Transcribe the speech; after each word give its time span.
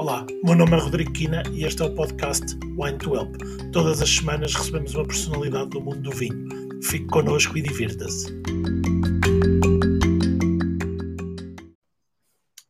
Olá, 0.00 0.24
meu 0.42 0.56
nome 0.56 0.72
é 0.72 0.80
Rodrigo 0.80 1.12
Quina 1.12 1.42
e 1.52 1.62
este 1.62 1.82
é 1.82 1.84
o 1.84 1.94
podcast 1.94 2.56
Wine 2.78 2.96
to 2.96 3.14
Help. 3.14 3.36
Todas 3.70 4.00
as 4.00 4.08
semanas 4.08 4.54
recebemos 4.54 4.94
uma 4.94 5.06
personalidade 5.06 5.68
do 5.68 5.80
mundo 5.82 6.00
do 6.00 6.10
vinho. 6.10 6.48
Fique 6.82 7.04
connosco 7.08 7.58
e 7.58 7.60
divirta-se. 7.60 8.32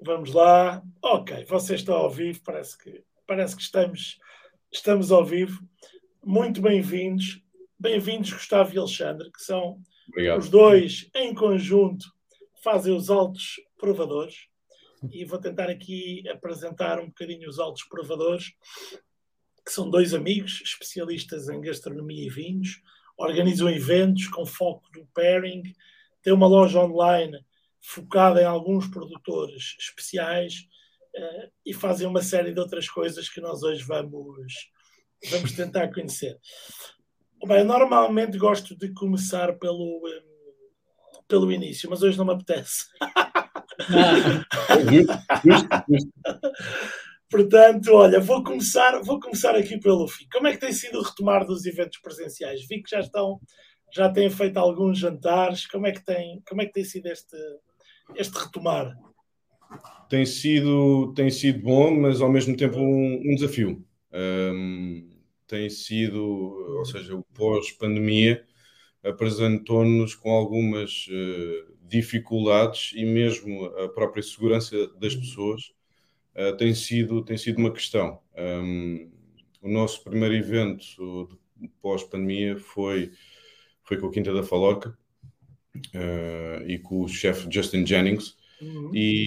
Vamos 0.02 0.32
lá. 0.32 0.82
Ok, 1.00 1.44
você 1.44 1.76
está 1.76 1.92
ao 1.92 2.10
vivo, 2.10 2.40
parece 2.42 2.76
que, 2.76 3.04
parece 3.28 3.54
que 3.54 3.62
estamos, 3.62 4.18
estamos 4.72 5.12
ao 5.12 5.24
vivo. 5.24 5.62
Muito 6.26 6.60
bem-vindos. 6.60 7.40
Bem-vindos, 7.78 8.32
Gustavo 8.32 8.74
e 8.74 8.78
Alexandre, 8.78 9.30
que 9.30 9.40
são 9.40 9.80
Obrigado. 10.08 10.40
os 10.40 10.48
dois 10.48 11.08
em 11.14 11.32
conjunto, 11.32 12.06
fazem 12.60 12.92
os 12.92 13.08
altos 13.08 13.60
provadores 13.78 14.49
e 15.10 15.24
vou 15.24 15.38
tentar 15.38 15.70
aqui 15.70 16.28
apresentar 16.28 17.00
um 17.00 17.06
bocadinho 17.06 17.48
os 17.48 17.58
altos 17.58 17.84
provadores, 17.84 18.52
que 19.64 19.72
são 19.72 19.88
dois 19.88 20.12
amigos 20.14 20.60
especialistas 20.64 21.48
em 21.48 21.60
gastronomia 21.60 22.26
e 22.26 22.30
vinhos, 22.30 22.80
organizam 23.16 23.68
eventos 23.68 24.26
com 24.28 24.44
foco 24.44 24.86
no 24.94 25.06
pairing, 25.14 25.62
têm 26.22 26.32
uma 26.32 26.46
loja 26.46 26.80
online 26.80 27.38
focada 27.80 28.42
em 28.42 28.46
alguns 28.46 28.88
produtores 28.88 29.76
especiais 29.78 30.66
uh, 31.16 31.50
e 31.64 31.72
fazem 31.72 32.06
uma 32.06 32.22
série 32.22 32.52
de 32.52 32.60
outras 32.60 32.88
coisas 32.88 33.28
que 33.28 33.40
nós 33.40 33.62
hoje 33.62 33.82
vamos, 33.84 34.70
vamos 35.30 35.52
tentar 35.52 35.92
conhecer. 35.92 36.38
Bem, 37.46 37.64
normalmente 37.64 38.36
gosto 38.36 38.76
de 38.76 38.92
começar 38.92 39.58
pelo, 39.58 40.06
um, 40.06 41.22
pelo 41.26 41.50
início, 41.50 41.88
mas 41.88 42.02
hoje 42.02 42.18
não 42.18 42.26
me 42.26 42.34
apetece. 42.34 42.84
Portanto, 47.30 47.92
olha, 47.92 48.18
vou 48.18 48.42
começar, 48.42 49.00
vou 49.02 49.20
começar 49.20 49.54
aqui 49.54 49.78
pelo 49.78 50.08
fim. 50.08 50.26
Como 50.32 50.48
é 50.48 50.52
que 50.52 50.58
tem 50.58 50.72
sido 50.72 50.98
o 50.98 51.02
retomar 51.02 51.46
dos 51.46 51.64
eventos 51.64 51.98
presenciais? 51.98 52.66
Vi 52.66 52.82
que 52.82 52.90
já 52.90 52.98
estão, 53.00 53.40
já 53.94 54.08
têm 54.10 54.28
feito 54.28 54.56
alguns 54.56 54.98
jantares. 54.98 55.64
Como 55.66 55.86
é 55.86 55.92
que 55.92 56.04
tem, 56.04 56.42
como 56.48 56.60
é 56.60 56.66
que 56.66 56.72
tem 56.72 56.84
sido 56.84 57.06
este, 57.06 57.36
este 58.16 58.36
retomar? 58.36 58.92
Tem 60.08 60.26
sido, 60.26 61.12
tem 61.14 61.30
sido 61.30 61.62
bom, 61.62 61.94
mas 61.94 62.20
ao 62.20 62.28
mesmo 62.28 62.56
tempo 62.56 62.78
um, 62.78 63.20
um 63.24 63.34
desafio. 63.36 63.84
Um, 64.12 65.08
tem 65.46 65.70
sido, 65.70 66.20
ou 66.78 66.84
seja, 66.84 67.14
o 67.14 67.24
pós-pandemia 67.32 68.44
apresentou-nos 69.04 70.14
com 70.14 70.30
algumas 70.30 71.06
uh, 71.08 71.79
dificuldades 71.90 72.92
e 72.94 73.04
mesmo 73.04 73.64
a 73.66 73.88
própria 73.88 74.22
segurança 74.22 74.86
das 75.00 75.14
uhum. 75.14 75.20
pessoas 75.20 75.72
uh, 76.36 76.56
tem, 76.56 76.72
sido, 76.74 77.22
tem 77.22 77.36
sido 77.36 77.58
uma 77.58 77.72
questão. 77.72 78.20
Um, 78.38 79.10
o 79.60 79.68
nosso 79.68 80.02
primeiro 80.04 80.34
evento 80.34 81.28
pós-pandemia 81.82 82.56
foi, 82.56 83.10
foi 83.82 83.98
com 83.98 84.06
a 84.06 84.12
Quinta 84.12 84.32
da 84.32 84.42
Faloca 84.42 84.96
uh, 85.76 86.66
e 86.66 86.78
com 86.78 87.02
o 87.02 87.08
chefe 87.08 87.48
Justin 87.50 87.84
Jennings. 87.84 88.38
Uhum. 88.60 88.94
E 88.94 89.24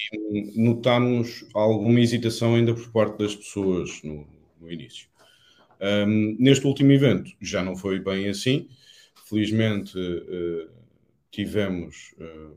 notámos 0.56 1.46
alguma 1.54 2.00
hesitação 2.00 2.56
ainda 2.56 2.74
por 2.74 2.92
parte 2.92 3.18
das 3.18 3.36
pessoas 3.36 4.02
no, 4.04 4.28
no 4.62 4.72
início. 4.72 5.08
Um, 5.82 6.38
neste 6.40 6.66
último 6.66 6.92
evento 6.92 7.32
já 7.42 7.64
não 7.64 7.76
foi 7.76 8.00
bem 8.00 8.30
assim. 8.30 8.70
Felizmente, 9.28 9.98
uh, 9.98 10.70
tivemos 11.34 12.14
uh, 12.20 12.56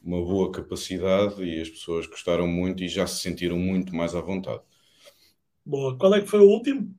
uma 0.00 0.24
boa 0.24 0.52
capacidade 0.52 1.42
e 1.42 1.60
as 1.60 1.68
pessoas 1.68 2.06
gostaram 2.06 2.46
muito 2.46 2.84
e 2.84 2.88
já 2.88 3.04
se 3.04 3.20
sentiram 3.20 3.58
muito 3.58 3.94
mais 3.96 4.14
à 4.14 4.20
vontade. 4.20 4.62
Boa. 5.66 5.98
Qual 5.98 6.14
é 6.14 6.20
que 6.20 6.28
foi 6.28 6.38
o 6.38 6.48
último? 6.48 6.94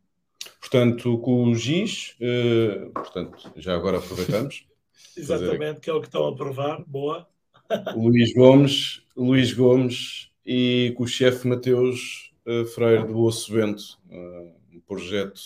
Portanto, 0.59 1.17
com 1.19 1.45
o 1.45 1.55
GIS, 1.55 2.13
uh, 2.19 2.91
portanto, 2.91 3.51
já 3.55 3.73
agora 3.73 3.99
aproveitamos. 3.99 4.67
Exatamente, 5.15 5.79
que 5.79 5.89
é 5.89 5.93
o 5.93 6.01
que 6.01 6.07
estão 6.07 6.27
a 6.27 6.35
provar. 6.35 6.83
Boa. 6.85 7.25
Luís 7.95 8.33
Gomes, 8.33 9.01
Luís 9.15 9.53
Gomes 9.53 10.29
e 10.45 10.93
com 10.97 11.03
o 11.03 11.07
chefe 11.07 11.47
Mateus 11.47 12.33
uh, 12.45 12.65
Freire 12.65 13.07
do 13.07 13.17
Osso 13.19 13.53
Vento. 13.53 13.97
Uh, 14.09 14.59
um 14.73 14.81
projeto 14.81 15.39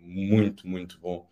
muito, 0.00 0.66
muito 0.66 0.98
bom 1.00 1.28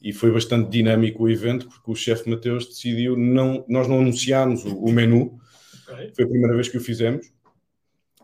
e 0.00 0.12
foi 0.12 0.30
bastante 0.30 0.70
dinâmico 0.70 1.24
o 1.24 1.28
evento 1.28 1.68
porque 1.68 1.90
o 1.90 1.94
chefe 1.94 2.30
Mateus 2.30 2.66
decidiu 2.66 3.16
não 3.16 3.64
nós 3.68 3.88
não 3.88 4.00
anunciámos 4.00 4.64
o, 4.64 4.76
o 4.76 4.92
menu. 4.92 5.38
Okay. 5.88 6.12
foi 6.14 6.24
a 6.24 6.28
primeira 6.28 6.54
vez 6.54 6.68
que 6.68 6.76
o 6.76 6.80
fizemos. 6.80 7.32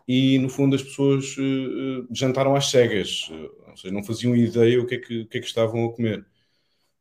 E 0.07 0.37
no 0.37 0.49
fundo 0.49 0.75
as 0.75 0.83
pessoas 0.83 1.35
uh, 1.37 2.07
jantaram 2.11 2.55
às 2.55 2.69
cegas. 2.69 3.27
Uh, 3.29 3.69
ou 3.69 3.77
seja 3.77 3.93
não 3.93 4.03
faziam 4.03 4.35
ideia 4.35 4.79
o 4.81 4.85
que 4.85 4.95
é 4.95 4.97
que, 4.99 5.21
o 5.21 5.27
que, 5.27 5.37
é 5.37 5.41
que 5.41 5.47
estavam 5.47 5.85
a 5.85 5.91
comer. 5.91 6.25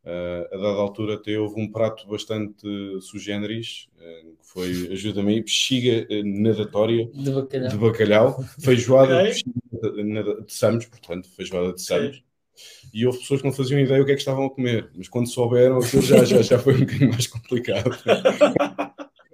Uh, 0.03 0.55
a 0.55 0.57
dada 0.57 0.81
altura 0.81 1.15
até 1.15 1.39
houve 1.39 1.61
um 1.61 1.71
prato 1.71 2.06
bastante 2.06 2.67
sui 3.01 3.21
generis 3.21 3.89
que 4.39 4.47
foi 4.47 4.93
ajuda-me 4.93 5.41
bexiga 5.41 6.06
nadatória 6.23 7.09
de 7.11 7.31
bacalhau, 7.31 7.71
de 7.71 7.77
bacalhau 7.79 8.45
feijoada 8.61 9.23
okay. 9.23 9.33
de, 9.33 10.45
de 10.45 10.53
Samos 10.53 10.85
portanto 10.85 11.27
feijoada 11.31 11.73
de 11.73 11.81
Samos. 11.81 12.19
okay 12.19 12.34
e 12.92 13.06
houve 13.06 13.19
pessoas 13.19 13.41
que 13.41 13.47
não 13.47 13.54
faziam 13.54 13.81
ideia 13.81 14.03
o 14.03 14.06
que 14.06 14.12
é 14.12 14.15
que 14.15 14.20
estavam 14.20 14.47
a 14.47 14.50
comer, 14.50 14.91
mas 14.94 15.09
quando 15.09 15.28
souberam, 15.28 15.78
aquilo 15.78 16.03
já, 16.03 16.25
já, 16.25 16.42
já 16.42 16.59
foi 16.59 16.75
um 16.75 16.81
bocadinho 16.81 17.10
mais 17.10 17.26
complicado. 17.26 17.91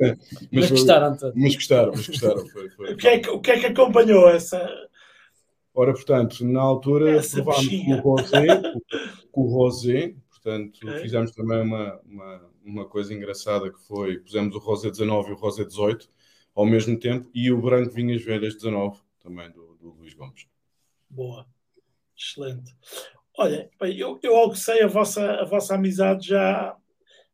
mas, 0.00 0.16
mas, 0.50 0.70
gostaram 0.70 1.16
todos. 1.16 1.34
Mas 1.36 1.54
gostaram, 1.54 1.92
mas 1.94 2.06
gostaram. 2.06 2.47
Foi, 2.48 2.70
foi. 2.70 2.92
O, 2.92 2.97
que 2.97 3.09
é 3.09 3.19
que, 3.19 3.28
o 3.28 3.41
que 3.41 3.50
é 3.50 3.60
que 3.60 3.66
acompanhou 3.66 4.28
essa. 4.28 4.69
Ora, 5.75 5.92
portanto, 5.92 6.44
na 6.44 6.60
altura 6.60 7.22
provámos 7.30 7.69
com 7.69 7.92
o 7.92 8.00
rosé, 8.00 8.47
com 9.30 9.41
o 9.42 9.48
rosé, 9.48 10.14
portanto, 10.28 10.80
okay. 10.82 11.00
fizemos 11.00 11.30
também 11.32 11.62
uma, 11.62 12.00
uma, 12.04 12.50
uma 12.64 12.84
coisa 12.86 13.14
engraçada 13.14 13.70
que 13.70 13.80
foi, 13.86 14.19
pusemos 14.19 14.54
o 14.54 14.59
rosé 14.59 14.91
19 14.91 15.30
e 15.30 15.32
o 15.32 15.36
rosé 15.36 15.64
18 15.64 16.09
ao 16.54 16.66
mesmo 16.66 16.98
tempo 16.98 17.30
e 17.32 17.53
o 17.53 17.60
branco 17.60 17.94
Vinhas 17.94 18.22
Velhas 18.22 18.54
19, 18.54 19.00
também 19.20 19.50
do, 19.50 19.76
do 19.76 19.91
Luís 19.92 20.14
Gomes. 20.14 20.47
Boa. 21.09 21.47
Excelente. 22.20 22.76
Olha, 23.38 23.70
eu, 23.97 24.20
eu 24.22 24.50
que 24.50 24.58
sei, 24.58 24.82
a 24.82 24.86
vossa, 24.86 25.25
a 25.36 25.44
vossa 25.47 25.75
amizade 25.75 26.28
já, 26.28 26.76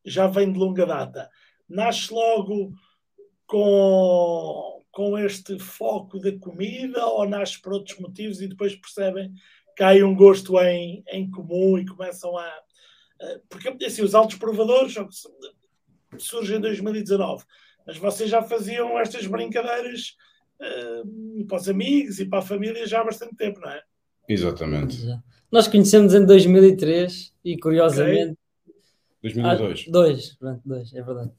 já 0.05 0.29
vem 0.29 0.53
de 0.53 0.59
longa 0.59 0.87
data. 0.87 1.29
Nasce 1.69 2.15
logo 2.15 2.73
com, 3.47 4.85
com 4.93 5.19
este 5.19 5.59
foco 5.59 6.21
da 6.21 6.39
comida 6.39 7.05
ou 7.05 7.29
nasce 7.29 7.61
por 7.61 7.73
outros 7.73 7.99
motivos 7.99 8.41
e 8.41 8.47
depois 8.47 8.77
percebem 8.77 9.33
que 9.77 9.83
há 9.83 9.93
um 10.07 10.15
gosto 10.15 10.61
em, 10.61 11.03
em 11.09 11.29
comum 11.29 11.77
e 11.77 11.85
começam 11.85 12.39
a. 12.39 12.63
Porque 13.49 13.85
assim, 13.85 14.03
os 14.03 14.15
altos 14.15 14.37
provadores 14.37 14.95
surgem 16.19 16.59
em 16.59 16.61
2019, 16.61 17.45
mas 17.85 17.97
vocês 17.97 18.31
já 18.31 18.43
faziam 18.43 18.99
estas 18.99 19.27
brincadeiras 19.27 20.17
uh, 20.61 21.47
para 21.47 21.57
os 21.57 21.69
amigos 21.69 22.21
e 22.21 22.27
para 22.27 22.39
a 22.39 22.43
família 22.43 22.87
já 22.87 23.01
há 23.01 23.05
bastante 23.05 23.35
tempo, 23.35 23.59
não 23.61 23.71
é? 23.71 23.83
Exatamente. 24.29 24.99
Nós 25.51 25.69
conhecemos 25.69 26.15
em 26.15 26.25
2003 26.25 27.33
e 27.45 27.59
curiosamente. 27.59 28.33
Okay. 28.33 28.37
2002. 29.23 29.85
Ah, 29.89 29.91
dois, 29.91 30.35
pronto, 30.37 30.63
dois, 30.65 30.95
é 30.95 31.03
verdade. 31.03 31.31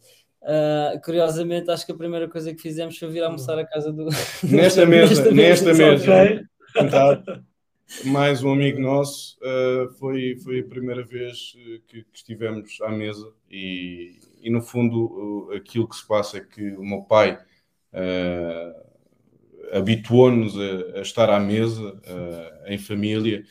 Uh, 0.42 1.02
curiosamente, 1.04 1.70
acho 1.70 1.86
que 1.86 1.92
a 1.92 1.96
primeira 1.96 2.28
coisa 2.28 2.54
que 2.54 2.62
fizemos 2.62 2.98
foi 2.98 3.10
vir 3.10 3.24
almoçar 3.24 3.60
a 3.60 3.66
casa 3.66 3.92
do. 3.92 4.08
Nesta 4.50 4.86
mesa, 4.86 5.32
nesta 5.32 5.74
mesa. 5.74 6.48
Mais 8.06 8.44
um 8.44 8.52
amigo 8.52 8.80
nosso, 8.82 9.38
uh, 9.38 9.90
foi, 9.94 10.38
foi 10.44 10.60
a 10.60 10.66
primeira 10.66 11.06
vez 11.06 11.54
que, 11.88 12.04
que 12.04 12.06
estivemos 12.14 12.82
à 12.82 12.90
mesa 12.90 13.32
e, 13.50 14.20
e, 14.42 14.50
no 14.50 14.62
fundo, 14.62 15.48
uh, 15.50 15.54
aquilo 15.54 15.88
que 15.88 15.96
se 15.96 16.06
passa 16.06 16.38
é 16.38 16.42
que 16.42 16.72
o 16.72 16.84
meu 16.84 17.04
pai 17.04 17.40
habituou-nos 19.74 20.56
a, 20.58 21.00
a, 21.00 21.02
estar 21.02 21.30
à 21.30 21.40
mesa, 21.40 22.00
em 22.66 22.78
família, 22.78 23.44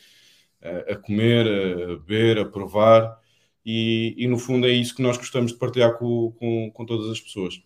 a 0.89 0.95
comer, 0.95 1.45
a 1.47 1.87
beber, 1.97 2.39
a 2.39 2.45
provar, 2.45 3.17
e, 3.65 4.15
e, 4.17 4.27
no 4.27 4.37
fundo 4.37 4.65
é 4.65 4.71
isso 4.71 4.95
que 4.95 5.01
nós 5.01 5.17
gostamos 5.17 5.51
de 5.51 5.57
partilhar 5.57 5.97
com, 5.97 6.31
com, 6.39 6.71
com 6.71 6.85
todas 6.85 7.11
as 7.11 7.19
pessoas. 7.19 7.61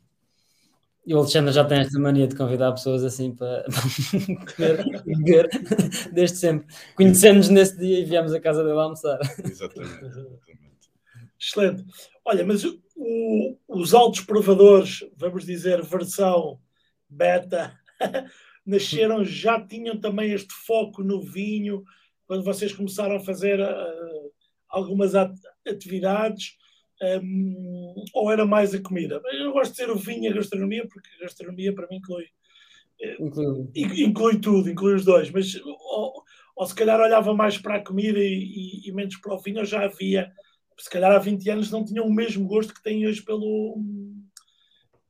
E 1.06 1.14
o 1.14 1.20
Alexandre 1.20 1.52
já 1.52 1.64
tem 1.64 1.80
esta 1.80 2.00
mania 2.00 2.28
de 2.28 2.36
convidar 2.36 2.72
pessoas 2.72 3.04
assim 3.04 3.36
para 3.36 3.66
comer 4.56 5.04
beber, 5.04 5.50
desde 6.12 6.38
sempre. 6.38 6.68
Conhecemos-nos 6.96 7.50
nesse 7.50 7.78
dia 7.78 8.00
e 8.00 8.06
viemos 8.06 8.34
a 8.34 8.40
casa 8.40 8.64
dele 8.64 8.80
almoçar. 8.80 9.20
Exatamente. 9.44 10.00
Excelente. 11.40 11.86
Olha, 12.26 12.46
mas 12.46 12.64
o, 12.64 13.58
os 13.68 13.94
altos 13.94 14.22
provadores, 14.22 15.04
vamos 15.18 15.44
dizer, 15.44 15.84
versão 15.84 16.60
beta, 17.10 17.76
nasceram, 18.66 19.24
já 19.24 19.60
tinham 19.60 20.00
também 20.00 20.32
este 20.32 20.54
foco 20.66 21.04
no 21.04 21.22
vinho, 21.22 21.84
quando 22.26 22.44
vocês 22.44 22.74
começaram 22.74 23.16
a 23.16 23.20
fazer 23.20 23.60
uh, 23.60 24.32
algumas 24.70 25.14
atividades, 25.68 26.58
um, 27.24 27.96
ou 28.14 28.32
era 28.32 28.46
mais 28.46 28.74
a 28.74 28.82
comida? 28.82 29.22
Eu 29.34 29.52
gosto 29.52 29.72
de 29.72 29.80
dizer 29.80 29.92
o 29.92 29.98
vinho 29.98 30.26
e 30.26 30.28
a 30.28 30.34
gastronomia, 30.34 30.88
porque 30.88 31.10
a 31.18 31.24
gastronomia 31.24 31.74
para 31.74 31.88
mim 31.88 31.98
inclui, 31.98 32.26
inclui. 33.20 34.04
inclui 34.04 34.40
tudo, 34.40 34.70
inclui 34.70 34.96
os 34.96 35.04
dois, 35.04 35.32
mas 35.32 35.56
ou, 35.66 36.24
ou, 36.56 36.66
se 36.66 36.76
calhar 36.76 37.00
olhava 37.00 37.34
mais 37.34 37.58
para 37.58 37.78
a 37.78 37.84
comida 37.84 38.20
e, 38.20 38.84
e, 38.86 38.90
e 38.90 38.92
menos 38.92 39.18
para 39.18 39.34
o 39.34 39.40
vinho, 39.40 39.60
ou 39.60 39.66
já 39.66 39.84
havia, 39.84 40.32
se 40.78 40.90
calhar 40.90 41.12
há 41.12 41.20
20 41.20 41.50
anos 41.50 41.72
não 41.72 41.84
tinham 41.84 42.06
o 42.06 42.14
mesmo 42.14 42.48
gosto 42.48 42.74
que 42.74 42.84
têm 42.84 43.08
hoje 43.08 43.22
pelo, 43.22 43.78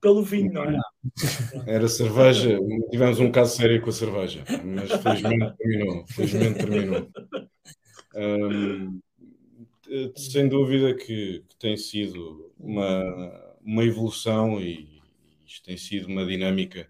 pelo 0.01 0.23
vinho, 0.23 0.51
não 0.51 0.63
é? 0.63 0.79
Era 1.67 1.87
cerveja, 1.87 2.57
tivemos 2.89 3.19
um 3.19 3.31
caso 3.31 3.55
sério 3.55 3.81
com 3.81 3.89
a 3.89 3.93
cerveja, 3.93 4.43
mas 4.65 4.91
felizmente 5.01 5.55
terminou. 5.57 6.05
Felizmente 6.07 6.59
terminou. 6.59 7.11
Sem 10.15 10.47
dúvida 10.47 10.95
que, 10.95 11.43
que, 11.47 11.55
tem 11.57 11.77
sido 11.77 12.51
uma, 12.57 13.57
uma 13.61 13.83
evolução 13.83 14.59
e 14.59 15.01
isto 15.45 15.63
tem 15.65 15.77
sido 15.77 16.07
uma 16.07 16.25
dinâmica. 16.25 16.89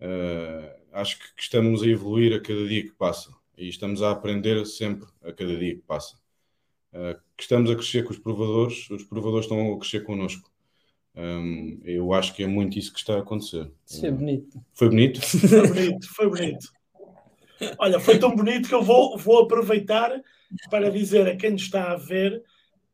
Uh, 0.00 0.82
acho 0.92 1.18
que, 1.18 1.34
que 1.34 1.42
estamos 1.42 1.82
a 1.82 1.86
evoluir 1.86 2.32
a 2.34 2.40
cada 2.40 2.66
dia 2.66 2.82
que 2.82 2.92
passa 2.92 3.32
e 3.56 3.68
estamos 3.68 4.02
a 4.02 4.10
aprender 4.10 4.64
sempre 4.66 5.08
a 5.22 5.32
cada 5.32 5.56
dia 5.56 5.74
que 5.74 5.82
passa. 5.82 6.16
Uh, 6.92 7.18
que 7.36 7.42
estamos 7.42 7.70
a 7.70 7.74
crescer 7.74 8.04
com 8.04 8.12
os 8.12 8.18
provadores, 8.18 8.88
os 8.90 9.04
provadores 9.04 9.46
estão 9.46 9.72
a 9.72 9.78
crescer 9.78 10.04
connosco. 10.04 10.51
Um, 11.14 11.78
eu 11.84 12.12
acho 12.14 12.34
que 12.34 12.42
é 12.42 12.46
muito 12.46 12.78
isso 12.78 12.92
que 12.92 12.98
está 12.98 13.14
a 13.14 13.20
acontecer. 13.20 13.70
Isso 13.86 14.06
é 14.06 14.10
bonito. 14.10 14.60
Foi 14.72 14.88
bonito? 14.88 15.20
Foi 15.22 15.68
bonito, 15.68 16.14
foi 16.14 16.28
bonito. 16.28 16.72
Olha, 17.78 18.00
foi 18.00 18.18
tão 18.18 18.34
bonito 18.34 18.68
que 18.68 18.74
eu 18.74 18.82
vou, 18.82 19.16
vou 19.16 19.40
aproveitar 19.40 20.10
para 20.70 20.90
dizer 20.90 21.28
a 21.28 21.36
quem 21.36 21.52
nos 21.52 21.62
está 21.62 21.92
a 21.92 21.96
ver 21.96 22.42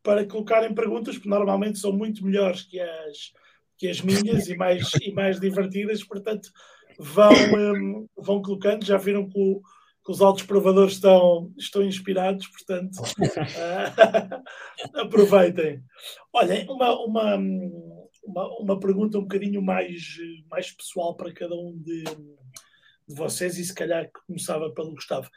para 0.03 0.27
colocarem 0.27 0.75
perguntas, 0.75 1.19
que 1.19 1.29
normalmente 1.29 1.79
são 1.79 1.93
muito 1.93 2.25
melhores 2.25 2.63
que 2.63 2.79
as, 2.81 3.33
que 3.77 3.89
as 3.89 4.01
minhas 4.01 4.49
e 4.49 4.57
mais, 4.57 4.91
e 5.03 5.13
mais 5.13 5.41
divertidas, 5.41 6.05
portanto, 6.05 6.51
vão, 6.99 7.33
um, 7.33 8.07
vão 8.17 8.43
colocando. 8.43 8.85
Já 8.85 8.97
viram 8.97 9.29
que, 9.29 9.39
o, 9.39 9.61
que, 10.05 10.13
os 10.13 10.21
altos 10.21 10.45
provadores 10.45 10.95
estão, 10.95 11.53
estão 11.57 11.83
inspirados, 11.83 12.47
portanto, 12.49 12.97
uh, 13.01 14.43
aproveitem. 15.01 15.83
Olhem, 16.33 16.67
uma, 16.69 16.99
uma, 17.05 17.39
uma, 18.29 18.49
uma 18.59 18.81
pergunta 18.81 19.19
um 19.19 19.23
bocadinho 19.23 19.63
mais, 19.63 20.17
mais 20.51 20.71
pessoal 20.71 21.17
para 21.17 21.33
cada 21.33 21.55
um 21.55 21.77
de, 21.77 22.05
de 22.05 23.15
vocês 23.15 23.59
e 23.59 23.65
se 23.65 23.75
calhar 23.75 24.11
começava 24.27 24.71
pelo 24.71 24.93
Gustavo. 24.93 25.29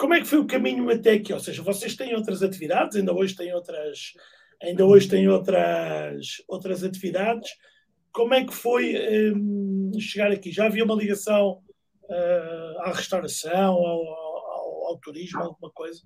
Como 0.00 0.14
é 0.14 0.20
que 0.20 0.26
foi 0.26 0.38
o 0.38 0.46
caminho 0.46 0.88
até 0.88 1.12
aqui? 1.12 1.30
Ou 1.30 1.40
seja, 1.40 1.62
vocês 1.62 1.94
têm 1.94 2.14
outras 2.14 2.42
atividades, 2.42 2.96
ainda 2.96 3.12
hoje 3.12 3.36
têm 3.36 3.52
outras, 3.52 4.14
ainda 4.62 4.86
hoje 4.86 5.06
têm 5.06 5.28
outras, 5.28 6.42
outras 6.48 6.82
atividades. 6.82 7.50
Como 8.10 8.32
é 8.32 8.42
que 8.42 8.54
foi 8.54 8.96
um, 9.34 9.92
chegar 10.00 10.32
aqui? 10.32 10.50
Já 10.50 10.64
havia 10.64 10.84
uma 10.84 10.94
ligação 10.94 11.62
uh, 12.04 12.80
à 12.80 12.92
restauração, 12.94 13.74
ao, 13.74 14.08
ao, 14.08 14.86
ao, 14.86 14.98
turismo, 14.98 15.42
alguma 15.42 15.70
coisa? 15.70 16.00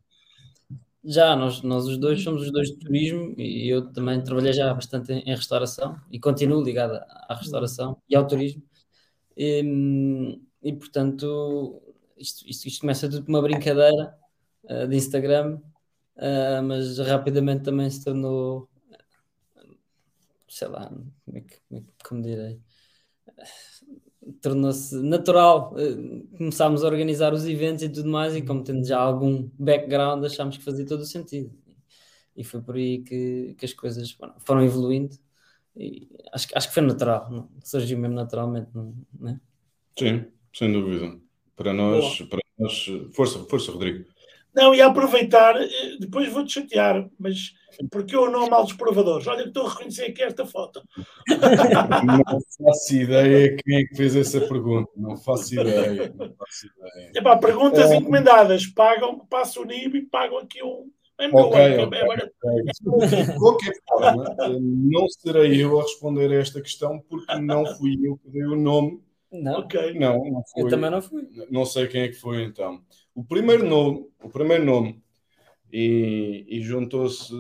Já, 1.06 1.36
nós, 1.36 1.60
nós 1.62 1.86
os 1.86 1.98
dois 1.98 2.22
somos 2.22 2.42
os 2.42 2.50
dois 2.50 2.68
de 2.68 2.78
turismo 2.78 3.34
e 3.38 3.68
eu 3.68 3.92
também 3.92 4.22
trabalhei 4.22 4.54
já 4.54 4.72
bastante 4.72 5.12
em, 5.12 5.18
em 5.20 5.34
restauração 5.34 6.00
e 6.10 6.18
continuo 6.18 6.62
ligado 6.62 6.94
à 7.28 7.34
restauração 7.34 8.00
e 8.08 8.16
ao 8.16 8.26
turismo. 8.26 8.62
E, 9.36 9.62
e 10.62 10.72
portanto, 10.72 11.82
isto, 12.16 12.48
isto, 12.48 12.68
isto, 12.68 12.80
começa 12.80 13.08
tudo 13.10 13.24
com 13.24 13.32
uma 13.32 13.42
brincadeira 13.42 14.16
uh, 14.64 14.88
de 14.88 14.96
Instagram, 14.96 15.60
uh, 16.16 16.62
mas 16.64 16.98
rapidamente 16.98 17.64
também 17.64 17.90
se 17.90 18.04
tornou, 18.04 18.68
sei 20.48 20.68
lá, 20.68 20.88
como, 20.88 21.38
é 21.38 21.40
que, 21.42 21.60
como, 22.02 22.20
é 22.20 22.24
direi, 22.24 22.60
tornou-se 24.40 24.94
natural. 24.96 25.74
Uh, 25.74 26.26
começámos 26.36 26.84
a 26.84 26.86
organizar 26.86 27.32
os 27.32 27.46
eventos 27.46 27.82
e 27.82 27.88
tudo 27.88 28.08
mais, 28.08 28.34
e 28.34 28.42
como 28.42 28.62
tendo 28.62 28.84
já 28.86 28.98
algum 28.98 29.48
background, 29.58 30.24
achámos 30.24 30.56
que 30.56 30.64
fazia 30.64 30.86
todo 30.86 31.00
o 31.00 31.06
sentido. 31.06 31.52
E 32.36 32.42
foi 32.42 32.60
por 32.60 32.76
aí 32.76 33.02
que, 33.02 33.54
que 33.58 33.64
as 33.64 33.72
coisas 33.72 34.16
foram 34.40 34.64
evoluindo. 34.64 35.16
E 35.76 36.08
acho, 36.32 36.48
acho 36.54 36.68
que 36.68 36.74
foi 36.74 36.82
natural, 36.82 37.48
surgiu 37.62 37.98
mesmo 37.98 38.14
naturalmente, 38.14 38.68
não, 38.74 38.94
não 39.18 39.30
é? 39.30 39.40
Sim, 39.98 40.24
sem 40.52 40.72
dúvida. 40.72 41.18
Para 41.56 41.72
nós, 41.72 42.20
para 42.22 42.40
nós, 42.58 42.86
força, 43.12 43.38
força, 43.44 43.72
Rodrigo. 43.72 44.04
Não, 44.54 44.72
e 44.74 44.80
aproveitar, 44.80 45.56
eh, 45.56 45.96
depois 45.98 46.32
vou-te 46.32 46.52
chatear, 46.52 47.08
mas 47.18 47.54
porque 47.90 48.14
eu 48.14 48.30
não 48.30 48.48
mal 48.48 48.64
dos 48.64 48.72
provadores. 48.72 49.26
Olha 49.26 49.42
que 49.42 49.48
estou 49.48 49.66
a 49.66 49.70
reconhecer 49.70 50.06
aqui 50.06 50.22
esta 50.22 50.46
foto. 50.46 50.82
Não 51.28 52.40
faço 52.58 52.94
ideia 52.94 53.56
quem 53.56 53.76
é 53.76 53.84
que 53.84 53.96
fez 53.96 54.16
essa 54.16 54.40
pergunta. 54.40 54.90
Não 54.96 55.16
faço 55.16 55.54
ideia. 55.54 56.12
Não 56.16 56.34
faço 56.34 56.66
ideia. 56.66 57.12
Epá, 57.14 57.36
perguntas 57.36 57.90
é... 57.90 57.96
encomendadas. 57.96 58.66
Pagam, 58.66 59.18
passo 59.26 59.62
o 59.62 59.64
NIB 59.64 59.98
e 59.98 60.06
pagam 60.06 60.38
aqui 60.38 60.62
um. 60.62 60.90
É 61.16 61.28
meu 61.28 61.44
okay, 61.44 61.60
é, 61.60 61.84
okay, 61.84 63.24
De 63.24 63.38
qualquer 63.38 63.72
forma, 63.88 64.36
não 64.60 65.08
serei 65.08 65.62
eu 65.62 65.78
a 65.78 65.82
responder 65.84 66.32
a 66.32 66.40
esta 66.40 66.60
questão 66.60 66.98
porque 67.08 67.32
não 67.38 67.64
fui 67.76 67.96
eu 68.02 68.16
que 68.16 68.30
dei 68.30 68.42
o 68.42 68.56
nome 68.56 69.00
não, 69.42 69.58
okay. 69.58 69.98
não, 69.98 70.24
não 70.24 70.42
Eu 70.56 70.68
também 70.68 70.90
não 70.90 71.02
fui. 71.02 71.28
Não 71.50 71.66
sei 71.66 71.88
quem 71.88 72.02
é 72.02 72.08
que 72.08 72.14
foi 72.14 72.44
então. 72.44 72.80
O 73.14 73.24
primeiro 73.24 73.64
nome, 73.64 74.06
o 74.22 74.28
primeiro 74.28 74.64
nome, 74.64 75.02
e, 75.76 76.46
e 76.46 76.60
juntou-se, 76.60 77.34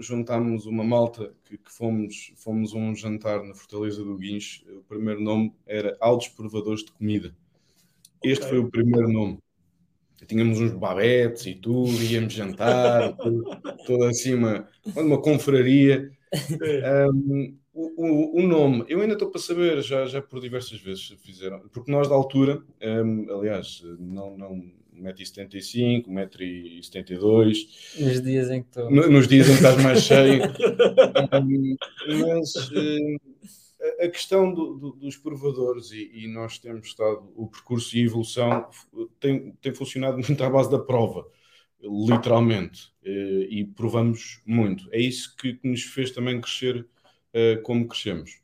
juntámos 0.00 0.66
uma 0.66 0.84
malta 0.84 1.32
que, 1.42 1.56
que, 1.56 1.72
fomos, 1.72 2.30
fomos 2.36 2.74
a 2.74 2.76
um 2.76 2.94
jantar 2.94 3.42
na 3.42 3.54
Fortaleza 3.54 4.04
do 4.04 4.18
Guincho. 4.18 4.62
O 4.76 4.82
primeiro 4.82 5.22
nome 5.22 5.54
era 5.66 5.96
Altos 5.98 6.28
Provadores 6.28 6.84
de 6.84 6.92
Comida. 6.92 7.34
Este 8.22 8.44
okay. 8.44 8.50
foi 8.50 8.58
o 8.58 8.70
primeiro 8.70 9.10
nome. 9.10 9.38
Tínhamos 10.26 10.60
uns 10.60 10.72
babetes 10.74 11.46
e 11.46 11.54
tudo, 11.54 11.90
íamos 12.02 12.34
jantar, 12.34 13.16
toda 13.86 14.10
assim 14.10 14.34
uma, 14.34 14.68
uma 14.94 15.18
confraria. 15.22 16.12
Um, 17.10 17.56
o, 17.72 18.38
o, 18.38 18.46
nome, 18.46 18.84
eu 18.86 19.00
ainda 19.00 19.14
estou 19.14 19.30
para 19.30 19.40
saber, 19.40 19.80
já, 19.80 20.04
já 20.04 20.20
por 20.20 20.42
diversas 20.42 20.78
vezes 20.78 21.08
fizeram, 21.22 21.60
porque 21.70 21.90
nós 21.90 22.06
da 22.06 22.14
altura, 22.14 22.62
um, 22.82 23.34
aliás, 23.34 23.82
não, 23.98 24.36
não 24.36 24.62
1,75m, 24.96 26.06
1,72m. 26.06 27.66
Nos 27.98 28.22
dias 28.22 28.50
em 28.50 28.62
que 28.62 28.68
estou. 28.68 28.90
Nos 28.90 29.28
dias 29.28 29.48
em 29.48 29.52
que 29.52 29.56
estás 29.56 29.82
mais 29.82 30.02
cheio. 30.02 30.42
mas 32.20 32.70
um, 32.70 33.16
a 34.00 34.08
questão 34.08 34.52
do, 34.52 34.74
do, 34.74 34.92
dos 34.92 35.16
provadores, 35.16 35.90
e, 35.90 36.10
e, 36.12 36.28
nós 36.28 36.58
temos 36.58 36.88
estado, 36.88 37.32
o 37.34 37.48
percurso 37.48 37.96
e 37.96 38.02
a 38.02 38.04
evolução 38.04 38.68
tem, 39.18 39.52
tem 39.60 39.74
funcionado 39.74 40.18
muito 40.18 40.44
à 40.44 40.50
base 40.50 40.70
da 40.70 40.78
prova, 40.78 41.26
literalmente, 41.80 42.92
e, 43.02 43.48
e 43.50 43.64
provamos 43.64 44.40
muito. 44.46 44.88
É 44.92 45.00
isso 45.00 45.34
que, 45.36 45.54
que 45.54 45.68
nos 45.68 45.82
fez 45.82 46.10
também 46.10 46.40
crescer 46.40 46.86
uh, 47.34 47.60
como 47.62 47.88
crescemos. 47.88 48.40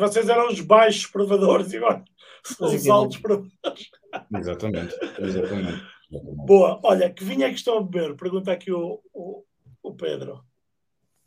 Vocês 0.00 0.28
eram 0.28 0.48
os 0.48 0.60
baixos 0.60 1.06
provadores 1.06 1.72
e 1.72 1.76
agora 1.76 2.04
são 2.42 2.74
os 2.74 2.86
altos 2.88 3.18
provadores. 3.18 3.90
Exatamente, 4.34 4.94
exatamente. 5.18 5.82
Boa, 6.10 6.80
olha, 6.82 7.10
que 7.10 7.24
vinho 7.24 7.44
é 7.44 7.50
que 7.50 7.56
estão 7.56 7.78
a 7.78 7.82
beber? 7.82 8.16
Pergunta 8.16 8.52
aqui 8.52 8.72
o, 8.72 9.00
o, 9.12 9.44
o 9.82 9.94
Pedro. 9.94 10.44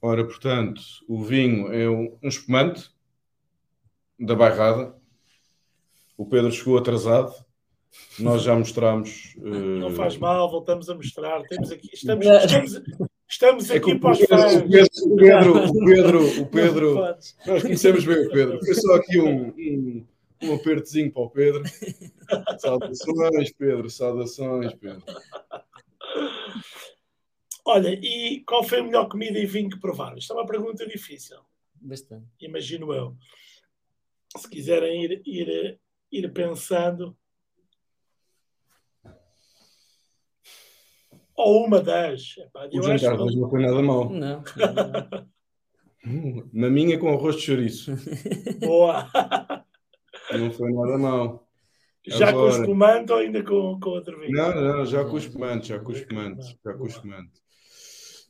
Ora, 0.02 0.24
portanto, 0.26 0.82
o 1.08 1.22
vinho 1.24 1.72
é 1.74 1.90
um, 1.90 2.18
um 2.24 2.28
espumante 2.28 2.90
da 4.18 4.36
bairrada. 4.36 4.96
O 6.18 6.26
Pedro 6.26 6.52
chegou 6.52 6.78
atrasado. 6.78 7.34
Nós 8.18 8.44
já 8.44 8.56
mostramos. 8.56 9.36
Uh... 9.38 9.80
Não 9.80 9.92
faz 9.92 10.18
mal, 10.18 10.50
voltamos 10.50 10.90
a 10.90 10.96
mostrar. 10.96 11.42
Temos 11.44 11.72
aqui, 11.72 11.90
estamos, 11.94 12.26
estamos, 12.26 12.82
Estamos 13.30 13.70
é 13.70 13.78
aqui 13.78 13.94
para 13.94 14.12
os 14.12 14.20
fãs. 14.22 14.56
O 14.56 15.16
Pedro, 15.16 15.70
o 15.70 15.86
Pedro, 15.86 16.42
o 16.42 16.46
Pedro, 16.48 16.96
nós 17.46 17.62
conhecemos 17.62 18.04
bem 18.04 18.26
o 18.26 18.32
Pedro. 18.32 18.60
Foi 18.66 18.74
só 18.74 18.96
aqui 18.96 19.20
um, 19.20 19.50
um, 19.50 20.08
um 20.42 20.56
apertozinho 20.56 21.12
para 21.12 21.22
o 21.22 21.30
Pedro. 21.30 21.64
Saudações, 22.60 23.52
Pedro, 23.52 23.90
saudações, 23.90 24.74
Pedro. 24.74 25.04
Olha, 27.66 27.90
e 27.90 28.44
qual 28.46 28.64
foi 28.64 28.80
a 28.80 28.84
melhor 28.84 29.08
comida 29.08 29.38
e 29.38 29.46
vinho 29.46 29.70
que 29.70 29.80
provaram? 29.80 30.18
Isto 30.18 30.34
é 30.34 30.36
uma 30.38 30.46
pergunta 30.46 30.88
difícil. 30.88 31.38
Bastante. 31.76 32.26
Imagino 32.40 32.94
eu. 32.94 33.16
Se 34.38 34.50
quiserem 34.50 35.04
ir, 35.04 35.22
ir, 35.26 35.80
ir 36.12 36.34
pensando. 36.34 37.16
Ou 41.36 41.66
uma 41.66 41.80
das. 41.82 42.36
Epá, 42.38 42.68
o 42.74 42.82
jantar 42.82 43.18
que... 43.18 43.36
não 43.36 43.50
foi 43.50 43.62
nada 43.62 43.82
mal. 43.82 44.10
Não. 44.10 44.44
Maminha 46.52 46.98
com 46.98 47.10
arroz 47.10 47.36
de 47.36 47.42
chouriço. 47.44 47.92
Boa. 48.60 49.10
Não 50.38 50.52
foi 50.52 50.72
nada 50.72 50.98
mal. 50.98 51.48
Já 52.08 52.30
Agora... 52.30 52.52
com 52.52 52.58
o 52.58 52.62
espumante 52.62 53.12
ou 53.12 53.18
ainda 53.20 53.44
com, 53.44 53.80
com 53.80 53.90
outro 53.90 54.20
vinho? 54.20 54.32
Não, 54.32 54.62
não, 54.62 54.86
já 54.86 55.04
com 55.04 55.14
o 55.14 55.18
espumante, 55.18 55.68
já 55.68 55.80
com 55.80 55.92
o 55.92 55.96
espumante, 55.96 56.58
já 56.64 56.74
com 56.74 56.84
o 56.84 56.88
espumante. 56.88 57.42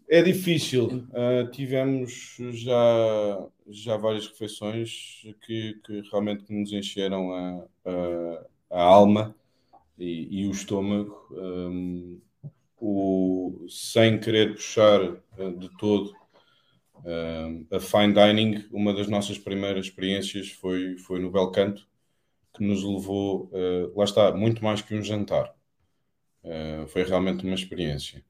É 0.10 0.24
difícil. 0.24 1.08
Uh, 1.10 1.50
tivemos 1.52 2.36
já, 2.52 3.48
já 3.68 3.96
várias 3.96 4.28
refeições 4.28 5.22
que, 5.46 5.76
que 5.86 6.02
realmente 6.10 6.52
nos 6.52 6.74
encheram 6.74 7.32
a, 7.32 7.66
a, 7.86 8.46
a 8.72 8.82
alma 8.82 9.36
e, 9.98 10.42
e, 10.42 10.48
o 10.48 10.52
estômago. 10.52 11.16
Um, 11.32 12.20
o, 12.82 13.68
sem 13.70 14.20
querer 14.20 14.56
puxar 14.56 15.00
uh, 15.04 15.58
de 15.58 15.70
todo 15.78 16.12
uh, 17.06 17.76
a 17.76 17.80
fine 17.80 18.14
dining, 18.14 18.66
uma 18.72 18.94
das 18.94 19.08
nossas 19.08 19.38
primeiras 19.38 19.86
experiências 19.86 20.50
foi, 20.52 20.98
foi 20.98 21.20
no 21.20 21.32
Belcanto, 21.32 21.88
que 22.54 22.64
nos 22.64 22.84
levou, 22.84 23.50
uh, 23.54 23.98
lá 23.98 24.04
está, 24.04 24.32
muito 24.32 24.64
mais 24.64 24.82
que 24.82 24.96
um 24.96 25.04
jantar. 25.04 25.54
foi 26.88 27.04
realmente 27.04 27.46
uma 27.46 27.56
experiência. 27.56 28.24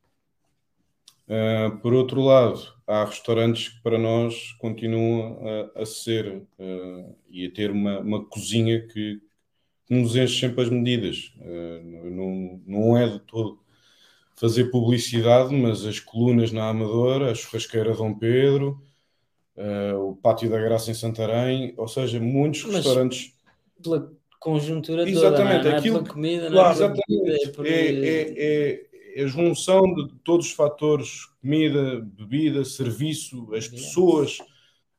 Uh, 1.30 1.78
por 1.78 1.94
outro 1.94 2.22
lado, 2.22 2.60
há 2.88 3.06
restaurantes 3.06 3.70
que 3.70 3.84
para 3.84 4.00
nós 4.00 4.52
continuam 4.54 5.40
a, 5.76 5.84
a 5.84 5.86
ser 5.86 6.38
uh, 6.58 7.16
e 7.30 7.46
a 7.46 7.52
ter 7.52 7.70
uma, 7.70 8.00
uma 8.00 8.26
cozinha 8.26 8.82
que, 8.88 9.22
que, 9.86 9.94
nos 9.94 10.16
enche 10.16 10.40
sempre 10.40 10.64
as 10.64 10.72
medidas. 10.72 11.32
Uh, 11.38 12.10
não, 12.10 12.62
não 12.66 12.98
é 12.98 13.08
de 13.08 13.20
todo 13.20 13.60
fazer 14.40 14.66
publicidade, 14.66 15.54
mas 15.54 15.86
as 15.86 16.00
colunas 16.00 16.52
na 16.52 16.70
Amadora, 16.70 17.32
a 17.32 17.36
churrasqueira 17.36 17.94
Dom 17.94 18.14
Pedro, 18.14 18.82
o 20.00 20.16
Pátio 20.16 20.50
da 20.50 20.58
Graça 20.58 20.90
em 20.90 20.94
Santarém, 20.94 21.74
ou 21.76 21.88
seja, 21.88 22.20
muitos 22.20 22.64
mas 22.64 22.76
restaurantes. 22.76 23.34
Pela 23.84 24.12
conjuntura 24.40 25.08
exatamente, 25.10 25.58
toda, 25.58 25.70
não 25.70 25.76
é? 25.76 25.78
Aquilo, 25.78 25.94
não 25.96 26.00
é 26.00 26.04
pela 26.04 26.14
comida, 26.14 26.50
claro, 26.50 26.80
não 26.80 26.86
é 26.86 26.94
exatamente. 26.94 27.44
É, 27.44 27.48
por... 27.50 27.66
é, 27.66 27.72
é, 27.72 28.90
é 29.16 29.24
a 29.24 29.28
junção 29.28 29.82
de 29.94 30.08
todos 30.24 30.46
os 30.48 30.52
fatores, 30.54 31.26
comida, 31.42 32.00
bebida, 32.00 32.64
serviço, 32.64 33.54
as 33.54 33.68
pessoas, 33.68 34.38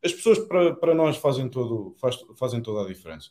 as 0.05 0.13
pessoas 0.13 0.39
para, 0.41 0.75
para 0.75 0.95
nós 0.95 1.17
fazem, 1.17 1.49
todo, 1.49 1.95
faz, 1.99 2.19
fazem 2.37 2.61
toda 2.61 2.85
a 2.85 2.89
diferença. 2.89 3.31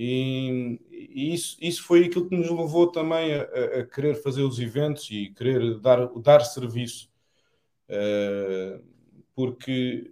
E, 0.00 0.80
e, 0.88 1.34
isso, 1.34 1.56
isso 1.60 1.82
foi 1.82 2.04
aquilo 2.04 2.28
que 2.28 2.36
nos 2.36 2.48
levou 2.48 2.86
também 2.86 3.34
a, 3.34 3.42
a, 3.80 3.84
querer 3.84 4.14
fazer 4.22 4.42
os 4.42 4.60
eventos 4.60 5.10
e 5.10 5.30
querer 5.30 5.80
dar, 5.80 6.06
dar 6.20 6.40
serviço. 6.40 7.10
Uh, 7.88 8.80
porque 9.34 10.08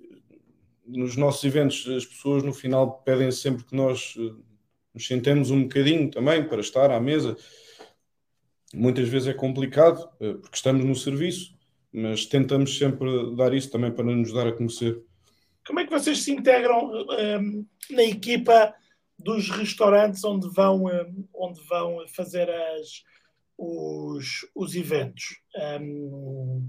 nos 0.84 1.16
nossos 1.16 1.44
eventos 1.44 1.86
as 1.88 2.04
pessoas 2.04 2.42
no 2.42 2.52
final 2.52 3.00
pedem 3.04 3.30
sempre 3.30 3.64
que 3.64 3.74
nós 3.74 4.14
eh, 4.18 4.32
nos 4.94 5.06
sentemos 5.06 5.50
um 5.50 5.64
bocadinho 5.64 6.08
também 6.08 6.46
para 6.46 6.60
estar 6.60 6.92
à 6.92 7.00
mesa 7.00 7.36
muitas 8.72 9.08
vezes 9.08 9.28
é 9.28 9.34
complicado, 9.34 10.08
eh, 10.20 10.34
porque 10.34 10.56
estamos 10.56 10.84
no 10.84 10.94
serviço, 10.94 11.56
mas 11.92 12.26
tentamos 12.26 12.78
sempre 12.78 13.34
dar 13.34 13.52
isso 13.54 13.70
também 13.70 13.90
para 13.90 14.04
nos 14.04 14.32
dar 14.32 14.46
a 14.46 14.52
conhecer. 14.52 15.02
Como 15.66 15.80
é 15.80 15.84
que 15.84 15.90
vocês 15.90 16.22
se 16.22 16.30
integram 16.30 16.92
ehm, 17.18 17.64
na 17.90 18.04
equipa 18.04 18.74
dos 19.18 19.50
restaurantes 19.50 20.22
onde 20.24 20.48
vão, 20.48 20.88
ehm, 20.88 21.24
onde 21.34 21.60
vão 21.64 22.06
fazer 22.08 22.50
as, 22.50 23.02
os, 23.56 24.46
os 24.54 24.74
eventos? 24.74 25.40
Um, 25.80 26.68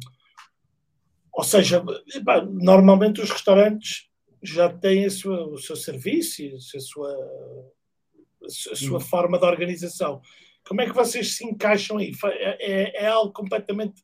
ou 1.33 1.43
seja, 1.43 1.83
normalmente 2.49 3.21
os 3.21 3.29
restaurantes 3.29 4.09
já 4.41 4.69
têm 4.69 5.09
sua, 5.09 5.47
o 5.47 5.57
seu 5.57 5.75
serviço 5.75 6.41
a 6.75 6.79
sua, 6.79 7.15
a 8.43 8.75
sua 8.75 8.97
hum. 8.97 9.01
forma 9.01 9.37
de 9.37 9.45
organização. 9.45 10.21
Como 10.67 10.81
é 10.81 10.85
que 10.85 10.95
vocês 10.95 11.35
se 11.35 11.45
encaixam 11.45 11.97
aí? 11.97 12.11
É, 12.25 12.71
é, 12.71 13.03
é 13.03 13.07
algo 13.07 13.31
completamente 13.31 14.03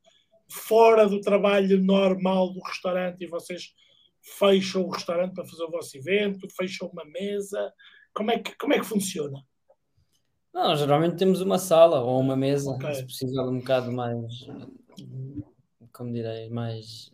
fora 0.50 1.08
do 1.08 1.20
trabalho 1.20 1.82
normal 1.82 2.54
do 2.54 2.62
restaurante 2.62 3.24
e 3.24 3.28
vocês 3.28 3.74
fecham 4.22 4.84
o 4.84 4.90
restaurante 4.90 5.34
para 5.34 5.46
fazer 5.46 5.64
o 5.64 5.72
vosso 5.72 5.98
evento, 5.98 6.48
fecham 6.56 6.88
uma 6.88 7.04
mesa. 7.06 7.74
Como 8.14 8.32
é 8.32 8.40
que, 8.40 8.56
como 8.58 8.74
é 8.74 8.80
que 8.80 8.86
funciona? 8.86 9.44
Não, 10.54 10.76
geralmente 10.76 11.18
temos 11.18 11.42
uma 11.42 11.58
sala 11.58 12.02
ou 12.02 12.20
uma 12.20 12.36
mesa, 12.36 12.72
okay. 12.72 12.94
se 12.94 13.06
precisar 13.06 13.44
um 13.44 13.58
bocado 13.58 13.92
mais, 13.92 14.32
como 15.92 16.14
direi, 16.14 16.48
mais 16.50 17.12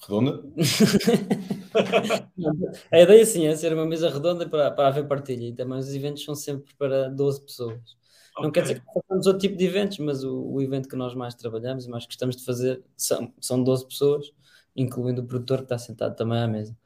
redonda? 0.00 0.44
a 2.92 3.00
ideia 3.00 3.26
sim 3.26 3.46
é 3.46 3.56
ser 3.56 3.74
uma 3.74 3.84
mesa 3.84 4.08
redonda 4.08 4.48
para, 4.48 4.70
para 4.70 4.88
haver 4.88 5.08
partilha 5.08 5.46
e 5.46 5.52
também 5.52 5.78
os 5.78 5.92
eventos 5.92 6.24
são 6.24 6.36
sempre 6.36 6.72
para 6.78 7.08
12 7.08 7.44
pessoas. 7.44 7.98
Não 8.40 8.52
quer 8.52 8.62
dizer 8.62 8.80
que 8.80 8.86
façamos 8.94 9.26
outro 9.26 9.40
tipo 9.40 9.56
de 9.56 9.64
eventos, 9.64 9.98
mas 9.98 10.22
o, 10.22 10.40
o, 10.40 10.62
evento 10.62 10.88
que 10.88 10.94
nós 10.94 11.12
mais 11.14 11.34
trabalhamos 11.34 11.86
e 11.86 11.90
mais 11.90 12.06
gostamos 12.06 12.36
de 12.36 12.44
fazer 12.44 12.84
são, 12.96 13.32
são 13.40 13.60
12 13.62 13.88
pessoas, 13.88 14.32
incluindo 14.76 15.22
o 15.22 15.26
produtor 15.26 15.58
que 15.58 15.64
está 15.64 15.76
sentado 15.76 16.14
também 16.14 16.38
à 16.38 16.46
mesa. 16.46 16.76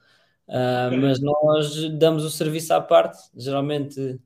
Uh. 0.49 0.97
Mas 1.01 1.21
nós 1.21 1.91
damos 1.99 2.25
o 2.25 2.31
serviço 2.31 2.75
à 2.75 2.81
parte, 2.81 3.19
geralmente, 3.35 4.21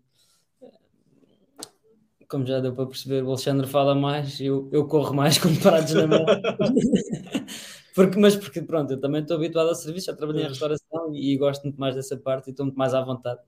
como 2.29 2.47
já 2.47 2.61
deu 2.61 2.75
para 2.75 2.87
perceber, 2.87 3.23
o 3.23 3.29
Alexandre 3.29 3.67
fala 3.67 3.95
mais, 3.95 4.41
eu, 4.41 4.69
eu 4.73 4.87
corro 4.87 5.15
mais 5.15 5.39
com 5.39 5.55
parados 5.57 5.93
na 5.95 6.07
mão. 6.07 6.25
porque, 7.95 8.19
mas 8.19 8.37
porque, 8.37 8.63
pronto, 8.63 8.93
eu 8.93 9.01
também 9.01 9.23
estou 9.23 9.37
habituado 9.37 9.69
ao 9.69 9.75
serviço, 9.75 10.07
já 10.07 10.17
trabalhei 10.17 10.45
em 10.45 10.49
restauração 10.49 11.15
e, 11.15 11.33
e 11.33 11.37
gosto 11.37 11.63
muito 11.65 11.79
mais 11.79 11.95
dessa 11.95 12.17
parte 12.17 12.49
e 12.49 12.51
estou 12.51 12.67
muito 12.67 12.79
mais 12.79 12.95
à 12.95 13.01
vontade 13.03 13.41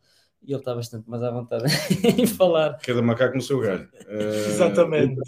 e 0.42 0.52
ele 0.52 0.60
está 0.60 0.74
bastante 0.74 1.08
mais 1.08 1.22
à 1.22 1.30
vontade 1.30 1.64
em 2.18 2.26
falar. 2.26 2.78
Cada 2.78 3.02
macaco 3.02 3.34
no 3.34 3.42
seu 3.42 3.60
galho. 3.60 3.88
Uh, 4.06 4.48
Exatamente. 4.48 5.20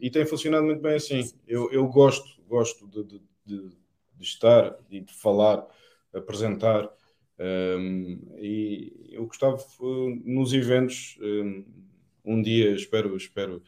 E, 0.00 0.06
e, 0.06 0.10
tem 0.10 0.26
funcionado 0.26 0.64
muito 0.64 0.82
bem 0.82 0.94
assim. 0.94 1.22
Eu, 1.46 1.70
eu 1.72 1.86
gosto, 1.88 2.40
gosto 2.46 2.86
de, 2.86 3.04
de, 3.04 3.22
de, 3.46 3.68
de 4.16 4.24
estar 4.24 4.76
e 4.90 5.00
de 5.00 5.12
falar, 5.14 5.66
apresentar. 6.12 6.88
Um, 7.38 8.34
e 8.38 9.08
eu 9.12 9.26
gostava 9.26 9.56
nos 10.24 10.52
eventos 10.52 11.18
um, 12.22 12.42
dia 12.42 12.72
espero 12.72 13.16
espero 13.16 13.62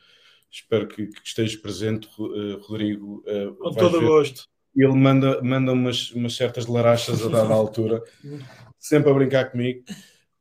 espero 0.50 0.86
que, 0.86 1.06
que 1.06 1.26
estejas 1.26 1.56
presente 1.56 2.06
uh, 2.18 2.58
Rodrigo 2.60 3.24
uh, 3.26 3.54
com 3.54 3.72
todo 3.72 3.96
o 3.96 4.02
gosto 4.02 4.46
ele 4.76 4.92
manda 4.92 5.40
manda 5.42 5.72
umas, 5.72 6.10
umas 6.10 6.36
certas 6.36 6.66
larachas 6.66 7.24
a 7.24 7.30
dada 7.30 7.54
altura 7.54 8.02
sempre 8.78 9.10
a 9.10 9.14
brincar 9.14 9.50
comigo 9.50 9.84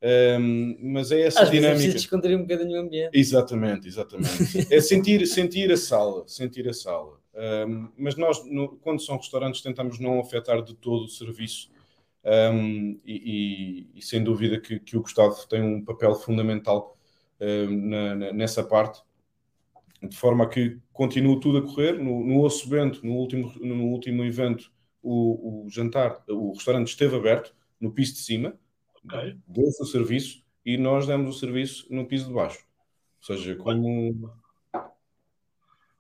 um, 0.04 0.78
mas 0.82 1.12
é 1.12 1.22
essa 1.22 1.44
Às 1.44 1.52
dinâmica. 1.52 1.78
Vezes 1.78 1.94
descontrair 1.94 2.36
um 2.36 2.42
bocadinho 2.42 2.72
o 2.72 2.82
ambiente. 2.82 3.12
Exatamente, 3.14 3.88
exatamente. 3.88 4.74
é 4.74 4.82
sentir, 4.82 5.26
sentir 5.28 5.72
a 5.72 5.78
sala, 5.78 6.28
sentir 6.28 6.68
a 6.68 6.74
sala. 6.74 7.20
Um, 7.34 7.90
mas 7.98 8.16
nós, 8.16 8.44
no, 8.46 8.78
quando 8.78 9.02
são 9.02 9.18
restaurantes, 9.18 9.62
tentamos 9.62 10.00
não 10.00 10.20
afetar 10.20 10.64
de 10.64 10.74
todo 10.74 11.06
o 11.06 11.10
serviço. 11.10 11.70
Um, 12.24 13.00
e, 13.04 13.90
e, 13.96 13.98
e, 13.98 14.02
sem 14.02 14.24
dúvida 14.24 14.60
que, 14.60 14.80
que, 14.80 14.96
o 14.96 15.02
Gustavo 15.02 15.36
tem 15.48 15.62
um 15.62 15.84
papel 15.84 16.14
fundamental 16.14 16.96
na, 17.40 18.16
na, 18.16 18.34
nessa 18.34 18.64
parte, 18.64 19.02
de 20.04 20.16
forma 20.16 20.44
a 20.44 20.48
que 20.48 20.80
continue 20.94 21.40
tudo 21.40 21.58
a 21.58 21.62
correr. 21.62 21.94
No, 21.94 22.24
no 22.24 22.42
Osso 22.42 22.70
Bento, 22.70 23.06
no 23.06 23.14
último, 23.14 23.52
no 23.60 23.86
último 23.86 24.24
evento, 24.24 24.72
o, 25.02 25.66
o 25.66 25.70
jantar, 25.70 26.24
o 26.30 26.54
restaurante 26.54 26.90
esteve 26.90 27.16
aberto 27.16 27.56
no 27.80 27.92
piso 27.92 28.14
de 28.14 28.20
cima, 28.20 28.54
okay. 29.04 29.36
deu-se 29.48 29.82
o 29.82 29.86
serviço 29.86 30.44
e 30.64 30.78
nós 30.78 31.08
demos 31.08 31.36
o 31.36 31.40
serviço 31.40 31.88
no 31.90 32.06
piso 32.06 32.28
de 32.28 32.34
baixo. 32.34 32.64
Ou 33.20 33.36
seja, 33.36 33.56
como. 33.56 34.32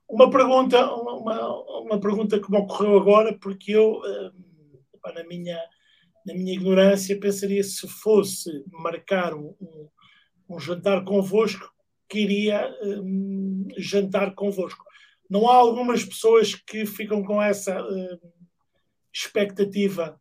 Uma 0.08 0.30
pergunta, 0.30 0.94
uma, 0.94 1.80
uma 1.80 2.00
pergunta 2.00 2.40
que 2.40 2.51
me 2.51 2.58
ocorreu 2.58 2.98
agora, 2.98 3.38
porque 3.40 3.72
eu, 3.72 4.01
na 5.16 5.24
minha, 5.24 5.58
na 6.25 6.34
minha 6.34 6.54
ignorância, 6.54 7.20
pensaria 7.20 7.63
se 7.63 7.88
fosse 7.88 8.63
marcar 8.72 9.34
um, 9.34 9.56
um, 9.60 9.88
um 10.50 10.60
jantar 10.60 11.04
convosco, 11.04 11.72
queria 12.08 12.74
um, 12.84 13.68
jantar 13.78 14.34
convosco. 14.36 14.84
Não 15.30 15.50
há 15.50 15.56
algumas 15.56 16.04
pessoas 16.04 16.56
que 16.56 16.86
ficam 16.86 17.24
com 17.24 17.42
essa 17.42 17.82
uh, 17.82 18.20
expectativa 19.13 20.20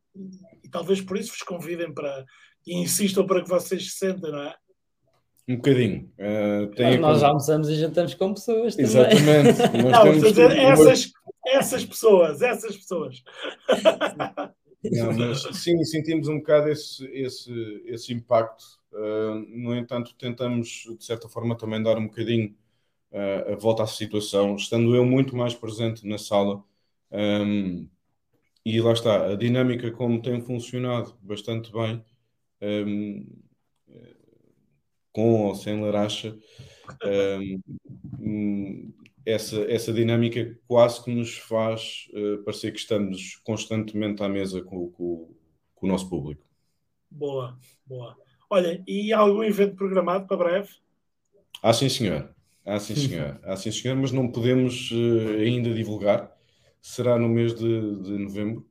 e 0.63 0.69
talvez 0.69 1.01
por 1.01 1.17
isso 1.17 1.31
vos 1.31 1.43
convidem 1.43 1.93
para, 1.93 2.25
e 2.67 2.77
insistam 2.77 3.27
para 3.27 3.43
que 3.43 3.49
vocês 3.49 3.93
se 3.93 3.99
sentem, 3.99 4.31
não 4.31 4.43
é? 4.43 4.55
Um 5.49 5.57
bocadinho. 5.57 6.13
Uh, 6.17 6.71
Mas 6.79 7.01
nós 7.01 7.23
almoçamos 7.25 7.69
e 7.69 7.75
jantamos 7.75 8.15
com 8.15 8.35
pessoas 8.35 8.77
também. 8.77 8.91
Exatamente. 8.91 9.59
Nós 9.83 9.93
não, 9.93 10.03
temos... 10.05 10.23
dizer, 10.23 10.57
essas, 10.57 11.13
essas 11.45 11.85
pessoas, 11.85 12.41
essas 12.41 12.77
pessoas. 12.77 13.23
Não, 14.83 15.13
mas 15.13 15.43
sim, 15.59 15.83
sentimos 15.85 16.29
um 16.29 16.39
bocado 16.39 16.69
esse, 16.69 17.05
esse, 17.13 17.83
esse 17.85 18.13
impacto. 18.13 18.65
Uh, 18.93 19.35
no 19.49 19.77
entanto, 19.77 20.15
tentamos, 20.17 20.87
de 20.99 21.05
certa 21.05 21.29
forma, 21.29 21.57
também 21.57 21.83
dar 21.83 21.99
um 21.99 22.07
bocadinho 22.07 22.57
uh, 23.13 23.53
a 23.53 23.57
volta 23.57 23.83
à 23.83 23.87
situação, 23.87 24.57
estando 24.57 24.95
eu 24.95 25.05
muito 25.05 25.37
mais 25.37 25.55
presente 25.55 26.07
na 26.07 26.19
sala. 26.19 26.65
Um, 27.13 27.89
e 28.65 28.81
lá 28.81 28.93
está, 28.93 29.33
a 29.33 29.37
dinâmica 29.37 29.91
como 29.91 30.23
tem 30.23 30.41
funcionado 30.41 31.15
bastante 31.23 31.73
bem, 31.73 32.05
um, 32.63 33.27
com 35.13 35.47
ou 35.47 35.55
sem 35.55 35.81
laracha, 35.81 36.37
um, 38.21 38.93
essa, 39.25 39.61
essa 39.71 39.93
dinâmica 39.93 40.59
quase 40.67 41.03
que 41.05 41.15
nos 41.15 41.37
faz 41.37 42.09
uh, 42.13 42.43
parecer 42.45 42.73
que 42.73 42.79
estamos 42.79 43.37
constantemente 43.45 44.23
à 44.23 44.29
mesa 44.29 44.63
com, 44.63 44.91
com, 44.91 45.35
com, 45.75 45.87
o 45.87 45.89
nosso 45.89 46.09
público. 46.09 46.45
Boa, 47.11 47.59
boa. 47.87 48.17
Olha, 48.49 48.83
e 48.87 49.13
há 49.13 49.19
algum 49.19 49.45
evento 49.45 49.77
programado 49.77 50.27
para 50.27 50.37
breve? 50.37 50.69
Ah, 51.63 51.73
sim, 51.73 51.89
senhor. 51.89 52.35
Ah, 52.65 52.79
sim, 52.79 52.95
senhor. 52.95 53.41
Ah, 53.43 53.57
sim, 53.57 53.71
senhor, 53.71 53.97
mas 53.97 54.13
não 54.13 54.31
podemos 54.31 54.91
uh, 54.91 55.39
ainda 55.39 55.73
divulgar. 55.75 56.35
Será 56.81 57.19
no 57.19 57.29
mês 57.29 57.55
de, 57.55 58.03
de 58.03 58.19
novembro, 58.19 58.67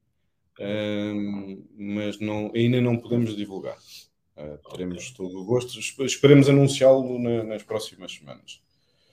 uh, 0.60 1.68
mas 1.78 2.20
não, 2.20 2.52
ainda 2.56 2.82
não 2.82 2.98
podemos 2.98 3.36
divulgar. 3.36 3.78
Uh, 4.36 4.58
teremos 4.72 5.04
okay. 5.04 5.16
todo 5.16 5.40
o 5.40 5.46
gosto. 5.46 5.80
Esperemos 6.04 6.50
anunciá-lo 6.50 7.20
na, 7.20 7.44
nas 7.44 7.64
próximas 7.64 8.14
semanas. 8.14 8.62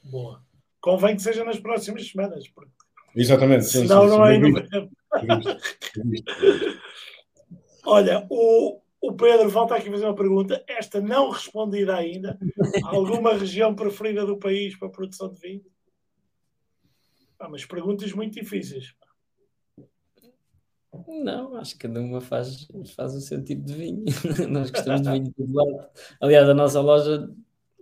Boa. 0.05 0.46
Convém 0.87 1.17
que 1.17 1.23
seja 1.23 1.43
nas 1.43 1.59
próximas 1.59 2.09
semanas. 2.09 2.47
Porque... 2.47 2.71
Exatamente. 3.17 3.65
Sim, 3.65 3.89
Senão 3.89 4.05
sim, 4.05 4.09
não 4.09 4.25
sim, 4.25 4.31
é 4.31 4.37
em 4.37 4.39
novembro. 4.39 4.69
Olha, 7.85 8.25
o, 8.31 8.81
o 9.01 9.13
Pedro 9.15 9.51
volta 9.51 9.75
aqui 9.75 9.89
a 9.89 9.91
fazer 9.91 10.05
uma 10.05 10.15
pergunta, 10.15 10.65
esta 10.69 11.01
não 11.01 11.31
respondida 11.31 11.97
ainda. 11.97 12.39
Alguma 12.85 13.33
região 13.35 13.75
preferida 13.75 14.25
do 14.25 14.39
país 14.39 14.79
para 14.79 14.87
a 14.87 14.91
produção 14.93 15.35
de 15.35 15.41
vinho? 15.41 15.65
Ah, 17.37 17.49
mas 17.49 17.65
perguntas 17.65 18.13
muito 18.13 18.35
difíceis. 18.35 18.95
Não, 21.09 21.57
acho 21.57 21.73
que 21.73 21.89
cada 21.89 22.01
uma 22.01 22.21
faz, 22.21 22.69
faz 22.95 23.13
o 23.13 23.21
seu 23.21 23.43
tipo 23.43 23.65
de 23.65 23.75
vinho. 23.75 24.05
Nós 24.49 24.71
gostamos 24.71 25.03
de 25.03 25.11
vinho 25.11 25.25
de 25.25 25.33
todo 25.33 25.53
lado. 25.53 25.89
Aliás, 26.21 26.49
a 26.49 26.55
nossa 26.55 26.81
loja 26.81 27.29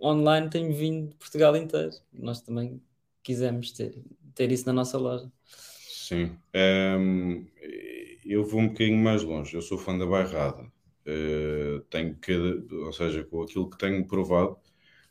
online 0.01 0.49
tem 0.49 0.71
vinho 0.71 1.09
de 1.09 1.15
Portugal 1.17 1.55
inteiro. 1.55 1.91
Nós 2.11 2.41
também 2.41 2.81
quisemos 3.25 3.71
ter, 3.71 3.95
ter 4.35 4.51
isso 4.51 4.67
na 4.67 4.73
nossa 4.73 4.97
loja. 4.97 5.29
Sim. 5.47 6.37
Um, 6.55 7.47
eu 8.23 8.45
vou 8.45 8.61
um 8.61 8.67
bocadinho 8.67 8.97
mais 8.97 9.23
longe. 9.23 9.55
Eu 9.55 9.61
sou 9.61 9.77
fã 9.77 9.97
da 9.97 10.05
Bairrada. 10.05 10.63
Uh, 11.07 11.81
tenho 11.89 12.15
que, 12.15 12.31
ou 12.71 12.93
seja, 12.93 13.23
com 13.23 13.41
aquilo 13.41 13.69
que 13.69 13.77
tenho 13.77 14.05
provado, 14.07 14.57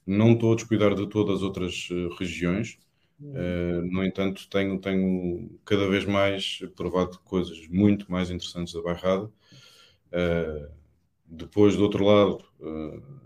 não 0.07 0.33
estou 0.33 0.53
a 0.53 0.57
descuidar 0.57 0.95
de 0.95 1.09
todas 1.09 1.37
as 1.37 1.43
outras 1.43 1.89
uh, 1.91 2.09
regiões. 2.15 2.79
Uh, 3.21 3.83
no 3.91 4.05
entanto, 4.05 4.49
tenho, 4.49 4.79
tenho 4.79 5.59
cada 5.65 5.89
vez 5.89 6.05
mais 6.05 6.61
provado 6.77 7.19
coisas 7.21 7.67
muito 7.69 8.11
mais 8.11 8.31
interessantes 8.31 8.75
da 8.75 8.83
Bairrada. 8.83 9.29
depois, 11.27 11.77
do 11.77 11.83
outro 11.83 12.05
lado, 12.05 12.45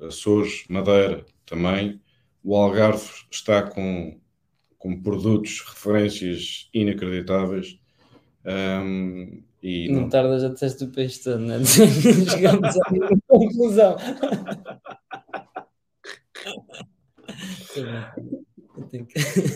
Açores, 0.06 0.64
Madeira 0.68 1.26
também. 1.44 2.00
O 2.42 2.56
Algarve 2.56 3.10
está 3.30 3.62
com, 3.62 4.18
com 4.78 5.00
produtos, 5.02 5.60
referências 5.60 6.70
inacreditáveis. 6.72 7.78
Um, 8.44 9.42
e 9.62 9.90
não, 9.90 10.02
não 10.02 10.08
tardas 10.08 10.44
a 10.44 10.48
disseste 10.48 10.84
o 10.84 10.92
peixe 10.92 11.24
todo, 11.24 11.40
né? 11.40 11.58
Chegamos 11.66 12.76
a 12.76 12.90
uma 12.90 13.20
conclusão. 13.26 13.96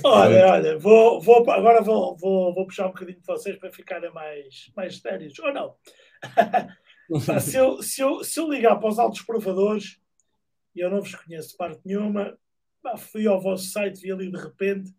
olha, 0.04 0.46
olha, 0.48 0.78
vou, 0.78 1.20
vou, 1.20 1.50
agora 1.50 1.80
vou, 1.80 2.16
vou, 2.16 2.52
vou 2.52 2.66
puxar 2.66 2.86
um 2.86 2.90
bocadinho 2.90 3.20
de 3.20 3.26
vocês 3.26 3.56
para 3.56 3.72
ficarem 3.72 4.12
mais, 4.12 4.72
mais 4.76 4.98
sérios, 4.98 5.38
ou 5.38 5.54
não? 5.54 5.76
se, 7.40 7.56
eu, 7.56 7.80
se, 7.82 8.00
eu, 8.00 8.24
se 8.24 8.40
eu 8.40 8.50
ligar 8.50 8.76
para 8.76 8.88
os 8.88 8.98
altos 8.98 9.22
provadores 9.22 10.00
e 10.74 10.80
eu 10.80 10.90
não 10.90 11.00
vos 11.00 11.14
conheço 11.14 11.50
de 11.50 11.56
parte 11.56 11.80
nenhuma, 11.84 12.36
fui 12.98 13.26
ao 13.26 13.40
vosso 13.40 13.70
site, 13.70 14.00
vi 14.00 14.10
ali 14.10 14.30
de 14.30 14.38
repente 14.38 14.92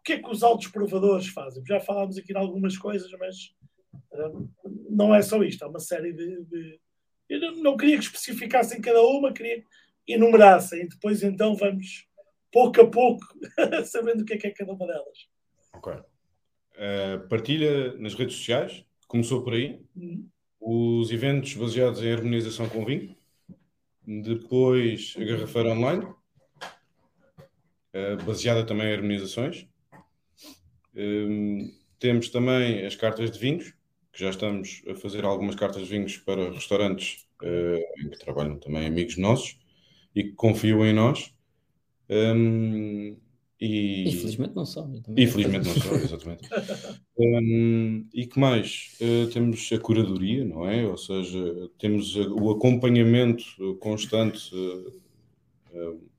o 0.00 0.02
que 0.02 0.14
é 0.14 0.18
que 0.18 0.30
os 0.30 0.42
altos 0.42 0.68
provadores 0.68 1.28
fazem. 1.28 1.62
Já 1.66 1.78
falámos 1.78 2.16
aqui 2.16 2.32
de 2.32 2.38
algumas 2.38 2.76
coisas, 2.78 3.10
mas 3.18 3.54
não 4.88 5.14
é 5.14 5.22
só 5.22 5.42
isto, 5.42 5.62
há 5.62 5.68
uma 5.68 5.78
série 5.78 6.12
de. 6.12 6.44
de... 6.44 6.80
Eu 7.28 7.40
não, 7.40 7.62
não, 7.62 7.76
queria 7.76 7.96
que 7.96 8.04
especificassem 8.04 8.80
cada 8.80 9.02
uma, 9.02 9.32
queria 9.32 9.60
que 9.60 9.66
enumerassem 10.08 10.82
e 10.82 10.88
depois 10.88 11.22
então 11.22 11.54
vamos 11.54 12.08
pouco 12.50 12.80
a 12.80 12.86
pouco 12.86 13.24
sabendo 13.84 14.22
o 14.22 14.24
que 14.24 14.34
é 14.34 14.38
que 14.38 14.46
é 14.48 14.50
cada 14.50 14.72
uma 14.72 14.86
delas. 14.86 15.28
Ok. 15.74 15.92
Uh, 15.92 17.28
partilha 17.28 17.94
nas 17.98 18.14
redes 18.14 18.36
sociais, 18.36 18.84
começou 19.06 19.44
por 19.44 19.52
aí. 19.54 19.80
Uhum. 19.94 20.28
Os 20.60 21.10
eventos 21.12 21.54
baseados 21.54 22.02
em 22.02 22.12
harmonização 22.12 22.68
com 22.68 22.84
vinho. 22.84 23.16
Depois 24.06 25.14
a 25.16 25.24
garrafeira 25.24 25.70
online, 25.70 26.04
uh, 27.94 28.24
baseada 28.24 28.66
também 28.66 28.88
em 28.88 28.94
harmonizações. 28.94 29.69
Um, 30.94 31.72
temos 31.98 32.30
também 32.30 32.84
as 32.84 32.96
cartas 32.96 33.30
de 33.30 33.38
vinhos, 33.38 33.74
que 34.12 34.20
já 34.20 34.30
estamos 34.30 34.82
a 34.88 34.94
fazer 34.94 35.24
algumas 35.24 35.54
cartas 35.54 35.82
de 35.82 35.88
vinhos 35.88 36.16
para 36.18 36.50
restaurantes 36.50 37.26
uh, 37.42 38.04
em 38.04 38.10
que 38.10 38.18
trabalham 38.18 38.58
também 38.58 38.86
amigos 38.86 39.16
nossos 39.16 39.58
e 40.14 40.24
que 40.24 40.32
confiam 40.32 40.84
em 40.84 40.92
nós. 40.92 41.32
Um, 42.08 43.16
e... 43.60 44.08
Infelizmente 44.08 44.56
não 44.56 44.64
só. 44.64 44.88
Infelizmente 45.16 45.68
não 45.68 45.74
só, 45.74 45.94
exatamente. 45.94 46.48
um, 47.18 48.08
e 48.12 48.26
que 48.26 48.40
mais? 48.40 48.96
Uh, 49.00 49.28
temos 49.30 49.70
a 49.72 49.78
curadoria, 49.78 50.44
não 50.44 50.66
é? 50.66 50.86
Ou 50.86 50.96
seja, 50.96 51.70
temos 51.78 52.16
o 52.16 52.50
acompanhamento 52.50 53.44
constante. 53.78 54.52
Uh, 55.72 56.10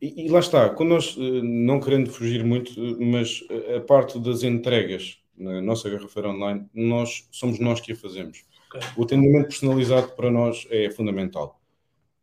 e, 0.00 0.26
e, 0.26 0.28
lá 0.28 0.40
está, 0.40 0.70
quando 0.70 0.90
nós, 0.90 1.16
não 1.16 1.80
querendo 1.80 2.10
fugir 2.10 2.44
muito, 2.44 2.72
mas 3.00 3.44
a 3.76 3.80
parte 3.80 4.18
das 4.18 4.42
entregas 4.42 5.18
na 5.36 5.60
nossa 5.60 5.88
garrafeira 5.88 6.30
online, 6.30 6.68
nós 6.74 7.28
somos 7.30 7.58
nós 7.58 7.80
que 7.80 7.92
a 7.92 7.96
fazemos. 7.96 8.44
Okay. 8.68 8.80
O 8.96 9.02
atendimento 9.02 9.48
personalizado 9.48 10.12
para 10.12 10.30
nós 10.30 10.66
é 10.70 10.90
fundamental. 10.90 11.60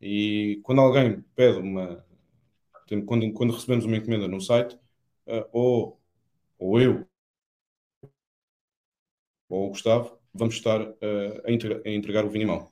E 0.02 0.60
quando 0.64 0.82
alguém 0.82 1.24
pede 1.36 1.58
uma. 1.60 2.06
Quando, 3.06 3.34
quando 3.34 3.54
recebemos 3.54 3.86
uma 3.86 3.98
encomenda 3.98 4.28
no 4.28 4.40
site, 4.40 4.78
ou, 5.52 6.00
ou 6.58 6.80
eu 6.80 7.06
ou 9.50 9.68
o 9.68 9.70
Gustavo, 9.70 10.18
vamos 10.34 10.56
estar 10.56 10.82
a, 10.82 11.52
entregar, 11.52 11.82
a, 11.86 11.90
entregar, 11.90 12.26
o 12.26 12.30
vinho 12.30 12.44
em 12.44 12.48
mão. 12.48 12.68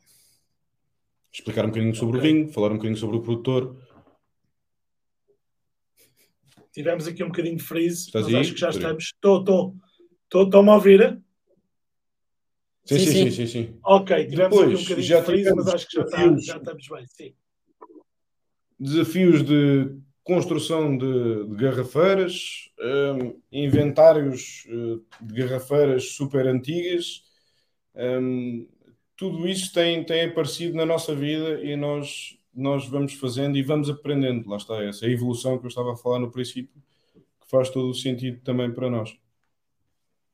Explicar 1.31 1.65
um 1.65 1.69
bocadinho 1.69 1.95
sobre 1.95 2.17
okay. 2.17 2.31
o 2.31 2.33
vinho, 2.33 2.53
falar 2.53 2.71
um 2.71 2.75
bocadinho 2.75 2.97
sobre 2.97 3.17
o 3.17 3.21
produtor. 3.21 3.75
Tivemos 6.75 7.07
aqui 7.07 7.23
um 7.23 7.27
bocadinho 7.27 7.55
de 7.55 7.63
freeze, 7.63 8.07
Estás 8.07 8.25
mas 8.25 8.35
aí? 8.35 8.41
acho 8.41 8.53
que 8.53 8.59
já 8.59 8.69
estamos. 8.69 9.05
Estou, 9.05 9.39
estou. 9.39 9.75
Estão-me 10.43 10.69
a 10.69 10.73
ouvir? 10.73 11.21
Sim, 12.83 12.99
sim, 12.99 13.05
sim, 13.05 13.31
sim, 13.31 13.47
sim. 13.47 13.79
Ok, 13.81 14.27
tivemos 14.27 14.57
Depois, 14.57 14.73
aqui 14.73 14.75
um 14.75 14.83
bocadinho 14.83 15.07
já 15.07 15.19
de 15.21 15.25
freeze, 15.25 15.55
mas 15.55 15.67
acho 15.69 15.87
que 15.87 15.95
já, 15.95 16.03
está, 16.03 16.37
já 16.37 16.57
estamos 16.57 16.87
bem, 16.89 17.05
sim. 17.07 17.33
Desafios 18.77 19.41
de 19.41 19.95
construção 20.21 20.97
de, 20.97 21.47
de 21.47 21.55
garrafeiras, 21.55 22.69
um, 22.77 23.39
inventários 23.49 24.67
uh, 24.67 25.01
de 25.21 25.33
garrafeiras 25.33 26.09
super 26.11 26.45
antigas, 26.45 27.23
um, 27.95 28.67
tudo 29.15 29.47
isso 29.47 29.71
tem, 29.73 30.03
tem 30.03 30.25
aparecido 30.25 30.75
na 30.75 30.85
nossa 30.85 31.15
vida 31.15 31.63
e 31.63 31.77
nós, 31.77 32.37
nós 32.55 32.87
vamos 32.87 33.13
fazendo 33.13 33.57
e 33.57 33.61
vamos 33.61 33.89
aprendendo. 33.89 34.49
Lá 34.49 34.57
está 34.57 34.81
essa 34.83 35.05
evolução 35.05 35.59
que 35.59 35.65
eu 35.65 35.69
estava 35.69 35.93
a 35.93 35.97
falar 35.97 36.19
no 36.19 36.31
princípio, 36.31 36.81
que 37.13 37.49
faz 37.49 37.69
todo 37.69 37.89
o 37.89 37.93
sentido 37.93 38.41
também 38.41 38.73
para 38.73 38.89
nós. 38.89 39.17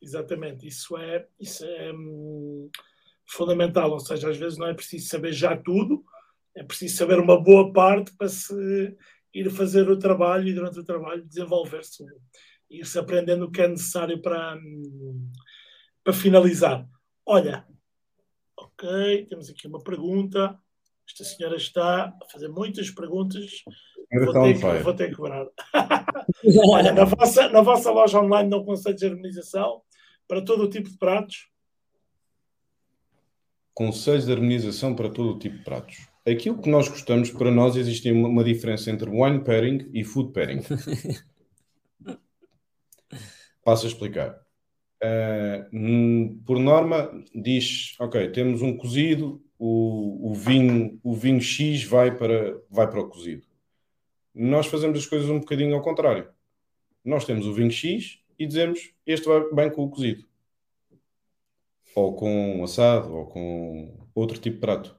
Exatamente, 0.01 0.67
isso 0.67 0.97
é, 0.97 1.27
isso 1.39 1.65
é 1.65 1.91
hum, 1.93 2.69
fundamental. 3.25 3.91
Ou 3.91 3.99
seja, 3.99 4.29
às 4.29 4.37
vezes 4.37 4.57
não 4.57 4.67
é 4.67 4.73
preciso 4.73 5.07
saber 5.07 5.33
já 5.33 5.57
tudo, 5.57 6.03
é 6.55 6.63
preciso 6.63 6.97
saber 6.97 7.19
uma 7.19 7.41
boa 7.41 7.71
parte 7.73 8.15
para 8.15 8.27
se 8.27 8.97
ir 9.33 9.49
fazer 9.49 9.89
o 9.89 9.97
trabalho 9.97 10.47
e 10.47 10.53
durante 10.53 10.79
o 10.79 10.83
trabalho 10.83 11.25
desenvolver-se, 11.25 12.03
ir-se 12.69 12.99
aprendendo 12.99 13.45
o 13.45 13.51
que 13.51 13.61
é 13.61 13.67
necessário 13.67 14.21
para, 14.21 14.55
hum, 14.57 15.31
para 16.03 16.13
finalizar. 16.13 16.87
Olha, 17.25 17.65
ok, 18.57 19.25
temos 19.27 19.49
aqui 19.49 19.67
uma 19.67 19.83
pergunta. 19.83 20.59
Esta 21.11 21.25
senhora 21.25 21.57
está 21.57 22.05
a 22.05 22.29
fazer 22.31 22.47
muitas 22.47 22.89
perguntas. 22.89 23.63
Vou 24.13 24.31
ter, 24.33 24.53
que, 24.53 24.83
vou 24.83 24.93
ter 24.93 25.09
que 25.09 25.15
cobrar. 25.15 25.45
Olha, 26.69 26.93
na 26.93 27.03
vossa, 27.03 27.49
na 27.49 27.61
vossa 27.61 27.91
loja 27.91 28.21
online 28.21 28.49
não 28.49 28.63
conceito 28.63 28.99
de 28.99 29.07
harmonização, 29.07 29.81
para 30.25 30.41
todo 30.41 30.63
o 30.63 30.69
tipo 30.69 30.89
de 30.89 30.97
pratos? 30.97 31.49
Conselhos 33.73 34.25
de 34.25 34.31
harmonização 34.31 34.95
para 34.95 35.09
todo 35.09 35.31
o 35.31 35.39
tipo 35.39 35.57
de 35.57 35.63
pratos. 35.65 36.07
Aquilo 36.25 36.61
que 36.61 36.69
nós 36.69 36.87
gostamos, 36.87 37.29
para 37.29 37.51
nós 37.51 37.75
existe 37.75 38.09
uma 38.11 38.43
diferença 38.43 38.89
entre 38.89 39.09
wine 39.09 39.43
pairing 39.43 39.89
e 39.93 40.05
food 40.05 40.31
pairing. 40.31 40.61
Passo 43.65 43.85
a 43.85 43.89
explicar. 43.89 44.39
Uh, 45.03 46.37
por 46.45 46.59
norma, 46.59 47.11
diz: 47.33 47.95
Ok, 47.99 48.29
temos 48.29 48.61
um 48.61 48.77
cozido, 48.77 49.43
o, 49.63 50.31
o, 50.31 50.33
vinho, 50.33 50.99
o 51.03 51.13
vinho 51.13 51.39
X 51.39 51.83
vai 51.83 52.17
para, 52.17 52.59
vai 52.67 52.89
para 52.89 52.99
o 52.99 53.07
cozido. 53.07 53.45
Nós 54.33 54.65
fazemos 54.65 54.97
as 54.97 55.05
coisas 55.05 55.29
um 55.29 55.39
bocadinho 55.39 55.75
ao 55.75 55.83
contrário. 55.83 56.27
Nós 57.05 57.25
temos 57.25 57.45
o 57.45 57.53
vinho 57.53 57.69
X 57.69 58.17
e 58.39 58.47
dizemos 58.47 58.91
este 59.05 59.27
vai 59.27 59.53
bem 59.53 59.69
com 59.69 59.83
o 59.83 59.89
cozido. 59.91 60.25
Ou 61.93 62.15
com 62.15 62.63
assado, 62.63 63.13
ou 63.13 63.27
com 63.27 64.07
outro 64.15 64.39
tipo 64.39 64.55
de 64.55 64.61
prato. 64.61 64.95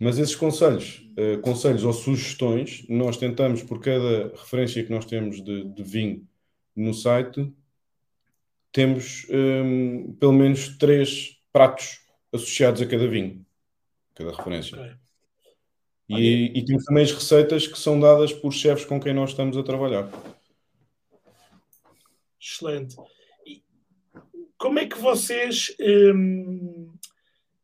Mas 0.00 0.18
esses 0.18 0.34
conselhos, 0.34 1.08
uh, 1.16 1.40
conselhos 1.40 1.84
ou 1.84 1.92
sugestões, 1.92 2.84
nós 2.88 3.16
tentamos, 3.16 3.62
por 3.62 3.78
cada 3.78 4.30
referência 4.30 4.82
que 4.82 4.90
nós 4.90 5.04
temos 5.04 5.40
de, 5.40 5.62
de 5.62 5.82
vinho 5.84 6.26
no 6.74 6.92
site, 6.92 7.52
temos 8.72 9.28
um, 9.30 10.12
pelo 10.14 10.32
menos 10.32 10.76
três 10.76 11.40
pratos 11.52 12.00
associados 12.32 12.82
a 12.82 12.86
cada 12.86 13.06
vinho, 13.06 13.46
cada 14.14 14.30
referência. 14.30 14.78
Okay. 14.78 14.94
E, 16.08 16.58
e, 16.58 16.64
temos 16.64 16.84
também 16.84 17.04
as 17.04 17.12
receitas 17.12 17.66
que 17.66 17.78
são 17.78 17.98
dadas 17.98 18.32
por 18.32 18.52
chefes 18.52 18.84
com 18.84 19.00
quem 19.00 19.14
nós 19.14 19.30
estamos 19.30 19.56
a 19.56 19.62
trabalhar. 19.62 20.10
Excelente. 22.40 22.96
E 23.46 23.62
como 24.58 24.78
é 24.78 24.86
que 24.86 24.98
vocês 24.98 25.74
um, 26.14 26.92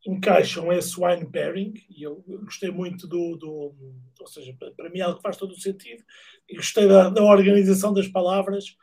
encaixam 0.06 0.72
esse 0.72 0.98
wine 0.98 1.26
pairing? 1.30 1.74
E 1.90 2.02
eu 2.02 2.24
gostei 2.44 2.70
muito 2.70 3.06
do, 3.06 3.36
do, 3.36 3.74
Ou 4.20 4.26
seja, 4.26 4.56
para 4.76 4.88
mim 4.88 5.00
é 5.00 5.02
algo 5.02 5.16
que 5.16 5.22
faz 5.22 5.36
todo 5.36 5.52
o 5.52 5.60
sentido. 5.60 6.02
E 6.48 6.56
gostei 6.56 6.86
da, 6.86 7.10
da 7.10 7.22
organização 7.22 7.92
das 7.92 8.08
palavras, 8.08 8.76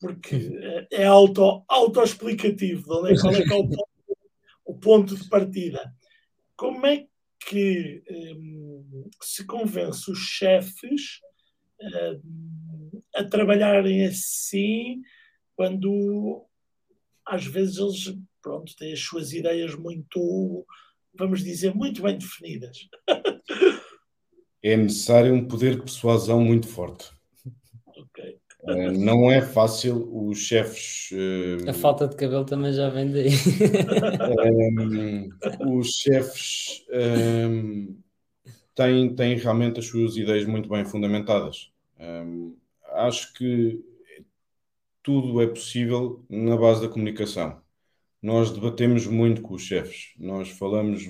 porque 0.00 0.58
é, 0.90 1.02
é 1.02 1.06
auto, 1.06 1.62
auto-explicativo. 1.68 2.84
Qual 2.84 3.06
é, 3.06 3.14
qual 3.16 3.34
é, 3.34 3.38
é 3.38 3.42
o, 3.42 3.46
ponto, 3.48 3.88
o 4.64 4.74
ponto 4.74 5.16
de 5.16 5.28
partida? 5.28 5.92
Como 6.62 6.86
é 6.86 7.08
que 7.48 8.04
um, 8.08 9.10
se 9.20 9.44
convence 9.44 10.08
os 10.08 10.18
chefes 10.20 11.18
um, 12.24 13.00
a 13.16 13.24
trabalharem 13.24 14.06
assim 14.06 15.02
quando 15.56 16.46
às 17.26 17.44
vezes 17.44 17.78
eles 17.78 18.16
pronto, 18.40 18.76
têm 18.76 18.92
as 18.92 19.00
suas 19.00 19.32
ideias 19.32 19.74
muito, 19.74 20.64
vamos 21.12 21.42
dizer, 21.42 21.74
muito 21.74 22.00
bem 22.00 22.16
definidas. 22.16 22.78
é 24.62 24.76
necessário 24.76 25.34
um 25.34 25.48
poder 25.48 25.74
de 25.74 25.80
persuasão 25.82 26.44
muito 26.44 26.68
forte. 26.68 27.10
Eh, 28.64 28.92
não 28.92 29.30
é 29.30 29.42
fácil 29.42 30.08
os 30.12 30.38
chefes. 30.38 31.10
Uh, 31.10 31.68
a 31.68 31.72
falta 31.72 32.06
de 32.06 32.14
cabelo 32.14 32.44
também 32.44 32.72
já 32.72 32.88
vem 32.88 33.10
daí. 33.10 33.30
um, 34.78 35.28
eh, 35.42 35.66
os 35.66 35.88
chefes 35.88 36.84
um, 37.48 37.96
têm, 38.74 39.14
têm 39.16 39.36
realmente 39.36 39.80
as 39.80 39.86
suas 39.86 40.16
ideias 40.16 40.46
muito 40.46 40.68
bem 40.68 40.84
fundamentadas. 40.84 41.72
Um, 41.98 42.56
acho 42.94 43.32
que 43.34 43.80
tudo 45.02 45.42
é 45.42 45.46
possível 45.48 46.24
na 46.30 46.56
base 46.56 46.82
da 46.82 46.88
comunicação. 46.88 47.60
Nós 48.22 48.52
debatemos 48.52 49.08
muito 49.08 49.42
com 49.42 49.54
os 49.54 49.62
chefes, 49.62 50.12
nós 50.16 50.48
falamos 50.48 51.02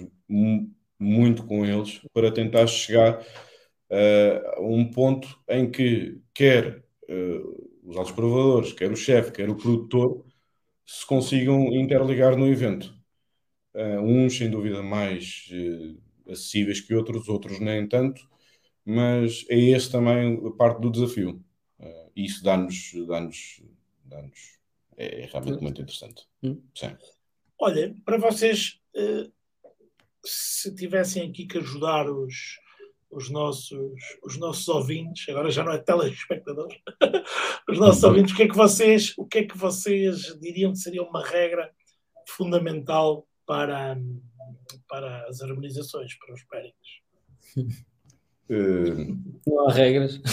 muito 0.99 1.45
com 1.45 1.67
eles 1.67 2.01
para 2.15 2.33
tentar 2.33 2.67
chegar 2.67 3.23
a 4.57 4.61
um 4.63 4.91
ponto 4.91 5.39
em 5.47 5.71
que 5.71 6.19
quer 6.33 6.82
uh, 7.09 7.71
os 7.85 7.97
altos 7.97 8.13
provadores, 8.13 8.73
quer 8.73 8.91
o 8.91 8.97
chefe, 8.97 9.33
quer 9.33 9.49
o 9.49 9.57
produtor 9.57 10.25
se 10.87 11.07
consigam 11.07 11.73
interligar 11.73 12.37
no 12.37 12.49
evento. 12.49 12.95
Uh, 13.75 14.01
uns, 14.01 14.37
sem 14.37 14.51
dúvida, 14.51 14.83
mais 14.83 15.49
acessíveis 16.29 16.81
que 16.81 16.95
outros, 16.95 17.29
outros 17.29 17.59
nem 17.61 17.89
tanto, 17.89 18.29
mas 18.85 19.45
é 19.49 19.59
esse 19.59 19.91
também 19.91 20.41
a 20.47 20.51
parte 20.51 20.81
do 20.81 20.91
desafio. 20.91 21.43
isso 22.15 22.43
dá-nos 22.43 22.93
dá-nos 23.07 23.63
anos. 24.11 24.59
É, 24.97 25.23
é 25.23 25.27
realmente 25.27 25.59
hum. 25.59 25.63
muito 25.63 25.81
interessante. 25.81 26.27
Hum. 26.43 26.61
Sim. 26.75 26.97
Olha, 27.59 27.95
para 28.05 28.19
vocês, 28.19 28.81
se 30.25 30.75
tivessem 30.75 31.29
aqui 31.29 31.47
que 31.47 31.59
ajudar 31.59 32.11
os, 32.11 32.59
os, 33.13 33.31
nossos, 33.31 33.79
os 34.25 34.39
nossos 34.39 34.67
ouvintes, 34.69 35.29
agora 35.29 35.51
já 35.51 35.63
não 35.63 35.73
é 35.73 35.79
telespectadores, 35.79 36.79
os 37.69 37.79
nossos 37.79 38.03
uhum. 38.03 38.09
ouvintes, 38.09 38.33
o 38.33 38.37
que, 38.37 38.43
é 38.43 38.49
que 38.49 38.57
vocês, 38.57 39.15
o 39.19 39.27
que 39.27 39.39
é 39.39 39.45
que 39.45 39.57
vocês 39.57 40.37
diriam 40.41 40.73
que 40.73 40.79
seria 40.79 41.03
uma 41.03 41.25
regra 41.25 41.71
fundamental 42.27 43.27
para, 43.47 43.99
para 44.89 45.29
as 45.29 45.43
harmonizações, 45.43 46.15
para 46.19 46.35
os 46.35 46.43
pairings? 46.45 46.75
Uh... 48.51 49.17
Não 49.47 49.69
há 49.69 49.73
regras. 49.73 50.21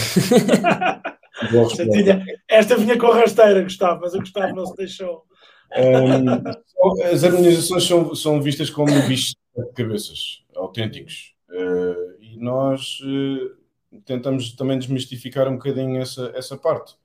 Esta 2.49 2.75
vinha 2.75 2.97
com 2.97 3.07
rasteira, 3.07 3.63
Gustavo, 3.63 4.01
mas 4.01 4.13
o 4.13 4.19
Gustavo 4.19 4.53
não 4.53 4.65
se 4.65 4.75
deixou. 4.75 5.23
Um, 5.77 7.03
as 7.13 7.23
harmonizações 7.23 7.83
são, 7.85 8.13
são 8.13 8.41
vistas 8.41 8.69
como 8.69 8.91
bichos 9.07 9.35
de 9.55 9.73
cabeças 9.73 10.43
autênticos. 10.55 11.33
Uh, 11.49 12.08
e 12.08 12.08
nós 12.39 12.99
uh, 13.01 13.99
tentamos 14.05 14.53
também 14.53 14.79
desmistificar 14.79 15.47
um 15.47 15.57
bocadinho 15.57 16.01
essa, 16.01 16.31
essa 16.35 16.57
parte. 16.57 16.95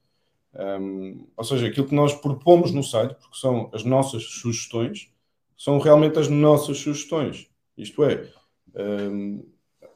Um, 0.55 1.27
ou 1.37 1.44
seja, 1.44 1.66
aquilo 1.66 1.88
que 1.88 1.94
nós 1.94 2.14
propomos 2.14 2.70
no 2.73 2.83
site, 2.83 3.14
porque 3.14 3.37
são 3.37 3.70
as 3.73 3.85
nossas 3.85 4.23
sugestões, 4.25 5.11
são 5.57 5.79
realmente 5.79 6.18
as 6.18 6.29
nossas 6.29 6.79
sugestões. 6.79 7.51
Isto 7.77 8.05
é, 8.05 8.31
um, 8.77 9.44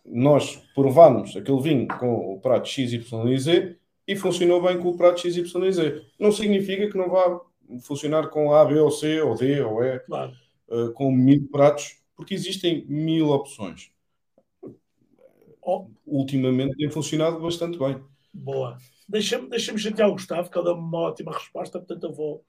nós 0.05 0.57
provamos 0.75 1.37
aquele 1.37 1.61
vinho 1.61 1.87
com 1.87 2.35
o 2.35 2.41
prato 2.41 2.69
X, 2.69 2.93
Y 2.93 3.29
e 3.29 3.39
Z 3.39 3.77
e 4.07 4.17
funcionou 4.17 4.63
bem 4.63 4.81
com 4.81 4.89
o 4.89 4.97
prato 4.97 5.21
XYZ. 5.21 6.03
Não 6.19 6.33
significa 6.33 6.89
que 6.89 6.97
não 6.97 7.11
vá 7.11 7.41
funcionar 7.83 8.29
com 8.29 8.53
A, 8.55 8.65
B 8.65 8.79
ou 8.79 8.91
C, 8.91 9.21
ou 9.21 9.35
D, 9.37 9.61
ou 9.61 9.85
E, 9.85 9.99
claro. 10.01 10.33
uh, 10.69 10.93
com 10.93 11.13
mil 11.13 11.47
pratos, 11.49 11.99
porque 12.17 12.35
existem 12.35 12.87
mil 12.89 13.29
opções. 13.29 13.91
Oh. 15.71 15.87
Ultimamente 16.07 16.79
tem 16.79 16.91
funcionado 16.91 17.39
bastante 17.41 17.79
bem. 17.79 18.03
Boa. 18.33 18.79
Deixa-me 19.07 19.51
deixa 19.51 19.77
chatear 19.77 20.09
o 20.09 20.13
Gustavo, 20.13 20.49
que 20.49 20.57
ele 20.57 20.65
deu 20.65 20.75
uma 20.75 21.01
ótima 21.01 21.31
resposta, 21.31 21.79
portanto 21.79 22.05
eu 22.05 22.13
vou, 22.15 22.43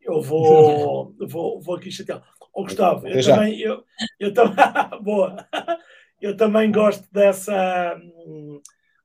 eu 0.00 0.20
vou, 0.20 1.14
vou, 1.28 1.60
vou 1.60 1.76
aqui 1.76 1.92
chatear. 1.92 2.28
O 2.52 2.64
Gustavo, 2.64 3.06
eu 3.06 3.24
também, 3.24 3.60
eu, 3.60 3.84
eu 4.18 4.34
também, 4.34 4.56
boa, 5.02 5.48
eu 6.20 6.36
também 6.36 6.72
gosto 6.72 7.06
dessa, 7.12 7.96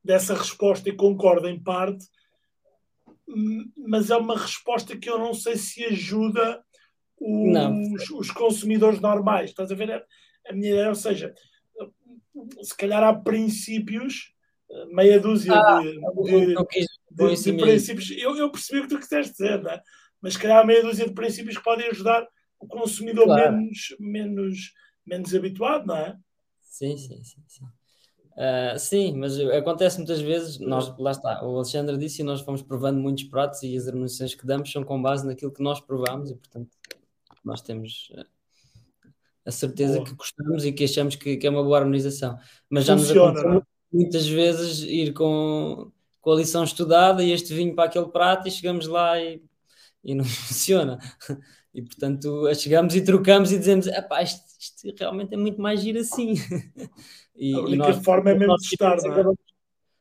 dessa 0.03 0.33
resposta 0.33 0.89
e 0.89 0.95
concordo 0.95 1.47
em 1.47 1.61
parte, 1.61 2.07
mas 3.77 4.09
é 4.09 4.17
uma 4.17 4.35
resposta 4.35 4.97
que 4.97 5.11
eu 5.11 5.19
não 5.19 5.35
sei 5.35 5.57
se 5.57 5.85
ajuda 5.85 6.63
os, 7.19 8.09
os 8.09 8.31
consumidores 8.31 8.99
normais. 8.99 9.51
Estás 9.51 9.71
a 9.71 9.75
ver? 9.75 9.91
A, 9.91 10.03
a 10.49 10.53
minha 10.53 10.71
ideia, 10.71 10.89
ou 10.89 10.95
seja, 10.95 11.35
se 12.61 12.75
calhar 12.75 13.03
há 13.03 13.13
princípios, 13.13 14.33
meia 14.91 15.19
dúzia 15.19 15.53
ah, 15.53 15.81
de, 15.81 15.91
de, 15.91 16.55
de, 17.11 17.43
de 17.43 17.53
princípios. 17.53 18.11
Eu, 18.11 18.35
eu, 18.35 18.51
percebi 18.51 18.79
o 18.79 18.83
que 18.83 18.89
tu 18.89 18.99
quiseste 18.99 19.31
dizer, 19.33 19.61
não 19.61 19.71
é? 19.71 19.81
mas 20.21 20.33
se 20.33 20.39
calhar 20.39 20.59
há 20.59 20.65
meia 20.65 20.81
dúzia 20.81 21.07
de 21.07 21.13
princípios 21.13 21.57
que 21.57 21.63
podem 21.63 21.87
ajudar 21.87 22.27
o 22.59 22.67
consumidor 22.67 23.25
claro. 23.25 23.57
menos, 23.57 23.95
menos, 23.99 24.73
menos 25.05 25.33
habituado, 25.33 25.87
não 25.87 25.95
é? 25.95 26.17
Sim, 26.61 26.97
sim, 26.97 27.23
sim. 27.23 27.43
sim. 27.47 27.65
Uh, 28.35 28.79
sim, 28.79 29.17
mas 29.17 29.37
acontece 29.39 29.97
muitas 29.97 30.21
vezes, 30.21 30.59
nós, 30.59 30.97
lá 30.97 31.11
está, 31.11 31.43
o 31.43 31.57
Alexandre 31.57 31.97
disse 31.97 32.21
e 32.21 32.25
nós 32.25 32.39
fomos 32.39 32.61
provando 32.61 32.97
muitos 32.97 33.25
pratos 33.25 33.63
e 33.63 33.75
as 33.75 33.87
harmonizações 33.87 34.33
que 34.33 34.45
damos 34.45 34.71
são 34.71 34.83
com 34.83 35.01
base 35.01 35.27
naquilo 35.27 35.51
que 35.51 35.61
nós 35.61 35.81
provamos 35.81 36.31
e, 36.31 36.35
portanto, 36.35 36.69
nós 37.43 37.61
temos 37.61 38.09
a 39.49 39.51
certeza 39.51 39.95
boa. 39.95 40.05
que 40.05 40.15
gostamos 40.15 40.65
e 40.65 40.71
que 40.71 40.85
achamos 40.85 41.15
que, 41.15 41.37
que, 41.37 41.47
é 41.47 41.49
uma 41.49 41.63
boa 41.63 41.79
harmonização. 41.79 42.37
Mas 42.69 42.85
já 42.85 42.97
Funciona, 42.97 43.31
nos 43.31 43.41
aconteceu 43.41 43.69
muitas 43.91 44.27
vezes 44.27 44.83
ir 44.83 45.13
com, 45.13 45.91
com 46.21 46.31
a 46.31 46.35
lição 46.35 46.63
estudada 46.63 47.23
e 47.23 47.31
este 47.31 47.53
vinho 47.53 47.75
para 47.75 47.85
aquele 47.85 48.07
prato 48.07 48.47
e 48.47 48.51
chegamos 48.51 48.87
lá 48.87 49.19
e, 49.19 49.41
e 50.03 50.15
não 50.15 50.23
funciona. 50.25 50.97
E 51.73 51.81
portanto 51.81 52.45
chegamos 52.55 52.95
e 52.95 53.01
trocamos 53.01 53.51
e 53.51 53.59
dizemos: 53.59 53.87
isto, 53.87 54.41
isto 54.59 54.97
realmente 54.97 55.33
é 55.33 55.37
muito 55.37 55.61
mais 55.61 55.81
giro 55.81 55.99
assim. 55.99 56.33
E, 57.41 57.53
a 57.53 57.59
única 57.61 57.87
nós, 57.93 58.03
forma 58.03 58.31
é 58.31 58.35
mesmo 58.35 58.53
testar, 58.57 58.97
não 58.97 59.31
é? 59.31 59.33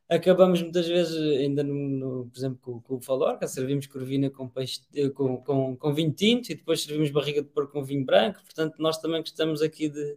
Acabamos, 0.09 0.63
muitas 0.63 0.87
vezes, 0.89 1.15
ainda 1.39 1.63
no, 1.63 1.75
no 1.75 2.31
por 2.31 2.39
exemplo, 2.39 2.83
com, 2.83 2.95
o 2.95 3.01
Falorca, 3.01 3.47
servimos 3.47 3.87
corvina 3.87 4.31
com, 4.31 4.49
peixe, 4.49 4.81
eh, 4.95 5.11
com, 5.11 5.37
com, 5.37 5.77
com 5.77 5.93
vinho 5.95 6.13
tinto 6.13 6.51
e 6.51 6.55
depois 6.55 6.83
servimos 6.83 7.11
barriga 7.11 7.43
de 7.43 7.49
porco 7.49 7.73
com 7.73 7.85
vinho 7.85 8.07
branco. 8.07 8.41
Portanto, 8.43 8.77
nós 8.79 8.99
também 8.99 9.21
gostamos 9.21 9.61
aqui 9.61 9.91
de, 9.91 10.17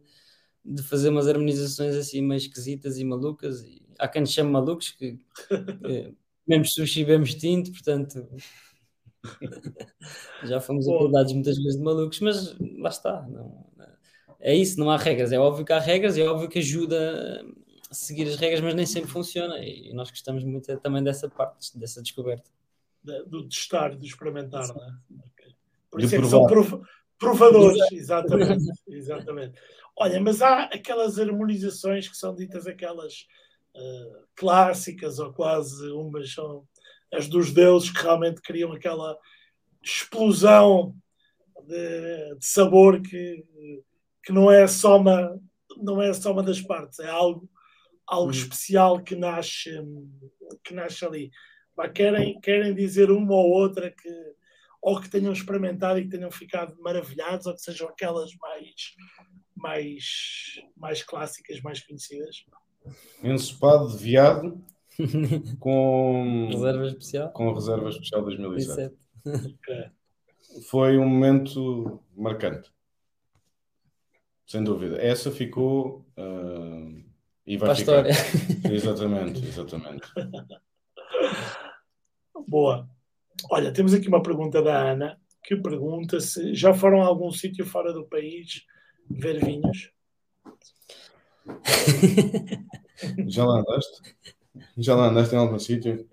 de 0.63 0.81
fazer 0.83 1.09
umas 1.09 1.27
harmonizações 1.27 1.95
assim 1.95 2.21
meio 2.21 2.37
esquisitas 2.37 2.97
e 2.99 3.03
malucas. 3.03 3.63
E 3.63 3.81
há 3.99 4.07
quem 4.07 4.21
nos 4.21 4.31
chame 4.31 4.49
malucos, 4.49 4.91
que, 4.91 5.19
mesmo 6.47 6.65
sushi 6.65 7.03
bebemos 7.03 7.35
tinto, 7.35 7.71
portanto. 7.71 8.25
já 10.45 10.61
fomos 10.61 10.87
acordados 10.87 11.33
muitas 11.33 11.57
vezes 11.57 11.77
de 11.77 11.83
malucos, 11.83 12.19
mas 12.21 12.55
lá 12.79 12.89
está. 12.89 13.27
Não, 13.27 13.65
é 14.39 14.55
isso, 14.55 14.79
não 14.79 14.89
há 14.89 14.95
regras. 14.95 15.33
É 15.33 15.39
óbvio 15.39 15.65
que 15.65 15.73
há 15.73 15.79
regras, 15.79 16.17
é 16.17 16.23
óbvio 16.23 16.47
que 16.47 16.59
ajuda 16.59 17.45
seguir 17.91 18.27
as 18.27 18.35
regras, 18.37 18.61
mas 18.61 18.73
nem 18.73 18.85
sempre 18.85 19.09
funciona. 19.09 19.59
E 19.59 19.93
nós 19.93 20.09
gostamos 20.09 20.43
muito 20.43 20.75
também 20.79 21.03
dessa 21.03 21.29
parte, 21.29 21.77
dessa 21.77 22.01
descoberta. 22.01 22.49
de, 23.03 23.23
do 23.25 23.47
testar, 23.47 23.95
do 23.95 24.05
experimentar, 24.05 24.67
não 24.67 24.83
é? 24.83 24.97
Okay. 25.31 25.55
Por 25.89 26.01
isso 26.01 26.15
é 26.15 26.19
que 26.19 26.27
são 26.27 26.45
prov 26.45 26.81
provadores, 27.17 27.91
exatamente, 27.91 28.71
exatamente. 28.87 29.59
Olha, 29.95 30.19
mas 30.19 30.41
há 30.41 30.63
aquelas 30.63 31.19
harmonizações 31.19 32.07
que 32.07 32.17
são 32.17 32.33
ditas 32.33 32.65
aquelas 32.65 33.27
uh, 33.75 34.25
clássicas, 34.35 35.19
ou 35.19 35.31
quase 35.31 35.87
umas 35.91 36.33
são 36.33 36.67
as 37.13 37.27
dos 37.27 37.53
deuses 37.53 37.91
que 37.91 38.01
realmente 38.01 38.41
criam 38.41 38.71
aquela 38.71 39.15
explosão 39.83 40.95
de, 41.67 42.35
de 42.35 42.45
sabor 42.45 43.01
que, 43.01 43.45
que 44.23 44.31
não 44.31 44.49
é 44.49 44.65
só 44.65 44.97
uma 44.97 45.39
não 45.77 46.01
é 46.01 46.13
só 46.13 46.31
uma 46.31 46.43
das 46.43 46.61
partes, 46.61 46.99
é 46.99 47.09
algo 47.09 47.47
algo 48.11 48.27
hum. 48.27 48.31
especial 48.31 49.01
que 49.01 49.15
nasce 49.15 49.71
que 50.65 50.73
nasce 50.73 51.05
ali. 51.05 51.31
querem, 51.93 52.39
querem 52.41 52.75
dizer 52.75 53.09
uma 53.09 53.33
ou 53.33 53.49
outra 53.49 53.89
que 53.89 54.09
ou 54.81 54.99
que 54.99 55.09
tenham 55.09 55.31
experimentado 55.31 55.99
e 55.99 56.05
que 56.05 56.09
tenham 56.09 56.31
ficado 56.31 56.75
maravilhados, 56.81 57.45
ou 57.45 57.53
que 57.53 57.61
sejam 57.61 57.87
aquelas 57.87 58.31
mais, 58.41 58.95
mais, 59.55 60.03
mais 60.75 61.03
clássicas, 61.03 61.61
mais 61.61 61.79
conhecidas? 61.79 62.43
Ensopado 63.23 63.91
de 63.91 63.97
viado 63.97 64.65
com 65.59 66.47
reserva 66.51 66.87
especial, 66.87 67.31
com 67.31 67.53
reserva 67.53 67.89
especial 67.89 68.23
2007. 68.23 68.95
okay. 69.27 69.91
Foi 70.67 70.97
um 70.97 71.07
momento 71.07 72.03
marcante, 72.17 72.71
sem 74.47 74.63
dúvida. 74.63 74.99
Essa 74.99 75.29
ficou 75.29 76.07
uh, 76.17 77.10
e 77.51 77.57
vai 77.57 77.75
ficar. 77.75 78.05
Exatamente, 78.71 79.45
exatamente. 79.45 80.07
Boa. 82.47 82.87
Olha, 83.49 83.73
temos 83.73 83.93
aqui 83.93 84.07
uma 84.07 84.23
pergunta 84.23 84.61
da 84.61 84.91
Ana 84.91 85.19
que 85.43 85.57
pergunta 85.57 86.21
se 86.21 86.55
já 86.55 86.73
foram 86.73 87.01
a 87.01 87.05
algum 87.05 87.29
sítio 87.29 87.65
fora 87.65 87.91
do 87.91 88.05
país 88.05 88.65
ver 89.09 89.43
vinhos. 89.43 89.91
já 93.27 93.43
lá 93.43 93.59
andaste? 93.59 94.15
Já 94.77 94.95
lá 94.95 95.09
andaste 95.09 95.35
em 95.35 95.37
algum 95.37 95.59
sítio? 95.59 96.07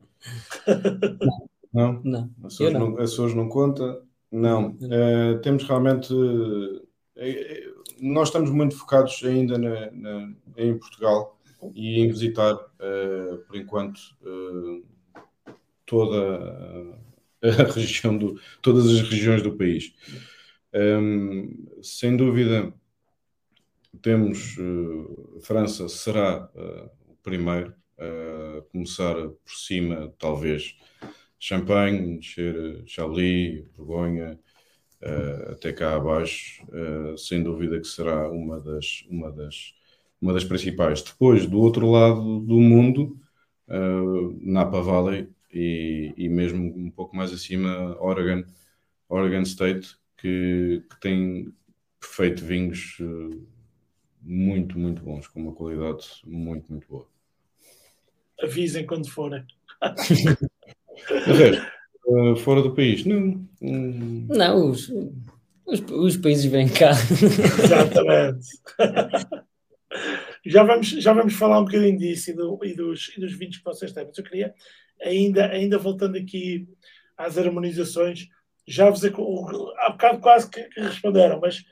Não. 1.73 2.01
Não. 2.03 2.31
As 2.43 2.57
pessoas 2.57 2.73
não. 2.73 2.91
não, 2.91 3.45
não 3.45 3.49
conta. 3.49 4.03
Não. 4.33 4.71
Uh, 4.71 5.41
temos 5.41 5.63
realmente. 5.63 6.13
Uh, 7.19 7.85
nós 8.01 8.29
estamos 8.29 8.51
muito 8.51 8.77
focados 8.77 9.21
ainda 9.25 9.59
na, 9.59 9.91
na, 9.91 10.33
em 10.57 10.79
Portugal 10.79 11.39
e 11.75 12.01
em 12.01 12.09
visitar, 12.09 12.55
uh, 12.55 13.39
por 13.47 13.57
enquanto, 13.57 14.01
toda 15.85 16.97
a 17.43 17.73
região 17.73 18.17
do, 18.17 18.41
todas 18.63 18.87
as 18.87 19.01
regiões 19.09 19.43
do 19.43 19.57
país. 19.57 19.93
Um, 20.75 21.67
sem 21.83 22.17
dúvida, 22.17 22.73
temos 24.03 24.57
uh, 24.59 25.41
França 25.41 25.89
será 25.89 26.49
uh, 26.55 26.91
o 27.11 27.17
primeiro 27.23 27.75
a 27.99 28.63
começar 28.71 29.15
por 29.15 29.53
cima, 29.53 30.15
talvez 30.21 30.77
Champagne, 31.37 32.19
descer 32.19 32.85
Chablis, 32.87 33.65
Borgonha, 33.77 34.39
uh, 35.03 35.53
até 35.53 35.73
cá 35.73 35.97
abaixo, 35.97 36.67
sem 37.17 37.43
dúvida 37.43 37.81
que 37.81 37.87
será 37.87 38.31
uma 38.31 38.61
das, 38.61 39.05
uma 39.09 39.31
das, 39.31 39.75
uma 40.21 40.33
das 40.33 40.45
principais. 40.45 41.03
Depois, 41.03 41.47
do 41.47 41.61
outro 41.61 41.91
lado 41.91 42.41
do 42.41 42.59
mundo, 42.59 43.19
Napa 44.41 44.81
Valley 44.81 45.29
e, 45.53 46.15
e 46.17 46.29
mesmo 46.29 46.65
um 46.65 46.91
pouco 46.91 47.15
mais 47.15 47.33
acima 47.33 47.97
Oregon, 48.01 48.45
Oregon 49.09 49.43
State, 49.43 49.97
que, 50.17 50.83
que 50.91 51.01
tem 51.01 51.53
feito 52.01 52.45
vinhos 52.45 52.99
muito, 54.29 54.79
muito 54.79 55.03
bons, 55.03 55.27
com 55.27 55.41
uma 55.41 55.53
qualidade 55.55 56.07
muito, 56.25 56.71
muito 56.71 56.87
boa. 56.89 57.09
Avisem 58.43 58.87
quando 58.87 59.09
forem. 59.11 59.45
uh, 62.09 62.37
fora 62.37 62.63
do 62.63 62.75
país, 62.75 63.05
não. 63.05 63.47
Não, 63.61 64.71
os, 64.71 64.91
os, 65.65 65.81
os 65.91 66.17
países 66.17 66.45
vêm 66.47 66.69
cá. 66.69 66.91
Exatamente. 67.63 68.47
já, 70.45 70.63
vamos, 70.63 70.89
já 70.89 71.13
vamos 71.13 71.35
falar 71.35 71.61
um 71.61 71.65
bocadinho 71.65 71.99
disso 71.99 72.31
e, 72.31 72.35
do, 72.35 72.59
e, 72.63 72.75
dos, 72.75 73.13
e 73.17 73.21
dos 73.21 73.33
vinhos 73.33 73.59
que 73.59 73.65
vocês 73.65 73.93
têm, 73.93 74.07
mas 74.07 74.17
eu 74.17 74.25
queria 74.25 74.55
ainda, 75.03 75.47
ainda 75.47 75.79
voltando 75.79 76.17
aqui 76.17 76.69
às 77.17 77.37
harmonizações, 77.37 78.29
já 78.67 78.91
vos 78.91 79.05
há 79.05 79.91
bocado 79.91 80.21
quase 80.21 80.51
que, 80.51 80.63
que 80.65 80.81
responderam, 80.81 81.41
mas 81.41 81.65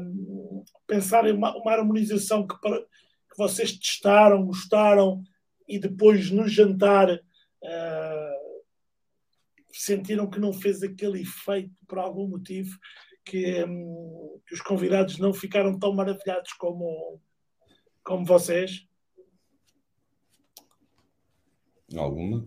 um, 0.00 0.64
pensar 0.86 1.26
em 1.26 1.32
uma, 1.32 1.56
uma 1.56 1.72
harmonização 1.72 2.46
que, 2.46 2.58
para, 2.60 2.78
que 2.80 3.36
vocês 3.36 3.72
testaram, 3.72 4.44
gostaram 4.44 5.22
e 5.68 5.78
depois 5.78 6.30
no 6.30 6.48
jantar 6.48 7.10
uh, 7.10 8.47
sentiram 9.72 10.28
que 10.28 10.40
não 10.40 10.52
fez 10.52 10.82
aquele 10.82 11.22
efeito 11.22 11.74
por 11.86 11.98
algum 11.98 12.28
motivo 12.28 12.76
que, 13.24 13.64
um, 13.64 14.40
que 14.46 14.54
os 14.54 14.60
convidados 14.60 15.18
não 15.18 15.32
ficaram 15.32 15.78
tão 15.78 15.92
maravilhados 15.92 16.52
como, 16.54 17.20
como 18.02 18.24
vocês? 18.24 18.86
Alguma? 21.96 22.44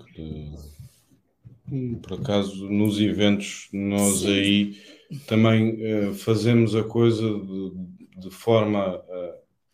Por 2.02 2.20
acaso, 2.20 2.70
nos 2.70 3.00
eventos, 3.00 3.70
nós 3.72 4.20
sim. 4.20 4.28
aí 4.28 4.78
também 5.26 6.10
uh, 6.10 6.14
fazemos 6.14 6.76
a 6.76 6.84
coisa 6.84 7.22
de, 7.22 7.72
de 8.18 8.30
forma. 8.30 9.02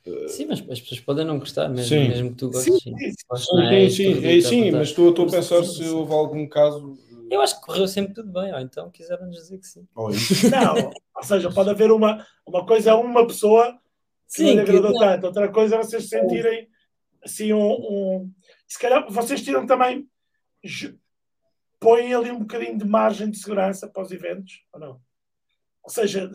Uh, 0.05 0.29
sim, 0.29 0.45
mas 0.45 0.59
as 0.69 0.79
pessoas 0.79 0.99
podem 1.01 1.25
não 1.25 1.39
gostar, 1.39 1.67
mesmo, 1.69 1.87
sim. 1.87 2.07
mesmo 2.07 2.29
que 2.31 2.35
tu 2.35 2.51
gostes. 2.51 2.81
Sim, 2.81 2.95
sim, 2.97 3.11
sim, 3.35 3.61
é, 3.63 3.89
sim, 3.89 4.25
é, 4.25 4.41
sim 4.41 4.71
mas 4.71 4.89
estou, 4.89 5.09
estou 5.09 5.27
a 5.27 5.31
pensar 5.31 5.63
se 5.63 5.83
houve 5.85 6.13
algum 6.13 6.47
caso. 6.47 6.97
Eu 7.29 7.41
acho 7.41 7.59
que 7.59 7.65
correu 7.65 7.87
sempre 7.87 8.13
tudo 8.13 8.31
bem, 8.31 8.53
ou 8.53 8.59
então 8.59 8.89
quiseram 8.91 9.25
nos 9.27 9.37
dizer 9.37 9.57
que 9.57 9.67
sim. 9.67 9.87
Ou 9.95 10.09
não, 10.51 10.91
ou 11.15 11.23
seja, 11.23 11.51
pode 11.51 11.69
haver 11.69 11.91
uma, 11.91 12.25
uma 12.45 12.65
coisa, 12.65 12.95
uma 12.95 13.25
pessoa 13.25 13.73
que 13.73 13.79
sim, 14.27 14.43
não 14.45 14.53
lhe 14.53 14.59
agradou 14.61 14.97
tanto, 14.97 15.27
outra 15.27 15.49
coisa 15.49 15.75
é 15.75 15.77
vocês 15.77 16.09
sentirem 16.09 16.67
assim 17.23 17.53
um, 17.53 17.71
um 17.71 18.31
se 18.67 18.77
calhar 18.79 19.05
vocês 19.09 19.41
tiram 19.41 19.65
também, 19.65 20.07
põem 21.79 22.13
ali 22.13 22.31
um 22.31 22.39
bocadinho 22.39 22.77
de 22.77 22.85
margem 22.85 23.29
de 23.29 23.37
segurança 23.37 23.87
para 23.87 24.03
os 24.03 24.11
eventos, 24.11 24.65
ou 24.73 24.79
não? 24.79 25.01
Ou 25.83 25.89
seja, 25.89 26.29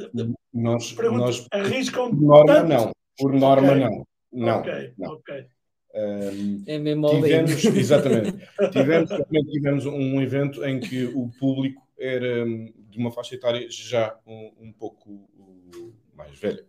nós, 0.52 0.92
pergunto, 0.92 1.20
nós 1.20 1.46
arriscam. 1.50 2.08
Por 2.08 2.22
norma, 2.22 2.54
tanto? 2.54 2.68
não. 2.68 2.92
Por 3.18 3.32
norma, 3.34 3.68
okay. 3.68 3.80
não. 3.80 4.06
Não. 4.32 4.58
Ok, 4.60 4.94
não. 4.96 5.10
ok. 5.12 5.46
Um, 5.94 6.62
é 6.66 6.78
mesmo 6.78 7.10
tivemos, 7.10 7.64
exatamente. 7.76 8.48
tivemos, 8.70 9.10
tivemos 9.50 9.86
um 9.86 10.20
evento 10.22 10.64
em 10.64 10.80
que 10.80 11.04
o 11.04 11.30
público 11.38 11.86
era 11.98 12.44
hum, 12.44 12.72
de 12.88 12.98
uma 12.98 13.10
faixa 13.10 13.34
etária 13.34 13.66
já 13.70 14.18
um, 14.26 14.52
um 14.58 14.72
pouco 14.72 15.28
mais 16.14 16.38
velha. 16.38 16.64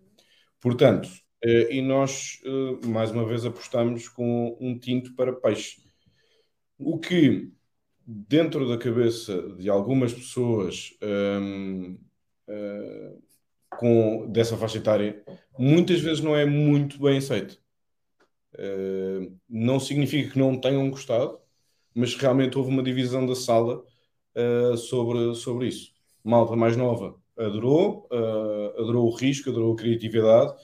Portanto, 0.59 1.09
Uh, 1.43 1.67
e 1.69 1.81
nós, 1.81 2.39
uh, 2.45 2.87
mais 2.87 3.11
uma 3.11 3.27
vez, 3.27 3.45
apostamos 3.45 4.07
com 4.07 4.57
um 4.61 4.79
tinto 4.79 5.13
para 5.13 5.33
peixe. 5.33 5.81
O 6.79 6.97
que, 6.97 7.51
dentro 8.07 8.67
da 8.67 8.77
cabeça 8.77 9.53
de 9.57 9.69
algumas 9.69 10.13
pessoas 10.13 10.97
um, 11.01 11.91
uh, 11.91 11.99
eh, 12.47 13.13
com, 13.77 14.29
dessa 14.31 14.57
faixa 14.57 14.77
etária, 14.77 15.21
muitas 15.57 15.99
vezes 15.99 16.23
não 16.23 16.35
é 16.35 16.45
muito 16.45 16.99
bem 17.01 17.17
aceito. 17.17 17.61
Não 19.49 19.79
significa 19.79 20.31
que 20.31 20.39
não 20.39 20.59
tenham 20.59 20.89
gostado, 20.89 21.39
mas 21.95 22.15
realmente 22.15 22.57
houve 22.57 22.69
uma 22.69 22.83
divisão 22.83 23.25
da 23.25 23.35
sala 23.35 23.83
sobre, 24.77 25.35
sobre 25.35 25.67
isso. 25.67 25.91
Malta 26.23 26.55
mais 26.55 26.75
nova 26.77 27.15
adorou, 27.37 28.07
adorou 28.77 29.07
o 29.07 29.15
risco, 29.15 29.49
adorou 29.49 29.73
a 29.73 29.75
criatividade 29.77 30.55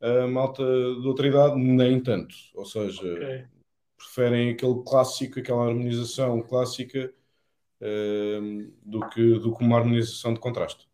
a 0.00 0.26
malta 0.26 0.62
de 0.62 1.06
outra 1.06 1.26
idade, 1.26 1.56
nem 1.56 2.00
tanto. 2.00 2.34
Ou 2.54 2.64
seja, 2.64 3.02
okay. 3.02 3.44
preferem 3.96 4.50
aquele 4.50 4.82
clássico, 4.84 5.40
aquela 5.40 5.66
harmonização 5.66 6.40
clássica 6.42 7.12
uh, 7.80 8.72
do, 8.82 9.08
que, 9.08 9.38
do 9.38 9.56
que 9.56 9.64
uma 9.64 9.78
harmonização 9.78 10.34
de 10.34 10.40
contraste. 10.40 10.87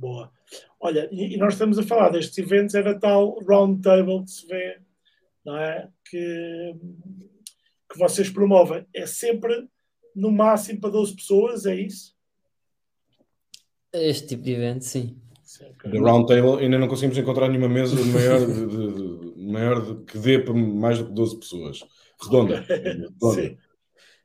Boa. 0.00 0.32
Olha, 0.80 1.08
e, 1.12 1.34
e 1.34 1.36
nós 1.36 1.52
estamos 1.52 1.78
a 1.78 1.82
falar 1.82 2.08
destes 2.08 2.38
eventos, 2.38 2.74
é 2.74 2.82
da 2.82 2.98
tal 2.98 3.38
round 3.40 3.82
table 3.82 4.24
que 4.24 4.30
se 4.30 4.46
vê, 4.46 4.80
não 5.44 5.58
é? 5.58 5.90
Que, 6.08 6.74
que 7.92 7.98
vocês 7.98 8.30
promovem. 8.30 8.86
É 8.94 9.04
sempre 9.04 9.68
no 10.16 10.32
máximo 10.32 10.80
para 10.80 10.90
12 10.90 11.14
pessoas, 11.14 11.66
é 11.66 11.74
isso? 11.74 12.16
Este 13.92 14.28
tipo 14.28 14.42
de 14.42 14.52
evento, 14.52 14.84
sim. 14.86 15.20
Round 15.84 16.26
table, 16.26 16.64
ainda 16.64 16.78
não 16.78 16.88
conseguimos 16.88 17.18
encontrar 17.18 17.48
nenhuma 17.48 17.68
mesa 17.68 18.02
maior, 18.06 18.46
de, 18.46 18.66
de, 18.66 19.34
de, 19.34 19.52
maior 19.52 19.84
de, 19.84 20.04
que 20.04 20.18
dê 20.18 20.38
para 20.38 20.54
mais 20.54 20.98
do 20.98 21.06
que 21.06 21.12
12 21.12 21.38
pessoas. 21.38 21.84
Redonda. 22.22 22.60
redonda. 22.60 23.10
Sim. 23.34 23.58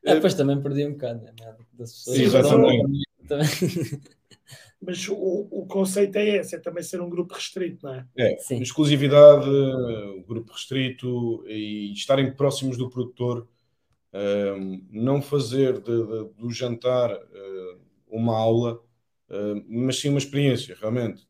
É, 0.06 0.14
depois 0.14 0.36
também 0.36 0.62
perdi 0.62 0.86
um 0.86 0.92
bocado, 0.92 1.24
né? 1.24 1.34
Das 1.74 1.92
pessoas. 1.92 2.18
Sim, 2.18 2.24
exatamente. 2.24 3.06
Mas 4.82 5.08
o, 5.08 5.16
o 5.16 5.66
conceito 5.68 6.16
é 6.18 6.38
esse, 6.38 6.56
é 6.56 6.60
também 6.60 6.84
ser 6.84 7.02
um 7.02 7.10
grupo 7.10 7.34
restrito, 7.34 7.86
não 7.86 7.94
é? 7.94 8.06
É, 8.18 8.38
Sim. 8.38 8.62
exclusividade, 8.62 9.50
grupo 10.28 10.52
restrito 10.52 11.44
e 11.48 11.92
estarem 11.94 12.34
próximos 12.34 12.78
do 12.78 12.90
produtor, 12.90 13.48
um, 14.58 14.86
não 14.92 15.22
fazer 15.22 15.80
de, 15.80 16.06
de, 16.06 16.30
do 16.38 16.52
jantar 16.52 17.12
uh, 17.12 17.80
uma 18.08 18.38
aula, 18.38 18.82
uh, 19.30 19.66
mas 19.68 20.00
sim 20.00 20.10
uma 20.10 20.20
experiência, 20.20 20.78
realmente. 20.80 21.28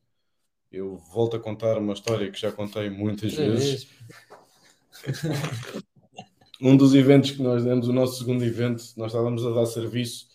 Eu 0.72 0.98
volto 0.98 1.38
a 1.38 1.40
contar 1.40 1.78
uma 1.78 1.94
história 1.94 2.30
que 2.30 2.40
já 2.40 2.52
contei 2.52 2.90
muitas 2.90 3.34
vezes. 3.34 3.88
um 6.62 6.76
dos 6.76 6.94
eventos 6.94 7.32
que 7.32 7.42
nós 7.42 7.64
demos, 7.64 7.88
o 7.88 7.94
nosso 7.94 8.20
segundo 8.20 8.44
evento, 8.44 8.84
nós 8.98 9.08
estávamos 9.08 9.46
a 9.46 9.52
dar 9.52 9.66
serviço 9.66 10.35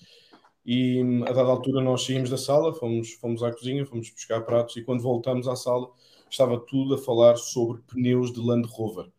e 0.64 1.01
a 1.27 1.33
dada 1.33 1.51
altura 1.51 1.83
nós 1.83 2.05
saímos 2.05 2.31
da 2.31 2.37
sala, 2.37 2.75
fomos, 2.75 3.12
fomos 3.14 3.42
à 3.42 3.51
cozinha, 3.53 3.87
fomos 3.87 4.11
buscar 4.11 4.42
pratos 4.42 4.77
e 4.77 4.83
quando 4.83 5.03
voltamos 5.03 5.49
à 5.49 5.57
sala 5.57 5.90
estava 6.31 6.59
tudo 6.61 6.94
a 6.94 6.99
falar 6.99 7.37
sobre 7.37 7.81
pneus 7.83 8.33
de 8.33 8.40
Land 8.40 8.68
Rover. 8.68 9.11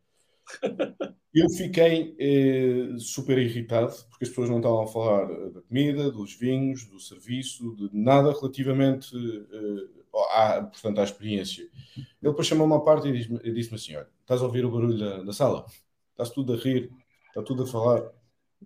Eu 1.33 1.49
fiquei 1.49 2.13
eh, 2.19 2.97
super 2.97 3.37
irritado 3.37 3.93
porque 4.09 4.25
as 4.25 4.29
pessoas 4.29 4.49
não 4.49 4.57
estavam 4.57 4.81
a 4.81 4.87
falar 4.87 5.27
da 5.51 5.61
comida, 5.61 6.11
dos 6.11 6.33
vinhos, 6.35 6.85
do 6.85 6.99
serviço, 6.99 7.73
de 7.77 7.89
nada 7.93 8.33
relativamente 8.33 9.15
eh, 9.15 10.01
à, 10.33 10.61
portanto, 10.63 10.99
à 10.99 11.03
experiência. 11.05 11.63
Ele 11.95 12.05
depois 12.21 12.45
chamou-me 12.47 12.73
à 12.73 12.79
parte 12.79 13.07
e 13.07 13.13
disse-me 13.13 13.39
disse 13.53 13.73
assim: 13.73 13.95
Olha, 13.95 14.09
estás 14.21 14.41
a 14.41 14.45
ouvir 14.45 14.65
o 14.65 14.71
barulho 14.71 14.97
da, 14.99 15.23
da 15.23 15.33
sala? 15.33 15.65
Estás 16.11 16.29
tudo 16.31 16.53
a 16.53 16.57
rir, 16.57 16.91
está 17.29 17.41
tudo 17.41 17.63
a 17.63 17.67
falar. 17.67 18.11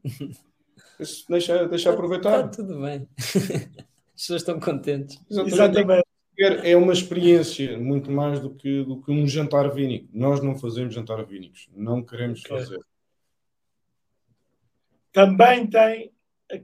Deixa, 1.29 1.67
deixa 1.67 1.91
aproveitar. 1.91 2.45
Está 2.45 2.63
tudo 2.63 2.81
bem. 2.81 3.07
As 3.17 4.21
pessoas 4.21 4.41
estão 4.41 4.59
contentes. 4.59 5.19
Exatamente. 5.29 6.05
É 6.37 6.75
uma 6.75 6.91
experiência 6.91 7.77
muito 7.77 8.11
mais 8.11 8.39
do 8.39 8.53
que, 8.53 8.83
do 8.83 9.01
que 9.01 9.11
um 9.11 9.25
jantar 9.27 9.73
vínico. 9.73 10.09
Nós 10.13 10.41
não 10.41 10.55
fazemos 10.55 10.93
jantar 10.93 11.23
vínicos. 11.25 11.69
Não 11.73 12.03
queremos 12.03 12.43
okay. 12.43 12.57
fazer. 12.57 12.79
Também 15.13 15.67
tem 15.67 16.11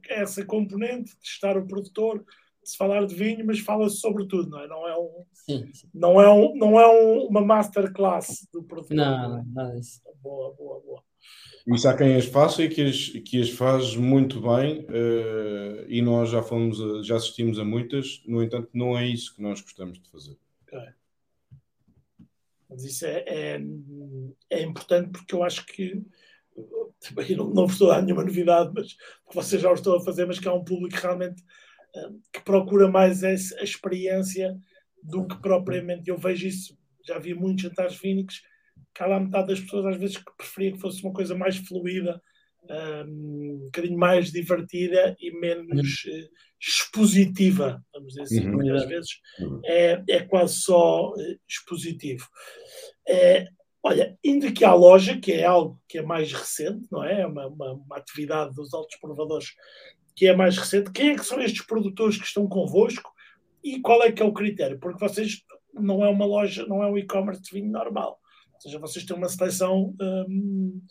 essa 0.10 0.46
componente 0.46 1.18
de 1.18 1.26
estar 1.26 1.58
o 1.58 1.66
produtor, 1.66 2.20
de 2.64 2.70
se 2.70 2.78
falar 2.78 3.06
de 3.06 3.16
vinho, 3.16 3.46
mas 3.46 3.60
fala-se 3.60 3.98
sobre 3.98 4.28
tudo, 4.28 4.50
não 4.50 4.60
é? 4.60 4.68
Não 4.68 4.88
é, 4.88 4.98
um, 4.98 5.26
sim, 5.34 5.74
sim. 5.74 5.90
Não 5.94 6.22
é, 6.22 6.30
um, 6.30 6.56
não 6.56 6.80
é 6.80 6.88
um, 6.88 7.28
uma 7.28 7.42
masterclass 7.42 8.48
do 8.52 8.64
produtor. 8.64 8.96
Não, 8.96 9.38
não, 9.38 9.46
nada 9.46 9.80
disso. 9.80 10.02
Boa, 10.22 10.54
boa, 10.54 10.80
boa. 10.82 11.04
Isso 11.68 11.88
há 11.88 11.96
quem 11.96 12.16
as 12.16 12.26
faça 12.26 12.64
e 12.64 12.70
que 12.70 12.82
as, 12.82 13.08
que 13.08 13.40
as 13.40 13.50
faz 13.50 13.96
muito 13.96 14.42
bem, 14.42 14.82
uh, 14.82 15.86
e 15.88 16.02
nós 16.02 16.32
já 16.32 16.42
fomos, 16.42 16.82
a, 16.82 17.04
já 17.04 17.16
assistimos 17.16 17.60
a 17.60 17.64
muitas, 17.64 18.22
no 18.26 18.42
entanto, 18.42 18.70
não 18.74 18.98
é 18.98 19.06
isso 19.08 19.36
que 19.36 19.42
nós 19.42 19.62
gostamos 19.62 20.00
de 20.00 20.10
fazer. 20.10 20.38
Okay. 20.68 20.90
Mas 22.70 22.84
isso 22.84 23.06
é, 23.06 23.24
é, 23.28 23.62
é, 24.50 24.62
importante 24.62 25.12
porque 25.12 25.36
eu 25.36 25.44
acho 25.44 25.66
que 25.66 26.02
também 27.00 27.36
não, 27.36 27.50
não 27.50 27.66
vos 27.66 27.74
estou 27.74 27.92
a 27.92 27.96
dar 27.96 28.02
nenhuma 28.02 28.24
novidade, 28.24 28.72
mas 28.74 28.96
vocês 29.32 29.62
já 29.62 29.70
o 29.70 29.74
estão 29.74 29.96
a 29.96 30.02
fazer, 30.02 30.26
mas 30.26 30.40
que 30.40 30.48
há 30.48 30.54
um 30.54 30.64
público 30.64 30.96
realmente 30.96 31.44
uh, 31.96 32.22
que 32.32 32.42
procura 32.42 32.88
mais 32.88 33.24
essa, 33.24 33.62
experiência 33.64 34.58
do 35.04 35.28
que 35.28 35.40
propriamente. 35.42 36.10
Eu 36.10 36.18
vejo 36.18 36.48
isso, 36.48 36.78
já 37.06 37.20
vi 37.20 37.34
muitos 37.34 37.64
jantares 37.64 37.96
vínicos 37.96 38.42
lá 39.00 39.20
metade 39.20 39.48
das 39.48 39.60
pessoas 39.60 39.86
às 39.86 39.98
vezes 39.98 40.18
que 40.18 40.38
preferia 40.38 40.74
que 40.74 40.80
fosse 40.80 41.04
uma 41.04 41.14
coisa 41.14 41.36
mais 41.36 41.58
fluida, 41.58 42.22
um, 42.70 43.62
bocadinho 43.66 43.98
mais 43.98 44.32
divertida 44.32 45.16
e 45.20 45.32
menos 45.32 46.04
uh, 46.06 46.30
expositiva, 46.60 47.84
vamos 47.94 48.10
dizer 48.10 48.22
assim, 48.22 48.48
uhum. 48.48 48.88
vezes 48.88 49.10
uhum. 49.40 49.62
é, 49.66 50.04
é 50.08 50.20
quase 50.22 50.56
só 50.56 51.10
uh, 51.12 51.40
expositivo. 51.48 52.28
É, 53.08 53.48
olha, 53.82 54.18
indo 54.24 54.48
aqui 54.48 54.64
à 54.64 54.74
loja, 54.74 55.18
que 55.20 55.32
é 55.32 55.46
algo 55.46 55.82
que 55.88 55.98
é 55.98 56.02
mais 56.02 56.32
recente, 56.32 56.88
não 56.92 57.04
é? 57.04 57.22
É 57.22 57.28
uma, 57.28 57.48
uma, 57.48 57.74
uma 57.74 57.98
atividade 57.98 58.54
dos 58.56 58.74
altos 58.74 58.98
provadores 58.98 59.54
que 60.16 60.28
é 60.28 60.36
mais 60.36 60.58
recente. 60.58 60.92
Quem 60.92 61.12
é 61.12 61.16
que 61.16 61.26
são 61.26 61.42
estes 61.42 61.66
produtores 61.66 62.18
que 62.18 62.26
estão 62.26 62.48
convosco 62.48 63.12
e 63.64 63.80
qual 63.80 64.04
é 64.04 64.12
que 64.12 64.22
é 64.22 64.26
o 64.26 64.34
critério? 64.34 64.80
Porque 64.80 65.00
vocês 65.00 65.44
não 65.74 66.04
é 66.06 66.10
uma 66.10 66.26
loja, 66.26 66.66
não 66.68 66.84
é 66.84 66.88
um 66.88 66.98
e-commerce 66.98 67.42
de 67.42 67.52
vinho 67.52 67.72
normal. 67.72 68.21
Ou 68.62 68.70
seja, 68.72 68.80
vocês 68.80 69.06
têm 69.06 69.16
uma 69.16 69.30
seleção. 69.30 69.96
Um, 70.00 70.82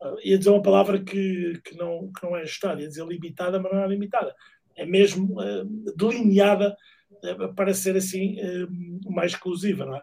uh, 0.00 0.16
ia 0.24 0.38
dizer 0.38 0.50
uma 0.50 0.62
palavra 0.62 1.02
que, 1.02 1.60
que, 1.64 1.76
não, 1.76 2.10
que 2.12 2.24
não 2.24 2.36
é 2.36 2.42
ajustada, 2.42 2.80
ia 2.80 2.88
dizer 2.88 3.06
limitada, 3.06 3.60
mas 3.60 3.72
não 3.72 3.80
é 3.80 3.88
limitada. 3.88 4.34
É 4.76 4.86
mesmo 4.86 5.40
uh, 5.40 5.94
delineada 5.96 6.76
uh, 7.10 7.54
para 7.54 7.74
ser 7.74 7.96
assim 7.96 8.36
uh, 8.40 9.10
mais 9.10 9.32
exclusiva, 9.32 9.84
não 9.84 9.96
é? 9.96 10.02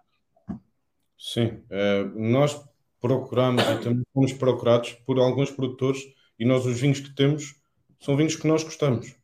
Sim, 1.17 1.63
nós 2.15 2.61
procuramos 2.99 3.63
e 3.63 3.79
também 3.79 4.03
fomos 4.13 4.33
procurados 4.33 4.91
por 5.05 5.17
alguns 5.19 5.49
produtores 5.49 6.01
e 6.37 6.43
nós 6.43 6.65
os 6.65 6.81
vinhos 6.81 6.99
que 6.99 7.15
temos 7.15 7.55
são 7.97 8.17
vinhos 8.17 8.35
que 8.35 8.45
nós 8.45 8.61
gostamos. 8.61 9.15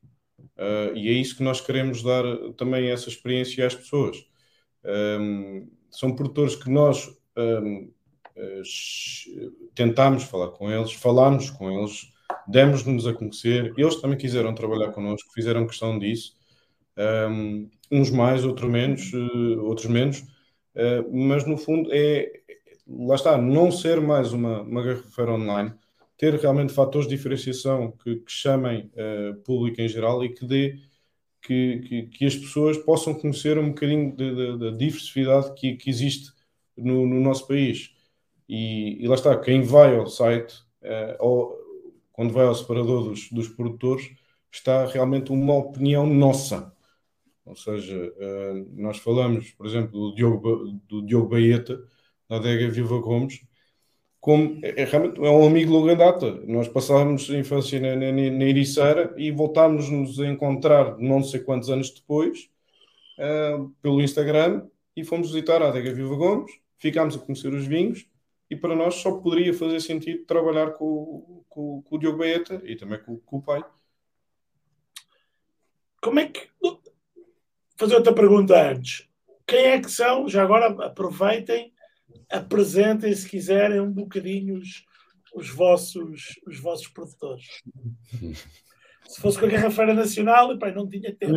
Uh, 0.60 0.96
e 0.96 1.08
é 1.08 1.12
isso 1.14 1.38
que 1.38 1.44
nós 1.44 1.62
queremos 1.62 2.04
dar 2.04 2.24
também 2.58 2.90
essa 2.90 3.08
experiência 3.08 3.66
às 3.66 3.76
pessoas. 3.76 4.18
Um, 4.84 5.70
são 5.90 6.16
produtores 6.16 6.56
que 6.56 6.70
nós 6.70 7.10
tentámos 9.76 10.24
falar 10.24 10.50
com 10.50 10.72
eles, 10.72 10.94
falámos 10.94 11.50
com 11.50 11.72
eles, 11.72 12.12
demos-nos 12.48 13.08
a 13.08 13.14
conhecer, 13.14 13.74
eles 13.78 13.96
também 13.96 14.18
quiseram 14.18 14.54
trabalhar 14.54 14.92
connosco, 14.92 15.32
fizeram 15.34 15.68
questão 15.68 15.98
disso, 15.98 16.36
um, 17.30 17.70
uns 17.92 18.12
mais, 18.12 18.44
outros 18.46 18.70
menos, 18.70 19.12
outros 19.60 19.88
menos, 19.88 20.20
uh, 20.20 21.10
mas 21.12 21.46
no 21.46 21.58
fundo 21.58 21.90
é, 21.92 22.32
lá 22.88 23.16
está, 23.16 23.38
não 23.38 23.72
ser 23.72 24.02
mais 24.02 24.34
uma, 24.34 24.62
uma 24.62 24.84
garrafeira 24.84 25.32
online, 25.32 25.74
ter 26.18 26.34
realmente 26.36 26.74
fatores 26.74 27.08
de 27.08 27.16
diferenciação 27.16 27.94
que, 28.04 28.18
que 28.18 28.32
chamem 28.32 28.92
uh, 28.94 29.36
público 29.44 29.82
em 29.82 29.88
geral 29.88 30.24
e 30.24 30.30
que 30.30 30.46
dê 30.46 30.80
que, 31.42 31.80
que, 31.80 32.04
que, 32.08 32.26
as 32.26 32.36
pessoas 32.36 32.78
possam 32.78 33.14
conhecer 33.14 33.58
um 33.58 33.70
bocadinho 33.70 34.14
da 34.58 34.72
diversidade 34.72 35.54
que, 35.54 35.78
que 35.78 35.90
existe 35.90 36.34
no, 36.82 37.06
no 37.06 37.20
nosso 37.20 37.48
país. 37.48 37.92
E, 38.48 39.04
e, 39.04 39.08
lá 39.08 39.16
está, 39.16 39.38
quem 39.40 39.62
vai 39.62 39.96
ao 39.96 40.08
site, 40.08 40.56
uh, 40.84 41.16
ou 41.20 41.58
quando 42.12 42.34
vai 42.34 42.46
ao 42.46 42.56
separador 42.56 43.04
dos, 43.04 43.30
dos 43.32 43.48
produtores, 43.48 44.10
está 44.52 44.86
realmente 44.86 45.32
uma 45.32 45.56
opinião 45.56 46.06
nossa. 46.08 46.74
Ou 47.46 47.56
seja, 47.56 47.96
uh, 47.96 48.70
nós 48.76 48.98
falamos, 48.98 49.52
por 49.52 49.66
exemplo, 49.66 49.92
do 49.92 50.16
Diogo, 50.16 50.80
do 50.88 51.02
Diogo 51.04 51.30
Baeta, 51.30 51.80
da 52.28 52.38
adega 52.38 52.70
Viva 52.70 53.00
Gomes, 53.00 53.42
como 54.20 54.60
é, 54.64 54.82
é, 54.82 54.86
realmente 54.86 55.18
é 55.20 55.30
um 55.30 55.48
amigo 55.48 55.72
de 55.72 55.78
longa 55.78 55.96
data. 55.96 56.32
Nós 56.46 56.68
passávamos 56.68 57.30
a 57.30 57.38
infância 57.38 57.80
na, 57.80 57.96
na, 57.96 58.12
na 58.12 59.18
e 59.18 59.32
voltámos-nos 59.32 60.20
a 60.20 60.28
encontrar 60.28 60.98
não 60.98 61.24
sei 61.24 61.40
quantos 61.40 61.70
anos 61.70 61.90
depois 61.92 62.50
uh, 63.18 63.70
pelo 63.82 64.02
Instagram 64.02 64.68
e 64.96 65.04
fomos 65.04 65.32
visitar 65.32 65.62
a 65.62 65.70
adega 65.70 65.94
Viva 65.94 66.16
Gomes 66.16 66.52
ficámos 66.80 67.16
a 67.16 67.20
conhecer 67.20 67.54
os 67.54 67.68
vinhos 67.68 68.08
e 68.50 68.56
para 68.56 68.76
nós 68.76 68.96
só 68.96 69.12
poderia 69.20 69.54
fazer 69.54 69.80
sentido 69.80 70.26
trabalhar 70.26 70.72
com, 70.72 71.44
com, 71.48 71.84
com 71.84 71.96
o 71.96 72.00
Diogo 72.00 72.18
Baeta 72.18 72.62
e 72.64 72.76
também 72.76 73.00
com, 73.00 73.18
com, 73.20 73.38
o 73.38 73.42
pai. 73.42 73.64
Como 76.02 76.20
é 76.20 76.28
que. 76.28 76.50
Fazer 77.78 77.96
outra 77.96 78.14
pergunta 78.14 78.72
antes. 78.72 79.08
Quem 79.46 79.66
é 79.66 79.82
que 79.82 79.92
são? 79.92 80.28
Já 80.28 80.44
agora 80.44 80.68
aproveitem, 80.86 81.72
apresentem 82.30 83.14
se 83.14 83.30
quiserem 83.30 83.80
um 83.80 83.92
bocadinho 83.92 84.58
os, 84.58 84.86
os, 85.34 85.50
vossos, 85.50 86.40
os 86.48 86.60
vossos 86.60 86.88
produtores. 86.88 87.62
Se 89.08 89.22
fosse 89.22 89.40
com 89.40 89.46
a 89.46 89.50
Garrafeira 89.50 89.94
Nacional, 89.94 90.52
epá, 90.52 90.72
não 90.72 90.88
tinha 90.88 91.16
tempo. 91.16 91.34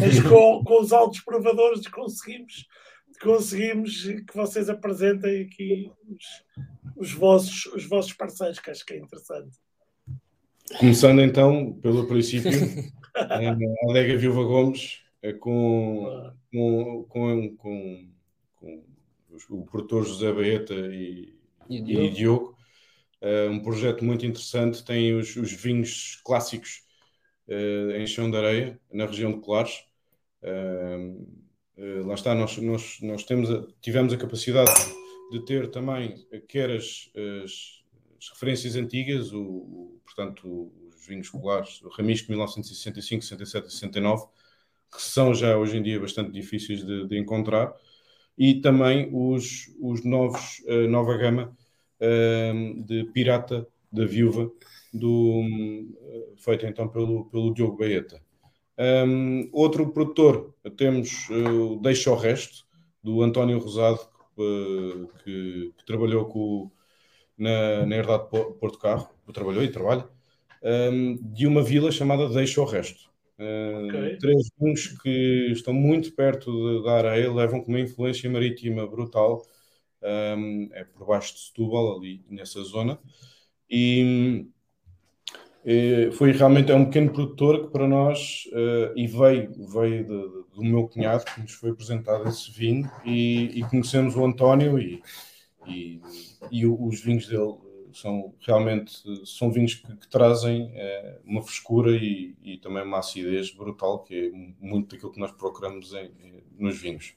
Mas 0.00 0.20
com, 0.22 0.64
com 0.64 0.80
os 0.80 0.92
altos 0.92 1.20
provadores 1.20 1.86
conseguimos 1.88 2.66
conseguimos 3.20 4.02
que 4.02 4.34
vocês 4.34 4.68
apresentem 4.68 5.42
aqui 5.42 5.92
os, 6.08 6.44
os, 6.96 7.12
vossos, 7.12 7.66
os 7.66 7.84
vossos 7.84 8.12
parceiros, 8.12 8.58
que 8.58 8.70
acho 8.70 8.84
que 8.84 8.94
é 8.94 8.98
interessante. 8.98 9.58
Começando 10.78 11.20
então 11.20 11.72
pelo 11.74 12.06
princípio, 12.06 12.50
a 13.14 13.90
Adega 13.90 14.16
Viúva 14.16 14.44
Gomes, 14.44 15.00
é 15.22 15.32
com, 15.32 16.32
com, 16.50 17.04
com, 17.08 17.56
com, 17.56 18.08
com 18.54 18.84
o 19.50 19.64
produtor 19.64 20.06
José 20.06 20.32
Baeta 20.32 20.74
e, 20.74 21.34
e, 21.68 21.80
Diogo. 21.82 22.04
E 22.04 22.10
Diogo. 22.10 22.56
Uh, 23.22 23.50
um 23.50 23.60
projeto 23.60 24.02
muito 24.02 24.24
interessante, 24.24 24.82
tem 24.82 25.14
os, 25.14 25.36
os 25.36 25.52
vinhos 25.52 26.20
clássicos 26.24 26.82
uh, 27.48 27.92
em 27.92 28.06
chão 28.06 28.30
de 28.30 28.36
areia, 28.36 28.80
na 28.90 29.04
região 29.04 29.32
de 29.32 29.40
Colares. 29.40 29.84
Uh, 30.42 30.46
eh, 30.46 31.49
lá 32.04 32.14
está, 32.14 32.34
nós, 32.34 32.56
nós, 32.58 32.98
nós 33.00 33.24
temos 33.24 33.50
a, 33.50 33.64
tivemos 33.80 34.12
a 34.12 34.16
capacidade 34.16 34.70
de 35.30 35.44
ter 35.44 35.70
também, 35.70 36.14
quer 36.48 36.70
as, 36.70 37.10
as, 37.42 37.82
as 38.18 38.28
referências 38.30 38.76
antigas, 38.76 39.32
o, 39.32 39.40
o, 39.40 40.00
portanto, 40.04 40.72
os 40.88 41.06
vinhos 41.06 41.26
escolares, 41.26 41.80
Ramisco 41.92 42.30
1965, 42.30 43.24
67 43.24 43.68
e 43.68 43.70
69, 43.70 44.26
que 44.92 45.00
são 45.00 45.34
já 45.34 45.56
hoje 45.56 45.76
em 45.78 45.82
dia 45.82 46.00
bastante 46.00 46.32
difíceis 46.32 46.84
de, 46.84 47.06
de 47.06 47.18
encontrar, 47.18 47.72
e 48.36 48.60
também 48.60 49.08
os, 49.12 49.72
os 49.80 50.04
novos, 50.04 50.62
a 50.66 50.88
nova 50.88 51.16
gama 51.16 51.56
uh, 52.00 52.82
de 52.84 53.04
Pirata 53.12 53.66
da 53.92 54.04
Viúva, 54.04 54.50
do, 54.92 55.42
uh, 55.42 56.36
feita 56.36 56.66
então 56.66 56.88
pelo, 56.88 57.26
pelo 57.26 57.54
Diogo 57.54 57.76
Baeta. 57.76 58.20
Um, 58.80 59.50
outro 59.52 59.92
produtor, 59.92 60.54
temos 60.78 61.28
uh, 61.28 61.74
o 61.74 61.80
Deixa 61.80 62.10
o 62.10 62.16
Resto, 62.16 62.64
do 63.02 63.22
António 63.22 63.58
Rosado, 63.58 64.00
que, 64.34 65.08
que, 65.22 65.74
que 65.76 65.84
trabalhou 65.84 66.24
com, 66.24 66.70
na, 67.36 67.84
na 67.84 67.96
Herdade 67.96 68.30
Porto 68.30 68.78
Carro, 68.78 69.10
trabalhou 69.34 69.62
e 69.62 69.70
trabalha, 69.70 70.08
um, 70.62 71.16
de 71.20 71.46
uma 71.46 71.62
vila 71.62 71.92
chamada 71.92 72.28
Deixa 72.30 72.60
o 72.62 72.64
Resto. 72.64 73.10
Uh, 73.38 73.86
okay. 73.86 74.16
Três 74.16 74.50
vinhos 74.58 74.88
que 75.02 75.48
estão 75.52 75.74
muito 75.74 76.14
perto 76.14 76.82
da 76.82 76.92
areia, 76.92 77.30
levam 77.30 77.60
com 77.62 77.68
uma 77.68 77.80
influência 77.80 78.30
marítima 78.30 78.86
brutal, 78.86 79.42
um, 80.02 80.70
é 80.72 80.84
por 80.84 81.06
baixo 81.06 81.34
de 81.34 81.40
Setúbal, 81.40 81.98
ali 81.98 82.24
nessa 82.30 82.62
zona, 82.62 82.98
e, 83.68 84.46
foi 86.12 86.32
realmente 86.32 86.72
é 86.72 86.74
um 86.74 86.86
pequeno 86.86 87.12
produtor 87.12 87.62
que 87.62 87.72
para 87.72 87.86
nós, 87.86 88.44
uh, 88.52 88.92
e 88.96 89.06
veio, 89.06 89.52
veio 89.72 90.04
de, 90.04 90.28
de, 90.28 90.54
do 90.54 90.64
meu 90.64 90.88
cunhado, 90.88 91.24
que 91.24 91.40
nos 91.40 91.52
foi 91.52 91.70
apresentado 91.70 92.28
esse 92.28 92.50
vinho, 92.50 92.90
e, 93.04 93.58
e 93.58 93.62
conhecemos 93.64 94.16
o 94.16 94.24
António, 94.24 94.78
e, 94.78 95.02
e, 95.66 96.00
e 96.50 96.66
os 96.66 97.00
vinhos 97.00 97.26
dele 97.26 97.56
são 97.92 98.32
realmente 98.40 99.02
são 99.26 99.50
vinhos 99.50 99.74
que, 99.74 99.96
que 99.96 100.08
trazem 100.08 100.70
é, 100.74 101.18
uma 101.24 101.42
frescura 101.42 101.90
e, 101.90 102.34
e, 102.42 102.56
também 102.58 102.84
uma 102.84 102.98
acidez 102.98 103.50
brutal, 103.50 104.00
que 104.00 104.14
é 104.14 104.30
muito 104.64 104.94
daquilo 104.94 105.12
que 105.12 105.20
nós 105.20 105.32
procuramos 105.32 105.92
em, 105.92 106.10
nos 106.58 106.80
vinhos. 106.80 107.14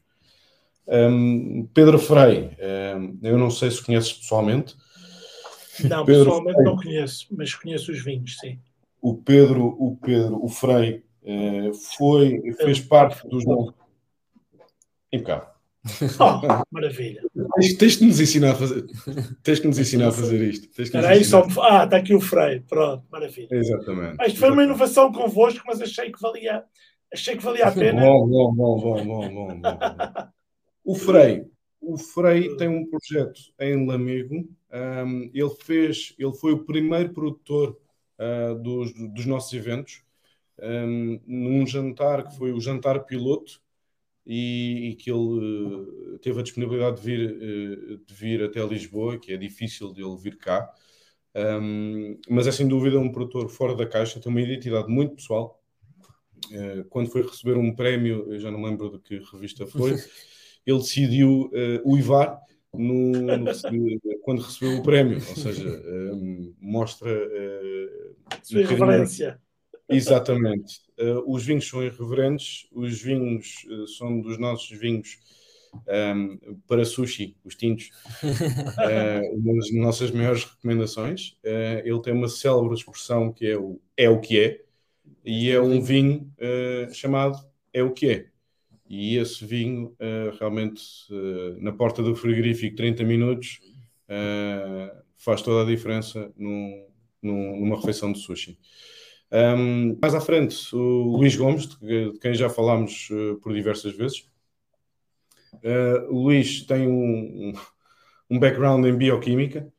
Um, 0.88 1.68
Pedro 1.74 1.98
Frei, 1.98 2.58
um, 2.98 3.20
eu 3.24 3.38
não 3.38 3.50
sei 3.50 3.72
se 3.72 3.84
conheces 3.84 4.14
pessoalmente. 4.14 4.76
Não, 5.82 6.06
Pedro 6.06 6.26
pessoalmente 6.26 6.56
Frei, 6.56 6.66
não 6.66 6.76
conheço, 6.76 7.28
mas 7.32 7.56
conheço 7.56 7.92
os 7.92 8.04
vinhos, 8.04 8.38
sim. 8.40 8.60
O 9.02 9.16
Pedro, 9.16 9.66
o 9.66 9.98
Pedro, 9.98 10.44
o 10.44 10.48
Frei, 10.48 11.04
uh, 11.24 11.74
foi, 11.74 12.42
fez 12.54 12.80
parte 12.80 13.28
dos. 13.28 13.44
Impecável. 15.12 15.54
Oh, 16.18 16.64
maravilha. 16.72 17.22
Tens, 17.56 17.74
tens 17.74 17.98
de 17.98 18.06
nos 18.06 18.20
ensinar 18.20 18.52
a 18.52 18.56
fazer, 18.56 18.86
tens 19.44 19.60
que 19.60 19.68
nos 19.68 19.78
ensinar 19.78 20.08
a 20.08 20.12
fazer 20.14 20.42
isto. 20.42 20.70
Era 20.96 21.10
aí 21.10 21.26
só... 21.26 21.46
Ah, 21.62 21.84
está 21.84 21.98
aqui 21.98 22.16
o 22.16 22.22
freio. 22.22 22.64
Pronto, 22.64 23.04
maravilha. 23.12 23.50
Exatamente. 23.52 24.16
Ah, 24.20 24.28
isto 24.28 24.40
foi 24.40 24.52
uma 24.52 24.64
inovação 24.64 25.12
convosco, 25.12 25.62
mas 25.68 25.82
achei 25.82 26.10
que 26.10 26.22
valia, 26.22 26.64
achei 27.14 27.36
que 27.36 27.44
valia 27.44 27.66
a 27.66 27.72
pena. 27.72 28.02
Bom, 28.02 28.28
bom, 28.28 28.54
bom, 28.54 28.80
bom, 28.80 29.06
bom, 29.06 29.30
bom, 29.30 29.62
bom. 29.62 29.80
O 30.86 30.96
Frei, 30.96 31.46
o 31.82 31.98
Frei 31.98 32.56
tem 32.56 32.70
um 32.70 32.90
projeto 32.90 33.42
em 33.60 33.86
Lamego. 33.86 34.48
Um, 34.74 35.30
ele 35.32 35.52
fez, 35.62 36.16
ele 36.18 36.34
foi 36.34 36.52
o 36.52 36.66
primeiro 36.66 37.14
produtor 37.14 37.80
uh, 38.20 38.56
dos, 38.56 38.92
dos 39.14 39.26
nossos 39.28 39.54
eventos. 39.54 40.02
Um, 40.60 41.20
num 41.28 41.66
jantar 41.66 42.28
que 42.28 42.38
foi 42.38 42.52
o 42.52 42.60
jantar 42.60 43.06
piloto 43.06 43.60
e, 44.26 44.90
e 44.90 44.96
que 44.96 45.12
ele 45.12 45.20
uh, 45.20 46.20
teve 46.20 46.40
a 46.40 46.44
disponibilidade 46.44 47.02
de 47.02 47.06
vir, 47.06 47.32
uh, 47.32 47.98
de 47.98 48.14
vir 48.14 48.44
até 48.44 48.66
Lisboa, 48.66 49.20
que 49.20 49.32
é 49.32 49.38
difícil 49.38 49.94
de 49.94 50.02
ele 50.02 50.18
vir 50.18 50.38
cá. 50.38 50.74
Um, 51.36 52.20
mas 52.28 52.48
é 52.48 52.52
sem 52.52 52.68
dúvida 52.68 53.00
um 53.00 53.12
produtor 53.12 53.50
fora 53.50 53.76
da 53.76 53.86
caixa, 53.86 54.20
tem 54.20 54.32
uma 54.32 54.42
identidade 54.42 54.88
muito 54.88 55.16
pessoal. 55.16 55.60
Quando 56.90 57.10
foi 57.10 57.22
receber 57.22 57.58
um 57.58 57.74
prémio, 57.74 58.32
eu 58.32 58.38
já 58.38 58.52
não 58.52 58.62
lembro 58.62 58.92
de 58.92 59.00
que 59.00 59.18
revista 59.32 59.66
foi, 59.66 59.94
ele 60.68 60.78
decidiu 60.78 61.50
uivar 61.86 62.38
no, 62.74 63.12
no, 63.12 64.20
quando 64.22 64.42
recebeu 64.42 64.80
o 64.80 64.84
prémio, 64.84 65.18
ou 65.18 65.36
seja, 65.36 65.70
um, 66.14 66.54
mostra 66.60 67.10
uh, 67.10 68.16
um 68.54 68.66
referência. 68.66 69.40
Exatamente. 69.90 70.82
Uh, 71.00 71.24
os 71.32 71.46
vinhos 71.46 71.68
são 71.68 71.84
irreverentes, 71.84 72.68
os 72.72 73.02
vinhos 73.02 73.66
uh, 73.70 73.88
são 73.88 74.22
dos 74.22 74.38
nossos 74.38 74.70
vinhos 74.78 75.20
um, 75.74 76.60
para 76.68 76.86
sushi, 76.86 77.36
os 77.44 77.56
tintos, 77.56 77.90
uh, 78.24 79.36
uma 79.38 79.56
das 79.56 79.74
nossas 79.74 80.12
maiores 80.12 80.44
recomendações. 80.44 81.36
ele 81.44 82.02
tem 82.02 82.14
uma 82.14 82.28
célebre 82.28 82.76
expressão 82.76 83.32
que 83.32 83.48
é 83.48 83.58
o 83.58 83.80
é 83.98 84.10
o 84.10 84.20
que 84.20 84.40
é, 84.40 84.62
e 85.26 85.50
é 85.50 85.60
um 85.60 85.82
vinho 85.82 86.32
chamado 86.92 87.38
É 87.74 87.82
o 87.84 87.92
que 87.92 88.10
é. 88.10 88.33
E 88.96 89.18
esse 89.18 89.44
vinho, 89.44 89.96
realmente, 90.40 90.84
na 91.60 91.72
porta 91.72 92.04
do 92.04 92.16
frigorífico, 92.16 92.76
30 92.76 93.04
minutos, 93.04 93.60
faz 95.18 95.42
toda 95.42 95.64
a 95.64 95.76
diferença 95.76 96.32
num, 96.38 96.86
num, 97.22 97.60
numa 97.60 97.76
refeição 97.78 98.12
de 98.12 98.20
sushi. 98.20 98.58
Um, 99.32 99.98
mais 100.00 100.14
à 100.14 100.22
frente, 100.22 100.56
o 100.76 101.18
Luís 101.18 101.36
Gomes, 101.36 101.66
de, 101.80 102.12
quem 102.22 102.36
já 102.36 102.50
falámos 102.50 103.10
uh, 103.10 103.40
por 103.42 103.52
diversas 103.52 103.96
vezes. 103.98 104.30
Uh, 105.56 106.14
o 106.14 106.26
Luís 106.26 106.62
tem 106.68 106.88
um, 106.88 107.54
um, 108.30 108.40
background 108.40 108.86
em 108.86 108.96
bioquímica, 108.96 109.74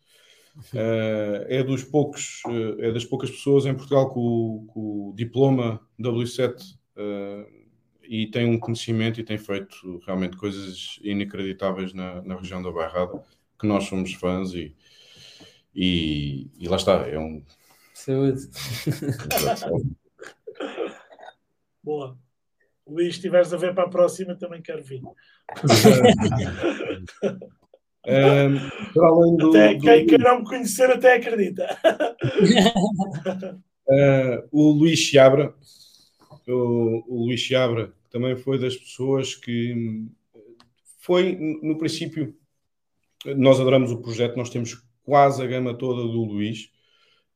uh, 0.72 1.46
é, 1.46 1.62
dos 1.62 1.84
poucos, 1.84 2.42
é 2.80 2.90
das 2.90 3.04
poucas 3.04 3.30
pessoas 3.30 3.64
em 3.64 3.74
Portugal 3.74 4.10
com, 4.10 4.66
com 4.72 5.10
o 5.10 5.14
diploma 5.14 5.80
W7 6.00 6.56
e 8.06 8.26
tem 8.26 8.46
um 8.46 8.58
conhecimento 8.58 9.20
e 9.20 9.24
tem 9.24 9.38
feito 9.38 10.00
realmente 10.06 10.36
coisas 10.36 10.98
inacreditáveis 11.02 11.92
na, 11.92 12.22
na 12.22 12.36
região 12.36 12.62
da 12.62 12.70
Bairrada, 12.70 13.22
que 13.58 13.66
nós 13.66 13.84
somos 13.84 14.12
fãs 14.14 14.52
e, 14.52 14.74
e, 15.74 16.50
e 16.58 16.68
lá 16.68 16.76
está, 16.76 17.06
é 17.08 17.18
um 17.18 17.42
Saúde. 17.94 18.48
Boa. 21.82 22.18
Luís, 22.86 23.14
se 23.14 23.18
estiveres 23.20 23.52
a 23.54 23.56
ver 23.56 23.74
para 23.74 23.84
a 23.84 23.88
próxima, 23.88 24.34
também 24.34 24.60
quero 24.60 24.82
vir. 24.82 25.00
um, 25.02 25.12
além 29.00 29.36
do, 29.36 29.48
até, 29.50 29.78
quem, 29.78 30.06
quem, 30.06 30.18
não 30.18 30.40
me 30.40 30.44
conhecer 30.44 30.90
até 30.90 31.14
acredita. 31.14 31.66
uh, 33.88 34.46
o 34.50 34.72
Luís 34.72 34.98
Chiabra, 34.98 35.54
o, 36.52 37.04
o 37.06 37.24
Luís 37.26 37.40
Chiabra 37.40 37.92
também 38.10 38.36
foi 38.36 38.58
das 38.58 38.76
pessoas 38.76 39.34
que 39.34 40.06
foi, 40.98 41.36
no 41.62 41.76
princípio, 41.76 42.34
nós 43.36 43.60
adoramos 43.60 43.90
o 43.90 44.00
projeto, 44.00 44.36
nós 44.36 44.50
temos 44.50 44.82
quase 45.02 45.42
a 45.42 45.46
gama 45.46 45.74
toda 45.74 46.02
do 46.02 46.24
Luís. 46.24 46.70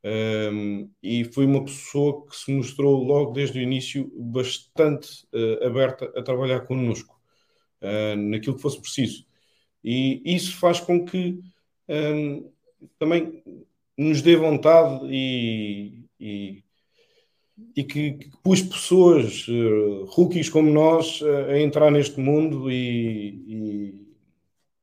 Um, 0.04 0.88
e 1.02 1.24
foi 1.24 1.44
uma 1.44 1.64
pessoa 1.64 2.24
que 2.26 2.36
se 2.36 2.52
mostrou 2.52 3.02
logo 3.02 3.32
desde 3.32 3.58
o 3.58 3.62
início 3.62 4.10
bastante 4.16 5.26
uh, 5.34 5.66
aberta 5.66 6.12
a 6.16 6.22
trabalhar 6.22 6.60
connosco 6.60 7.20
uh, 7.82 8.16
naquilo 8.16 8.56
que 8.56 8.62
fosse 8.62 8.80
preciso. 8.80 9.26
E 9.82 10.22
isso 10.24 10.56
faz 10.56 10.80
com 10.80 11.04
que 11.04 11.40
um, 11.88 12.50
também 12.98 13.42
nos 13.96 14.22
dê 14.22 14.36
vontade 14.36 15.04
e, 15.06 16.04
e, 16.20 16.62
e 17.76 17.84
que, 17.84 18.12
que 18.12 18.30
pus 18.42 18.62
pessoas, 18.62 19.46
uh, 19.48 20.04
rookies 20.06 20.48
como 20.48 20.70
nós, 20.70 21.20
uh, 21.20 21.50
a 21.50 21.60
entrar 21.60 21.90
neste 21.90 22.18
mundo 22.20 22.70
e, 22.70 23.94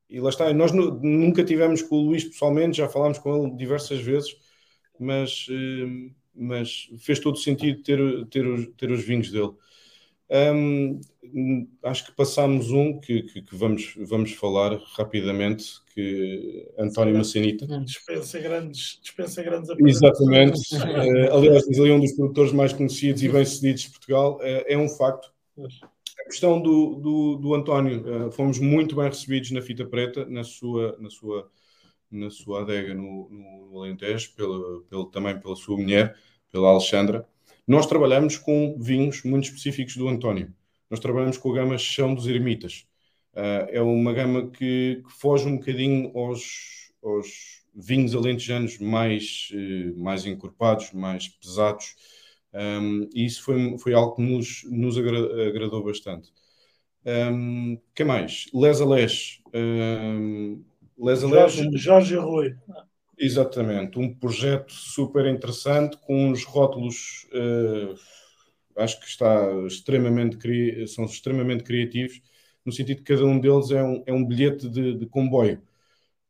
e, 0.09 0.17
e 0.17 0.19
lá 0.19 0.30
está. 0.30 0.53
Nós 0.53 0.71
nunca 0.71 1.43
tivemos 1.43 1.82
com 1.82 1.95
o 1.95 2.05
Luís 2.07 2.23
pessoalmente, 2.23 2.78
já 2.78 2.88
falámos 2.88 3.17
com 3.19 3.45
ele 3.45 3.55
diversas 3.55 3.99
vezes 3.99 4.36
mas, 4.99 5.47
eh, 5.49 6.11
mas 6.34 6.89
fez 6.99 7.19
todo 7.19 7.38
sentido 7.38 7.82
ter, 7.84 7.99
ter, 8.28 8.47
os, 8.47 8.67
ter 8.78 8.91
os 8.91 9.03
vinhos 9.03 9.32
dele. 9.32 9.53
Um, 10.30 10.99
acho 11.84 12.05
que 12.05 12.11
passámos 12.13 12.71
um 12.71 12.99
que, 12.99 13.21
que, 13.23 13.41
que, 13.41 13.55
vamos, 13.55 13.93
vamos 13.97 14.34
falar 14.34 14.80
rapidamente, 14.95 15.82
que 15.93 16.67
António 16.78 17.15
Massanita. 17.15 17.67
Dispensa 17.80 18.39
grandes, 18.39 18.99
dispensa 19.01 19.43
grandes 19.43 19.69
Exatamente. 19.80 20.59
uh, 20.76 21.36
aliás, 21.36 21.67
ele 21.67 21.89
é 21.89 21.93
um 21.93 21.99
dos 21.99 22.13
produtores 22.13 22.51
mais 22.51 22.73
conhecidos 22.73 23.21
e 23.21 23.30
bem-sucedidos 23.30 23.84
de 23.84 23.89
Portugal. 23.91 24.38
Uh, 24.38 24.63
é 24.65 24.78
um 24.78 24.89
facto. 24.89 25.32
A 25.59 26.23
questão 26.26 26.59
do, 26.59 26.95
do, 26.95 27.36
do 27.36 27.53
António, 27.53 28.28
uh, 28.28 28.32
fomos 28.32 28.57
muito 28.57 28.95
bem 28.95 29.05
recebidos 29.05 29.51
na 29.51 29.61
Fita 29.61 29.86
Preta, 29.86 30.26
na 30.26 30.43
sua, 30.43 30.97
na 30.99 31.09
sua 31.09 31.49
na 32.11 32.30
sua 32.30 32.61
adega 32.61 32.93
no, 32.93 33.30
no 33.30 33.80
Alentejo, 33.80 34.34
pela, 34.36 34.82
pela, 34.84 35.11
também 35.11 35.39
pela 35.39 35.55
sua 35.55 35.78
mulher, 35.78 36.15
pela 36.51 36.69
Alexandra. 36.69 37.28
Nós 37.68 37.86
trabalhamos 37.86 38.38
com 38.38 38.78
vinhos 38.80 39.24
muito 39.24 39.45
específicos 39.45 39.95
do 39.97 40.07
António. 40.07 40.53
Nós 40.89 40.99
trabalhamos 40.99 41.38
com 41.38 41.51
a 41.51 41.55
gama 41.55 41.78
Chão 41.78 42.13
dos 42.13 42.28
Ermitas. 42.28 42.86
Uh, 43.34 43.68
é 43.70 43.82
uma 43.82 44.13
gama 44.13 44.49
que, 44.49 45.03
que, 45.05 45.11
foge 45.11 45.47
um 45.47 45.57
bocadinho 45.57 46.11
aos, 46.18 46.91
aos, 47.03 47.63
vinhos 47.76 48.16
alentejanos 48.16 48.78
mais, 48.80 49.49
uh, 49.51 49.99
mais 49.99 50.26
encorpados, 50.26 50.93
mais 50.93 51.28
pesados, 51.28 51.95
um, 52.55 53.09
e 53.13 53.26
isso 53.26 53.43
foi, 53.43 53.78
foi 53.78 53.93
algo 53.93 54.16
que 54.16 54.22
nos, 54.22 54.63
nos 54.72 54.97
agra 54.97 55.49
agradou 55.49 55.84
bastante. 55.84 56.32
Um, 57.05 57.78
que 57.93 58.03
mais? 58.03 58.47
Les 58.53 58.80
a 58.80 58.86
Les. 58.86 59.41
Um, 59.53 60.63
Les 60.97 61.24
a 61.24 61.28
Les. 61.28 61.51
Jorge, 61.53 61.78
Jorge 61.78 62.16
Rui. 62.16 62.55
Exatamente, 63.26 63.97
um 63.97 64.13
projeto 64.13 64.71
super 64.71 65.26
interessante 65.26 65.97
com 65.97 66.30
uns 66.30 66.43
rótulos, 66.43 67.28
uh, 67.34 67.95
acho 68.78 68.99
que 68.99 69.07
está 69.07 69.51
extremamente 69.65 70.38
são 70.88 71.05
extremamente 71.05 71.63
criativos, 71.63 72.21
no 72.63 72.71
sentido 72.71 72.97
que 72.97 73.15
cada 73.15 73.26
um 73.26 73.39
deles 73.39 73.71
é 73.71 73.84
um, 73.84 74.03
é 74.05 74.13
um 74.13 74.23
bilhete 74.23 74.69
de, 74.69 74.93
de 74.95 75.07
comboio. 75.07 75.59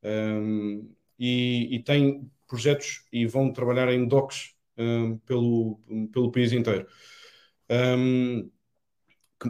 Um, 0.02 0.90
e, 1.20 1.76
e, 1.76 1.84
tem 1.84 2.32
projetos 2.48 3.06
e 3.12 3.26
vão 3.26 3.52
trabalhar 3.52 3.92
em 3.92 4.08
docks 4.08 4.54
um, 4.78 5.18
pelo, 5.18 5.82
pelo 6.14 6.32
país 6.32 6.54
inteiro. 6.54 6.88
Um, 7.70 8.50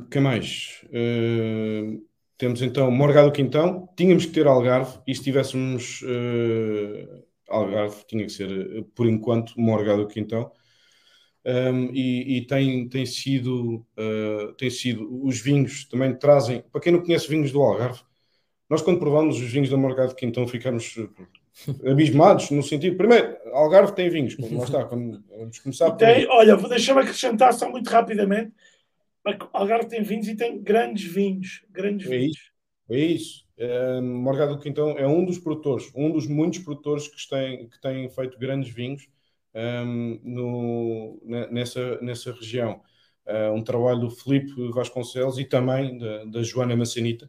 que, 0.10 0.20
mais? 0.20 0.82
Uh, 0.86 2.04
temos 2.40 2.62
então 2.64 2.90
Morgado 2.90 3.32
Quintão, 3.32 3.88
tínhamos 3.96 4.26
que 4.26 4.32
ter 4.32 4.48
Algarve, 4.48 5.00
e 5.06 5.14
se 5.14 5.24
tivéssemos 5.24 6.02
uh, 6.02 7.26
Algarve, 7.50 8.04
tinha 8.08 8.26
que 8.26 8.32
ser, 8.32 8.84
por 8.96 9.08
enquanto, 9.08 9.54
Morgado 9.60 10.08
Quintão. 10.08 10.52
Um, 11.46 11.92
e, 11.94 12.38
e 12.38 12.48
tem, 12.48 12.90
tem, 12.90 13.06
sido, 13.06 13.86
uh, 13.98 14.54
tem 14.58 14.70
sido, 14.70 15.24
os 15.24 15.40
vinhos 15.40 15.86
também 15.86 16.16
trazem, 16.16 16.64
para 16.72 16.82
quem 16.82 16.92
não 16.92 17.04
conhece 17.04 17.30
vinhos 17.30 17.52
do 17.52 17.62
Algarve, 17.62 18.02
nós 18.68 18.82
quando 18.82 18.98
provamos 18.98 19.40
os 19.40 19.52
vinhos 19.52 19.70
da 19.70 19.78
Morgado 19.78 20.16
Quintão 20.16 20.48
ficamos 20.48 20.96
abismados, 21.86 22.50
no 22.50 22.64
sentido, 22.64 22.98
primeiro, 22.98 23.38
Algarve 23.54 23.94
tem 23.94 24.10
vinhos, 24.10 24.36
lá 24.40 24.64
está, 24.64 24.86
quando 24.86 25.24
vamos 25.30 25.60
começar 25.60 25.92
tem, 25.92 26.26
Olha, 26.30 26.58
deixa-me 26.58 27.02
acrescentar 27.02 27.54
só 27.54 27.70
muito 27.70 27.92
rapidamente, 27.92 28.52
Algarve 29.54 29.88
tem 29.88 30.02
vinhos 30.02 30.28
e 30.28 30.36
tem 30.36 30.60
grandes 30.60 31.06
vinhos, 31.12 31.64
grandes 31.70 32.08
é 32.08 32.18
vinhos. 32.18 32.38
Isso, 32.38 32.52
é 32.90 33.00
isso. 33.00 33.45
Uh, 33.58 34.02
Morgado 34.02 34.60
Quintão 34.60 34.92
é 34.98 35.08
um 35.08 35.24
dos 35.24 35.40
produtores, 35.40 35.90
um 35.96 36.12
dos 36.12 36.28
muitos 36.28 36.60
produtores 36.60 37.08
que 37.08 37.30
têm, 37.30 37.70
que 37.70 37.80
têm 37.80 38.10
feito 38.10 38.38
grandes 38.38 38.74
vinhos 38.74 39.08
um, 39.56 40.20
no, 40.24 41.22
nessa, 41.50 42.00
nessa 42.02 42.34
região. 42.34 42.82
Uh, 43.26 43.54
um 43.54 43.64
trabalho 43.64 44.02
do 44.02 44.12
Felipe 44.12 44.54
Vasconcelos 44.72 45.40
e 45.40 45.46
também 45.46 45.98
da, 45.98 46.26
da 46.26 46.44
Joana 46.44 46.76
Massanita, 46.76 47.26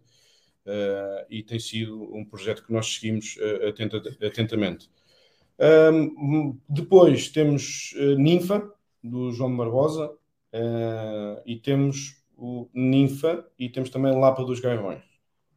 uh, 0.66 1.24
e 1.30 1.42
tem 1.42 1.58
sido 1.58 2.14
um 2.14 2.24
projeto 2.24 2.66
que 2.66 2.72
nós 2.72 2.86
seguimos 2.86 3.36
uh, 3.36 3.68
atenta, 3.68 4.02
atentamente. 4.26 4.90
Um, 5.58 6.58
depois 6.68 7.30
temos 7.30 7.94
Ninfa, 8.18 8.70
do 9.02 9.32
João 9.32 9.56
Barbosa, 9.56 10.12
e 11.46 11.56
temos 11.56 12.22
o 12.36 12.68
Ninfa 12.74 13.46
e 13.58 13.70
temos 13.70 13.88
também 13.88 14.18
Lapa 14.18 14.44
dos 14.44 14.60
Gaivões. 14.60 15.15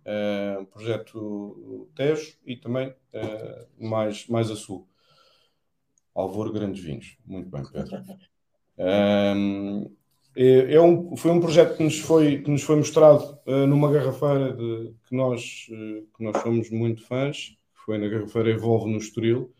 Uh, 0.10 0.66
projeto 0.66 1.88
Tejo 1.93 2.36
e 2.43 2.55
também 2.55 2.89
uh, 2.89 3.88
mais, 3.88 4.26
mais 4.28 4.49
a 4.49 4.55
sul. 4.55 4.88
Alvor 6.16 6.51
Grandes 6.51 6.84
Vinhos. 6.84 7.16
Muito 7.28 7.47
bem, 7.47 7.64
Pedro. 7.72 8.03
Um, 8.80 9.91
é, 10.36 10.76
é 10.76 10.82
um, 10.82 11.16
foi 11.16 11.32
um 11.32 11.39
projeto 11.39 11.78
que 11.78 11.84
nos 11.84 11.99
foi, 11.99 12.41
que 12.41 12.49
nos 12.49 12.64
foi 12.64 12.78
mostrado 12.78 13.38
uh, 13.45 13.68
numa 13.68 13.91
garrafeira 13.91 14.53
de, 14.53 14.93
que, 15.07 15.16
nós, 15.16 15.68
uh, 15.70 16.07
que 16.16 16.24
nós 16.24 16.41
somos 16.41 16.70
muito 16.70 17.05
fãs, 17.05 17.55
foi 17.86 17.97
na 17.97 18.07
garrafeira 18.07 18.49
Evolve 18.49 18.91
no 18.91 18.97
Estoril. 18.97 19.53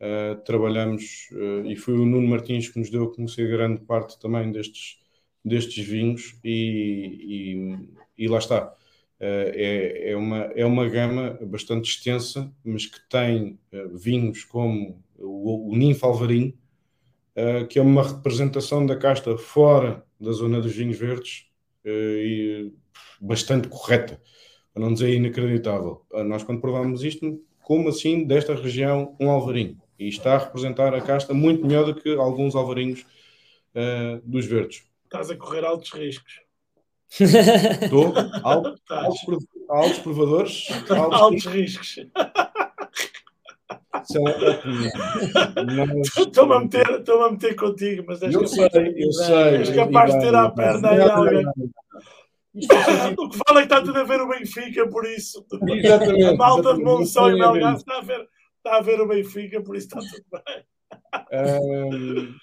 Uh, 0.00 0.40
trabalhamos 0.44 1.28
e 1.64 1.76
foi 1.76 1.94
o 1.94 2.04
Nuno 2.04 2.26
Martins 2.26 2.68
que 2.68 2.78
nos 2.78 2.90
deu 2.90 3.04
a 3.04 3.14
conhecer 3.14 3.48
grande 3.48 3.80
parte 3.82 4.18
também 4.18 4.50
destes, 4.50 4.98
destes 5.44 5.86
vinhos 5.86 6.36
e, 6.44 7.86
e, 8.18 8.24
e 8.24 8.28
lá 8.28 8.38
está. 8.38 8.76
É, 9.24 10.10
é, 10.10 10.16
uma, 10.16 10.38
é 10.56 10.66
uma 10.66 10.88
gama 10.88 11.38
bastante 11.42 11.88
extensa, 11.88 12.52
mas 12.64 12.86
que 12.86 12.98
tem 13.08 13.56
vinhos 13.94 14.42
como 14.42 15.00
o, 15.16 15.70
o 15.70 15.76
Ninfa 15.76 16.06
Alvarinho, 16.06 16.52
uh, 17.36 17.66
que 17.66 17.78
é 17.78 17.82
uma 17.82 18.02
representação 18.02 18.84
da 18.84 18.96
casta 18.96 19.36
fora 19.36 20.04
da 20.20 20.32
zona 20.32 20.60
dos 20.60 20.74
vinhos 20.74 20.98
verdes 20.98 21.46
uh, 21.84 21.88
e 21.88 22.72
bastante 23.20 23.68
correta, 23.68 24.20
para 24.72 24.82
não 24.82 24.92
dizer 24.92 25.14
inacreditável. 25.14 26.04
Uh, 26.12 26.24
nós, 26.24 26.42
quando 26.42 26.94
isto, 27.04 27.40
como 27.62 27.88
assim 27.88 28.24
desta 28.24 28.54
região 28.54 29.16
um 29.20 29.30
alvarinho? 29.30 29.80
E 29.98 30.08
está 30.08 30.34
a 30.34 30.38
representar 30.38 30.94
a 30.94 31.00
casta 31.00 31.32
muito 31.32 31.64
melhor 31.64 31.84
do 31.84 31.94
que 31.94 32.12
alguns 32.16 32.56
alvarinhos 32.56 33.06
dos 34.24 34.44
verdes. 34.44 34.84
Estás 35.04 35.30
a 35.30 35.36
correr 35.36 35.64
altos 35.64 35.92
riscos. 35.92 36.40
Estou. 37.20 38.14
Altos, 38.42 38.80
altos, 38.88 39.46
altos 39.68 39.98
provadores. 39.98 40.68
Altos, 40.88 41.20
altos 41.20 41.46
riscos. 41.46 41.96
São 44.04 44.24
Estou-me 46.18 46.54
a, 46.54 46.60
meter, 46.60 46.90
estou 46.90 47.22
a 47.24 47.30
meter 47.30 47.54
contigo, 47.54 48.04
mas 48.06 48.22
és 48.22 48.34
eu 48.34 48.46
sei, 48.46 48.68
eu 48.96 49.12
sei. 49.12 49.56
És 49.56 49.70
capaz 49.70 50.12
de 50.12 50.20
ter 50.20 50.34
a 50.34 50.50
perna 50.50 50.90
aí 50.90 51.00
alguém. 51.02 51.46
O 53.16 53.28
que 53.28 53.38
fala 53.46 53.60
é 53.60 53.66
que 53.66 53.74
está 53.74 53.82
tudo 53.82 53.98
a 53.98 54.04
ver 54.04 54.20
o 54.20 54.28
Benfica, 54.28 54.88
por 54.88 55.06
isso. 55.06 55.46
Exatamente. 55.68 56.24
A 56.24 56.34
malta 56.34 56.74
de 56.74 56.82
Monção 56.82 57.30
e 57.30 57.38
Melgar 57.38 57.76
está 57.76 57.98
a 57.98 58.00
ver, 58.00 58.28
está 58.56 58.76
a 58.78 58.80
ver 58.80 59.00
o 59.00 59.06
Benfica, 59.06 59.62
por 59.62 59.76
isso 59.76 59.86
está 59.86 60.00
tudo 60.00 60.24
bem. 60.32 60.64
Um, 61.32 62.34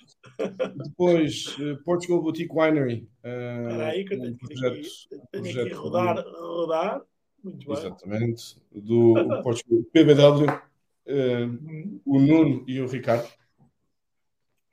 depois, 0.75 1.57
uh, 1.59 1.81
Portugal 1.83 2.21
Boutique 2.21 2.53
Winery. 2.53 3.09
Uh, 3.23 3.69
Espera 3.69 3.87
aí 3.87 4.05
que 4.05 4.13
eu 4.13 4.19
tenho, 4.19 4.33
um 4.33 4.37
projeto, 4.37 4.73
tenho 4.73 5.43
aqui, 5.43 5.53
tenho 5.53 5.65
aqui 5.65 5.73
rodar, 5.73 6.25
rodar. 6.25 7.01
Muito 7.43 7.67
bem. 7.67 7.77
Exatamente. 7.77 8.61
Do 8.71 9.13
Portugal 9.43 9.83
PBW 9.93 10.69
uh, 11.09 12.01
o 12.05 12.19
Nuno 12.19 12.63
e 12.67 12.79
o 12.81 12.87
Ricardo 12.87 13.27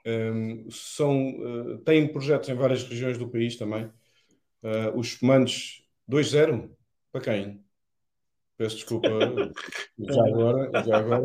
um, 0.07 0.70
são, 0.70 1.30
uh, 1.30 1.78
têm 1.78 2.07
projetos 2.07 2.49
em 2.49 2.55
várias 2.55 2.84
regiões 2.84 3.18
do 3.18 3.28
país 3.28 3.57
também. 3.57 3.86
Uh, 4.62 4.97
os 4.97 5.09
Espumantes 5.09 5.82
2-0, 6.09 6.70
para 7.11 7.20
quem? 7.20 7.64
Peço 8.57 8.76
desculpa 8.76 9.09
já 9.99 10.26
agora. 10.26 10.84
Já 10.84 10.99
agora. 10.99 11.24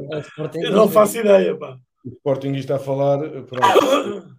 Eu 0.56 0.72
não 0.72 0.90
faço 0.90 1.20
ideia, 1.20 1.56
pá. 1.56 1.80
O 2.06 2.10
Sporting 2.10 2.54
está 2.54 2.78
a 2.78 2.80
falar. 2.80 3.20
Pronto. 3.44 4.38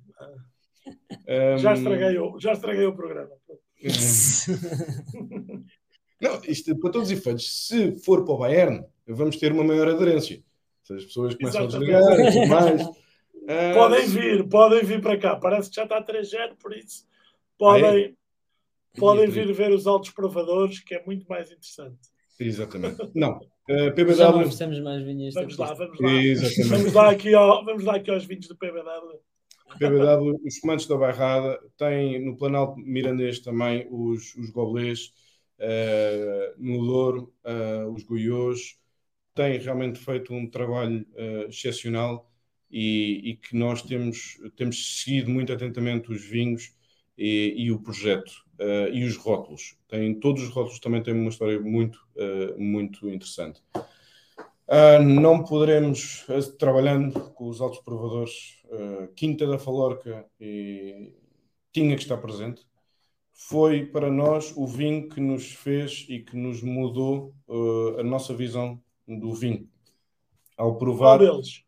já, 1.59 1.75
estraguei 1.75 2.19
o, 2.19 2.39
já 2.39 2.53
estraguei 2.53 2.87
o 2.87 2.95
programa. 2.95 3.31
não, 6.21 6.41
isto 6.45 6.79
para 6.79 6.91
todos 6.91 7.11
os 7.11 7.19
efeitos, 7.19 7.67
se 7.67 7.99
for 7.99 8.25
para 8.25 8.35
o 8.35 8.39
Bayern, 8.39 8.85
vamos 9.07 9.37
ter 9.37 9.53
uma 9.53 9.65
maior 9.65 9.89
aderência. 9.89 10.43
Se 10.85 10.95
as 10.95 11.05
pessoas 11.05 11.35
começam 11.35 11.65
Exatamente. 11.65 11.95
a 11.95 12.01
desligar 12.01 12.49
mais. 12.49 12.83
Uh, 12.83 12.95
podem 13.75 14.07
vir, 14.07 14.49
podem 14.49 14.85
vir 14.85 15.01
para 15.01 15.19
cá. 15.19 15.37
Parece 15.37 15.71
que 15.71 15.77
já 15.77 15.85
está 15.85 15.99
a 15.99 16.05
3G, 16.05 16.57
por 16.61 16.77
isso 16.77 17.07
podem, 17.63 18.05
é? 18.05 18.13
podem 18.99 19.29
vir 19.29 19.53
ver 19.53 19.71
os 19.71 19.87
altos 19.87 20.11
provadores, 20.11 20.81
que 20.81 20.97
é 20.97 21.05
muito 21.05 21.25
mais 21.29 21.53
interessante. 21.53 22.12
Exatamente. 22.39 22.97
Não. 23.14 23.39
Uh, 23.70 23.95
PBW. 23.95 24.51
Já 24.51 24.66
não 24.66 24.83
mais 24.83 25.05
vinhos. 25.05 25.35
Vamos 25.35 25.57
lá, 25.57 25.72
vamos 25.72 26.01
lá. 26.01 26.09
Vamos 26.68 26.93
lá, 26.93 27.11
aqui 27.11 27.33
ao, 27.33 27.64
vamos 27.64 27.85
lá 27.85 27.97
aqui 27.97 28.11
aos 28.11 28.24
vinhos 28.24 28.49
do 28.49 28.57
PBW. 28.57 29.20
PBW, 29.78 30.41
os 30.45 30.59
comandos 30.59 30.87
da 30.87 30.97
Bairrada, 30.97 31.59
tem 31.76 32.24
no 32.24 32.37
Planalto 32.37 32.78
Mirandês 32.78 33.41
também 33.41 33.87
os, 33.91 34.35
os 34.35 34.51
Goblês, 34.51 35.12
uh, 35.59 36.55
no 36.59 36.85
Douro, 36.85 37.33
uh, 37.45 37.91
os 37.93 38.03
Goiôs, 38.03 38.76
tem 39.35 39.59
realmente 39.59 39.99
feito 39.99 40.35
um 40.35 40.49
trabalho 40.51 41.07
uh, 41.12 41.49
excepcional 41.49 42.30
e, 42.70 43.30
e, 43.30 43.37
que 43.37 43.57
nós 43.57 43.83
temos, 43.83 44.39
temos 44.57 45.03
seguido 45.03 45.30
muito 45.30 45.53
atentamente 45.53 46.11
os 46.12 46.24
vinhos 46.24 46.74
e, 47.16 47.55
e 47.57 47.70
o 47.70 47.80
projeto 47.80 48.33
uh, 48.63 48.89
e 48.93 49.05
os 49.05 49.17
rótulos. 49.17 49.77
Tem, 49.89 50.15
todos 50.15 50.43
os 50.43 50.49
rótulos 50.51 50.79
também 50.79 51.03
têm 51.03 51.15
uma 51.15 51.29
história 51.29 51.61
muito, 51.61 51.99
uh, 52.17 52.61
muito 52.61 53.09
interessante. 53.09 53.61
não 55.05 55.45
poderemos, 55.45 56.25
trabalhando 56.59 57.33
com 57.33 57.49
os 57.49 57.61
altos 57.61 57.81
provadores, 57.81 58.63
Quinta 59.15 59.47
da 59.47 59.59
Falorca 59.59 60.25
e, 60.41 61.13
tinha 61.71 61.95
que 61.95 62.03
estar 62.03 62.17
presente. 62.17 62.65
Foi 63.35 63.85
para 63.85 64.11
nós 64.11 64.55
o 64.57 64.67
vinho 64.67 65.09
que 65.11 65.21
nos 65.21 65.53
fez 65.53 66.07
e 66.09 66.21
que 66.21 66.37
nos 66.37 66.63
mudou 66.63 67.35
a 67.99 68.03
nossa 68.03 68.33
visão 68.33 68.81
do 69.07 69.35
vinho. 69.35 69.69
Ao 70.57 70.79
provar. 70.79 71.19
Qual 71.19 71.33
deles? 71.33 71.65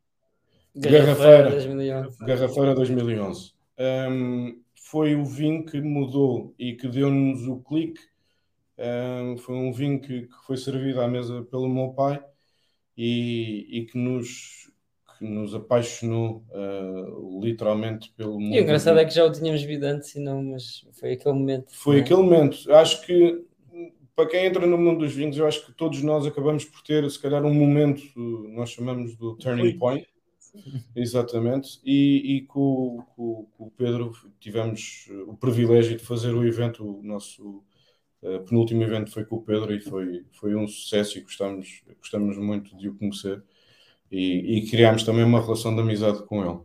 Garrafeira, 0.74 1.50
2011. 1.50 2.18
Garrafeira 2.24 2.74
2011. 2.74 3.52
Um, 3.78 4.63
foi 4.94 5.16
o 5.16 5.24
vinho 5.24 5.66
que 5.66 5.80
mudou 5.80 6.54
e 6.56 6.74
que 6.74 6.86
deu-nos 6.86 7.48
o 7.48 7.56
clique. 7.56 8.00
Um, 8.78 9.36
foi 9.36 9.56
um 9.56 9.72
vinho 9.72 10.00
que, 10.00 10.22
que, 10.22 10.46
foi 10.46 10.56
servido 10.56 11.00
à 11.00 11.08
mesa 11.08 11.42
pelo 11.42 11.68
meu 11.68 11.88
pai 11.88 12.22
e, 12.96 13.66
e 13.70 13.86
que 13.86 13.98
nos 13.98 14.70
que 15.18 15.24
nos 15.24 15.52
apaixonou 15.52 16.44
uh, 16.50 17.40
literalmente 17.40 18.12
pelo 18.16 18.38
mundo. 18.38 18.54
E 18.54 18.60
o 18.60 18.62
engraçado 18.62 19.00
é 19.00 19.04
que 19.04 19.12
já 19.14 19.24
o 19.24 19.32
tínhamos 19.32 19.62
visto 19.62 19.82
antes, 19.82 20.14
não, 20.14 20.40
mas 20.44 20.86
foi 20.92 21.14
aquele 21.14 21.34
momento. 21.34 21.72
Foi 21.72 21.98
é? 21.98 22.00
aquele 22.00 22.22
momento. 22.22 22.72
Acho 22.72 23.04
que 23.04 23.44
para 24.14 24.28
quem 24.28 24.46
entra 24.46 24.64
no 24.64 24.78
mundo 24.78 25.00
dos 25.00 25.12
vinhos, 25.12 25.36
eu 25.36 25.46
acho 25.46 25.66
que 25.66 25.72
todos 25.72 26.02
nós 26.04 26.24
acabamos 26.24 26.64
por 26.64 26.82
ter, 26.82 27.08
se 27.10 27.18
calhar, 27.18 27.44
um 27.44 27.54
momento, 27.54 28.00
nós 28.16 28.70
chamamos 28.70 29.16
do 29.16 29.36
turning 29.36 29.76
point. 29.76 30.06
Exatamente, 30.94 31.80
e, 31.84 32.36
e 32.36 32.40
com, 32.42 33.04
com, 33.16 33.46
com, 33.56 33.64
o 33.64 33.70
Pedro 33.70 34.12
tivemos 34.38 35.08
o 35.26 35.36
privilégio 35.36 35.96
de 35.96 36.04
fazer 36.04 36.34
o 36.34 36.44
evento, 36.44 36.84
o 36.84 37.02
nosso 37.02 37.64
uh, 38.22 38.40
penúltimo 38.44 38.82
evento 38.82 39.10
foi 39.10 39.24
com 39.24 39.36
o 39.36 39.42
Pedro 39.42 39.74
e 39.74 39.80
foi, 39.80 40.24
foi 40.32 40.54
um 40.54 40.66
sucesso 40.68 41.18
e 41.18 41.22
gostamos, 41.22 41.82
gostamos 41.98 42.38
muito 42.38 42.76
de 42.76 42.88
o 42.88 42.94
conhecer 42.94 43.42
e, 44.10 44.58
e 44.58 44.70
criámos 44.70 45.02
também 45.02 45.24
uma 45.24 45.40
relação 45.40 45.74
de 45.74 45.80
amizade 45.80 46.22
com 46.24 46.44
ele. 46.44 46.60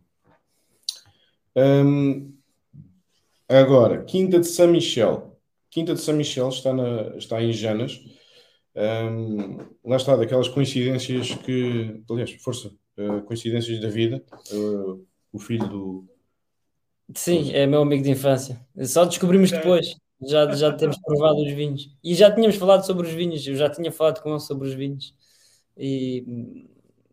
Um, 1.55 2.33
agora, 3.47 4.03
Quinta 4.03 4.39
de 4.39 4.47
São 4.47 4.67
Michel. 4.67 5.37
Quinta 5.69 5.93
de 5.93 6.01
São 6.01 6.15
Michel 6.15 6.49
está, 6.49 6.73
na, 6.73 7.17
está 7.17 7.41
em 7.41 7.51
Janas. 7.51 7.99
Um, 8.75 9.57
lá 9.83 9.97
está, 9.97 10.15
daquelas 10.15 10.47
coincidências 10.47 11.33
que, 11.35 12.01
aliás, 12.09 12.31
força, 12.33 12.71
uh, 12.99 13.21
coincidências 13.23 13.79
da 13.79 13.89
vida. 13.89 14.23
Uh, 14.51 15.05
o 15.31 15.39
filho 15.39 15.67
do. 15.67 16.05
Sim, 17.15 17.51
é 17.53 17.65
meu 17.65 17.81
amigo 17.81 18.03
de 18.03 18.11
infância. 18.11 18.59
Só 18.85 19.05
descobrimos 19.05 19.51
depois. 19.51 19.95
Já, 20.21 20.51
já 20.53 20.71
temos 20.77 20.97
provado 20.99 21.41
os 21.41 21.51
vinhos. 21.51 21.95
E 22.03 22.13
já 22.13 22.31
tínhamos 22.33 22.55
falado 22.57 22.85
sobre 22.85 23.07
os 23.07 23.13
vinhos. 23.13 23.45
Eu 23.47 23.55
já 23.55 23.69
tinha 23.69 23.91
falado 23.91 24.21
com 24.21 24.29
ele 24.29 24.39
sobre 24.39 24.67
os 24.67 24.73
vinhos. 24.73 25.15
E 25.77 26.67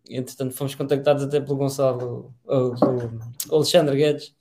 entretanto 0.08 0.54
fomos 0.54 0.74
contactados 0.74 1.22
até 1.22 1.40
pelo 1.40 1.56
Gonçalo, 1.56 2.34
ou, 2.44 2.74
pelo 2.74 3.20
Alexandre 3.50 3.96
Guedes, 3.96 4.34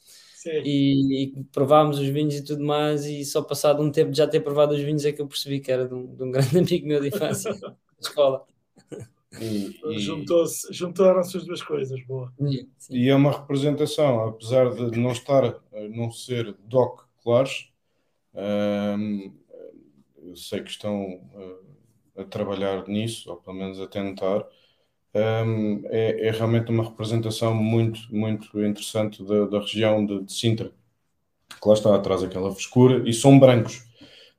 e, 0.63 1.23
e, 1.23 1.43
provámos 1.51 1.97
os 1.99 2.07
vinhos 2.07 2.35
e 2.35 2.43
tudo 2.43 2.63
mais, 2.63 3.05
e 3.05 3.25
só 3.25 3.41
passado 3.41 3.81
um 3.81 3.91
tempo 3.91 4.11
de 4.11 4.17
já 4.17 4.27
ter 4.27 4.41
provado 4.41 4.75
os 4.75 4.81
vinhos 4.81 5.03
é 5.05 5.11
que 5.11 5.21
eu 5.21 5.27
percebi 5.27 5.59
que 5.59 5.71
era 5.71 5.87
de 5.87 5.93
um, 5.93 6.15
de 6.15 6.23
um 6.23 6.29
grande 6.31 6.57
amigo 6.57 6.87
meu 6.87 7.01
de 7.01 7.07
infância, 7.07 7.51
de 7.51 7.65
escola. 7.99 8.45
E, 9.41 9.79
e... 9.85 9.99
Juntaram-se 9.99 11.37
as 11.37 11.45
duas 11.45 11.61
coisas, 11.61 12.01
boa. 12.05 12.31
E 12.89 13.09
é 13.09 13.15
uma 13.15 13.31
representação, 13.31 14.27
apesar 14.27 14.73
de 14.73 14.97
não 14.97 15.11
estar, 15.11 15.61
não 15.91 16.11
ser 16.11 16.55
Doc 16.67 17.01
Clares, 17.23 17.69
hum, 18.33 19.33
eu 20.23 20.35
sei 20.35 20.61
que 20.61 20.69
estão 20.69 21.21
uh, 21.33 22.21
a 22.21 22.23
trabalhar 22.23 22.87
nisso, 22.87 23.29
ou 23.29 23.37
pelo 23.37 23.57
menos 23.57 23.79
a 23.79 23.87
tentar, 23.87 24.45
um, 25.13 25.81
é, 25.85 26.27
é, 26.27 26.31
realmente 26.31 26.69
uma 26.71 26.83
representação 26.83 27.53
muito, 27.55 27.99
muito 28.13 28.61
interessante 28.63 29.23
da, 29.23 29.45
da 29.45 29.59
região 29.59 30.05
de, 30.05 30.23
de, 30.23 30.33
Sintra, 30.33 30.71
que 31.49 31.67
lá 31.67 31.73
está 31.73 31.95
atrás 31.95 32.21
aquela 32.23 32.51
frescura, 32.51 33.07
e 33.07 33.13
são 33.13 33.39
brancos. 33.39 33.85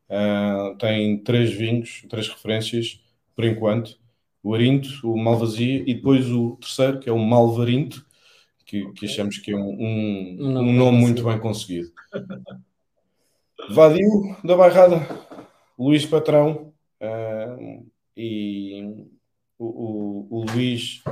Uh, 0.09 0.77
tem 0.79 1.19
três 1.19 1.51
vinhos, 1.53 2.05
três 2.09 2.29
referências, 2.29 3.01
por 3.35 3.45
enquanto. 3.45 3.99
O 4.47 4.55
Arinto, 4.55 4.89
o 5.03 5.19
Malvasia 5.19 5.83
e 5.85 5.93
depois 5.93 6.31
o 6.31 6.57
terceiro, 6.61 7.01
que 7.01 7.11
é 7.11 7.13
o 7.13 7.19
Malvarinto, 7.19 8.07
que, 8.65 8.93
que 8.93 9.07
achamos 9.07 9.39
que 9.39 9.51
é 9.51 9.57
um, 9.57 9.73
um, 9.73 10.37
um 10.61 10.73
nome 10.73 10.99
muito 10.99 11.25
bem 11.25 11.37
conseguido. 11.41 11.91
Vadio 13.71 14.37
da 14.45 14.57
Bairrada, 14.57 15.05
Luís 15.77 16.07
Patrão, 16.07 16.73
uh, 17.03 17.91
e 18.17 18.85
o, 19.59 19.67
o, 19.67 20.29
o 20.31 20.45
Luís 20.53 21.03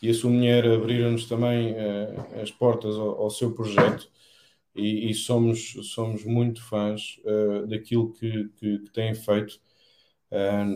e 0.00 0.08
a 0.08 0.14
sua 0.14 0.30
mulher 0.30 0.64
abriram-nos 0.64 1.24
também 1.24 1.72
uh, 1.72 2.40
as 2.40 2.52
portas 2.52 2.94
ao, 2.94 3.22
ao 3.22 3.30
seu 3.30 3.52
projeto 3.56 4.08
e, 4.72 5.10
e, 5.10 5.14
somos, 5.14 5.72
somos 5.92 6.24
muito 6.24 6.62
fãs 6.62 7.18
uh, 7.24 7.66
daquilo 7.66 8.12
que, 8.12 8.50
que, 8.56 8.78
que, 8.78 8.90
têm 8.92 9.16
feito 9.16 9.58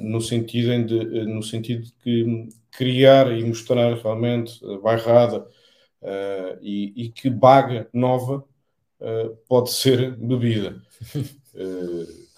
no, 0.03 0.21
sentido 0.21 0.85
de, 0.85 1.27
no 1.27 1.43
sentido 1.43 1.85
de 1.85 1.93
que 2.03 2.49
criar 2.71 3.31
e 3.33 3.45
mostrar 3.45 3.95
realmente 3.95 4.65
a 4.65 4.79
bairrada 4.79 5.47
e, 6.61 6.93
e, 6.97 7.09
que 7.11 7.29
baga 7.29 7.89
nova 7.93 8.45
pode 9.49 9.71
ser 9.71 10.17
bebida, 10.17 10.81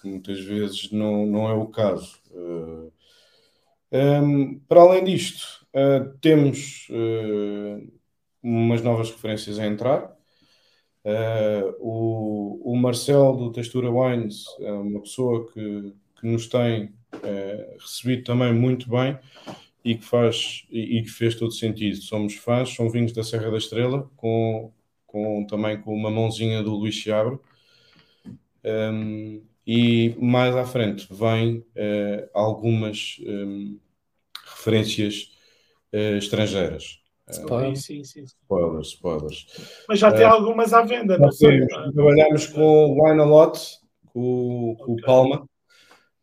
que 0.01 0.07
muitas 0.07 0.39
vezes 0.41 0.91
não, 0.91 1.25
não 1.25 1.49
é 1.49 1.53
o 1.53 1.67
caso. 1.67 2.19
Um, 3.91 4.59
para 4.67 4.81
além 4.81 5.05
disto, 5.05 5.65
uh, 5.73 6.17
temos 6.19 6.87
uh, 6.89 7.93
umas 8.43 8.81
novas 8.81 9.09
referências 9.09 9.57
a 9.57 9.65
entrar. 9.65 10.13
Uh, 11.05 11.75
o, 11.79 12.73
o 12.73 12.75
Marcel 12.75 13.37
do 13.37 13.51
Textura 13.53 13.89
Wines 13.89 14.43
é 14.59 14.71
uma 14.71 14.99
pessoa 15.01 15.49
que, 15.51 15.93
que 16.19 16.27
nos 16.27 16.47
tem 16.47 16.93
recebido 17.79 18.23
também 18.23 18.53
muito 18.53 18.89
bem 18.89 19.17
e 19.85 19.95
que 19.95 20.03
faz 20.03 20.65
e, 20.71 20.97
e, 20.97 21.03
que 21.03 21.09
fez 21.09 21.35
todo 21.35 21.51
sentido. 21.51 21.97
Somos 21.97 22.33
fãs, 22.33 22.73
são 22.73 22.89
vinhos 22.89 23.11
da 23.11 23.23
Serra 23.23 23.51
da 23.51 23.57
Estrela, 23.57 24.09
com, 24.17 24.71
com 25.05 25.45
também 25.45 25.79
com 25.79 25.93
uma 25.93 26.09
mãozinha 26.09 26.63
do 26.63 26.73
Luís 26.73 26.95
Chiabro. 26.95 27.39
Um, 28.63 29.43
e 29.67 30.15
mais 30.19 30.55
à 30.55 30.65
frente 30.65 31.07
vêm 31.11 31.57
uh, 31.57 32.29
algumas 32.33 33.17
um, 33.27 33.79
referências 34.43 35.31
uh, 35.93 36.17
estrangeiras. 36.17 36.99
Spoilers. 37.29 37.83
Sim, 37.83 38.03
sim, 38.03 38.25
sim. 38.25 38.35
spoilers, 38.41 38.87
spoilers. 38.89 39.47
Mas 39.87 39.99
já 39.99 40.11
tem 40.11 40.25
uh, 40.25 40.29
algumas 40.29 40.73
à 40.73 40.81
venda, 40.81 41.17
não 41.17 41.31
sei. 41.31 41.65
Trabalhamos 41.65 42.47
com 42.47 42.61
o 42.61 43.03
Wine 43.03 43.21
a 43.21 43.25
Lot, 43.25 43.59
com, 44.13 44.75
com 44.79 44.93
okay. 44.93 45.03
o 45.03 45.05
Palma, 45.05 45.49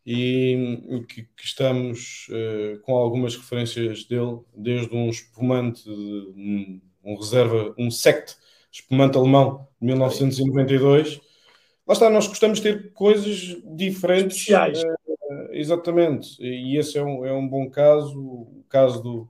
e 0.05 1.05
que, 1.07 1.23
que 1.23 1.45
estamos 1.45 2.27
uh, 2.29 2.79
com 2.81 2.95
algumas 2.95 3.35
referências 3.35 4.03
dele, 4.03 4.39
desde 4.55 4.93
um 4.95 5.09
espumante, 5.09 5.89
um, 5.89 6.81
um 7.03 7.15
reserva, 7.15 7.73
um 7.77 7.89
sect 7.89 8.35
espumante 8.71 9.17
alemão 9.17 9.67
de 9.79 9.87
1992. 9.87 11.21
Lá 11.87 11.93
está, 11.93 12.09
nós 12.09 12.27
gostamos 12.27 12.59
de 12.59 12.63
ter 12.63 12.93
coisas 12.93 13.57
diferentes. 13.75 14.37
Especiais. 14.37 14.83
Uh, 14.83 15.51
exatamente, 15.51 16.41
e 16.41 16.77
esse 16.77 16.97
é 16.97 17.03
um, 17.03 17.25
é 17.25 17.33
um 17.33 17.47
bom 17.47 17.69
caso, 17.69 18.19
o 18.19 18.65
caso 18.67 19.01
do 19.01 19.29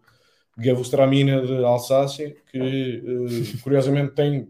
Gavustramina 0.58 1.46
de 1.46 1.64
Alsácia, 1.64 2.36
que 2.52 3.04
uh, 3.06 3.62
curiosamente 3.62 4.14
tem, 4.14 4.48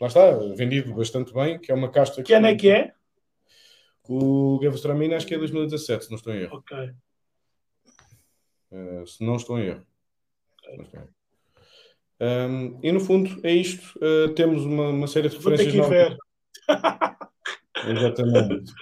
lá 0.00 0.06
está, 0.06 0.30
vendido 0.54 0.94
bastante 0.94 1.34
bem, 1.34 1.58
que 1.58 1.70
é 1.70 1.74
uma 1.74 1.90
casta... 1.90 2.22
Que 2.22 2.34
ano 2.34 2.46
é 2.46 2.54
que 2.54 2.70
é? 2.70 2.92
O 4.08 4.58
Gavustramina 4.60 5.16
acho 5.16 5.26
que 5.26 5.34
é 5.34 5.38
2017, 5.38 6.04
se 6.04 6.10
não 6.10 6.16
estou 6.16 6.32
em 6.32 6.42
erro. 6.42 6.56
Ok. 6.56 6.90
Uh, 8.70 9.06
se 9.06 9.24
não 9.24 9.36
estou 9.36 9.58
em 9.58 9.66
erro. 9.66 9.86
Okay. 10.80 11.00
Um, 12.20 12.80
e 12.82 12.92
no 12.92 13.00
fundo 13.00 13.40
é 13.42 13.52
isto. 13.52 13.98
Uh, 13.98 14.32
temos 14.34 14.64
uma, 14.64 14.88
uma, 14.88 15.06
série 15.06 15.28
de 15.28 15.36
referências. 15.36 15.74
Vou 15.74 15.88
ter 15.88 16.16
que 16.16 16.16
ver. 16.74 17.96
Exatamente. 17.96 18.72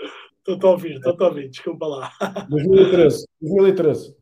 Estou 0.47 0.71
a 0.71 0.73
ouvir, 0.73 0.97
estou 0.97 1.17
a 1.19 1.29
ouvir, 1.29 1.49
desculpa 1.49 1.87
lá. 1.87 2.13
2013, 2.49 3.27
2013. 3.41 4.17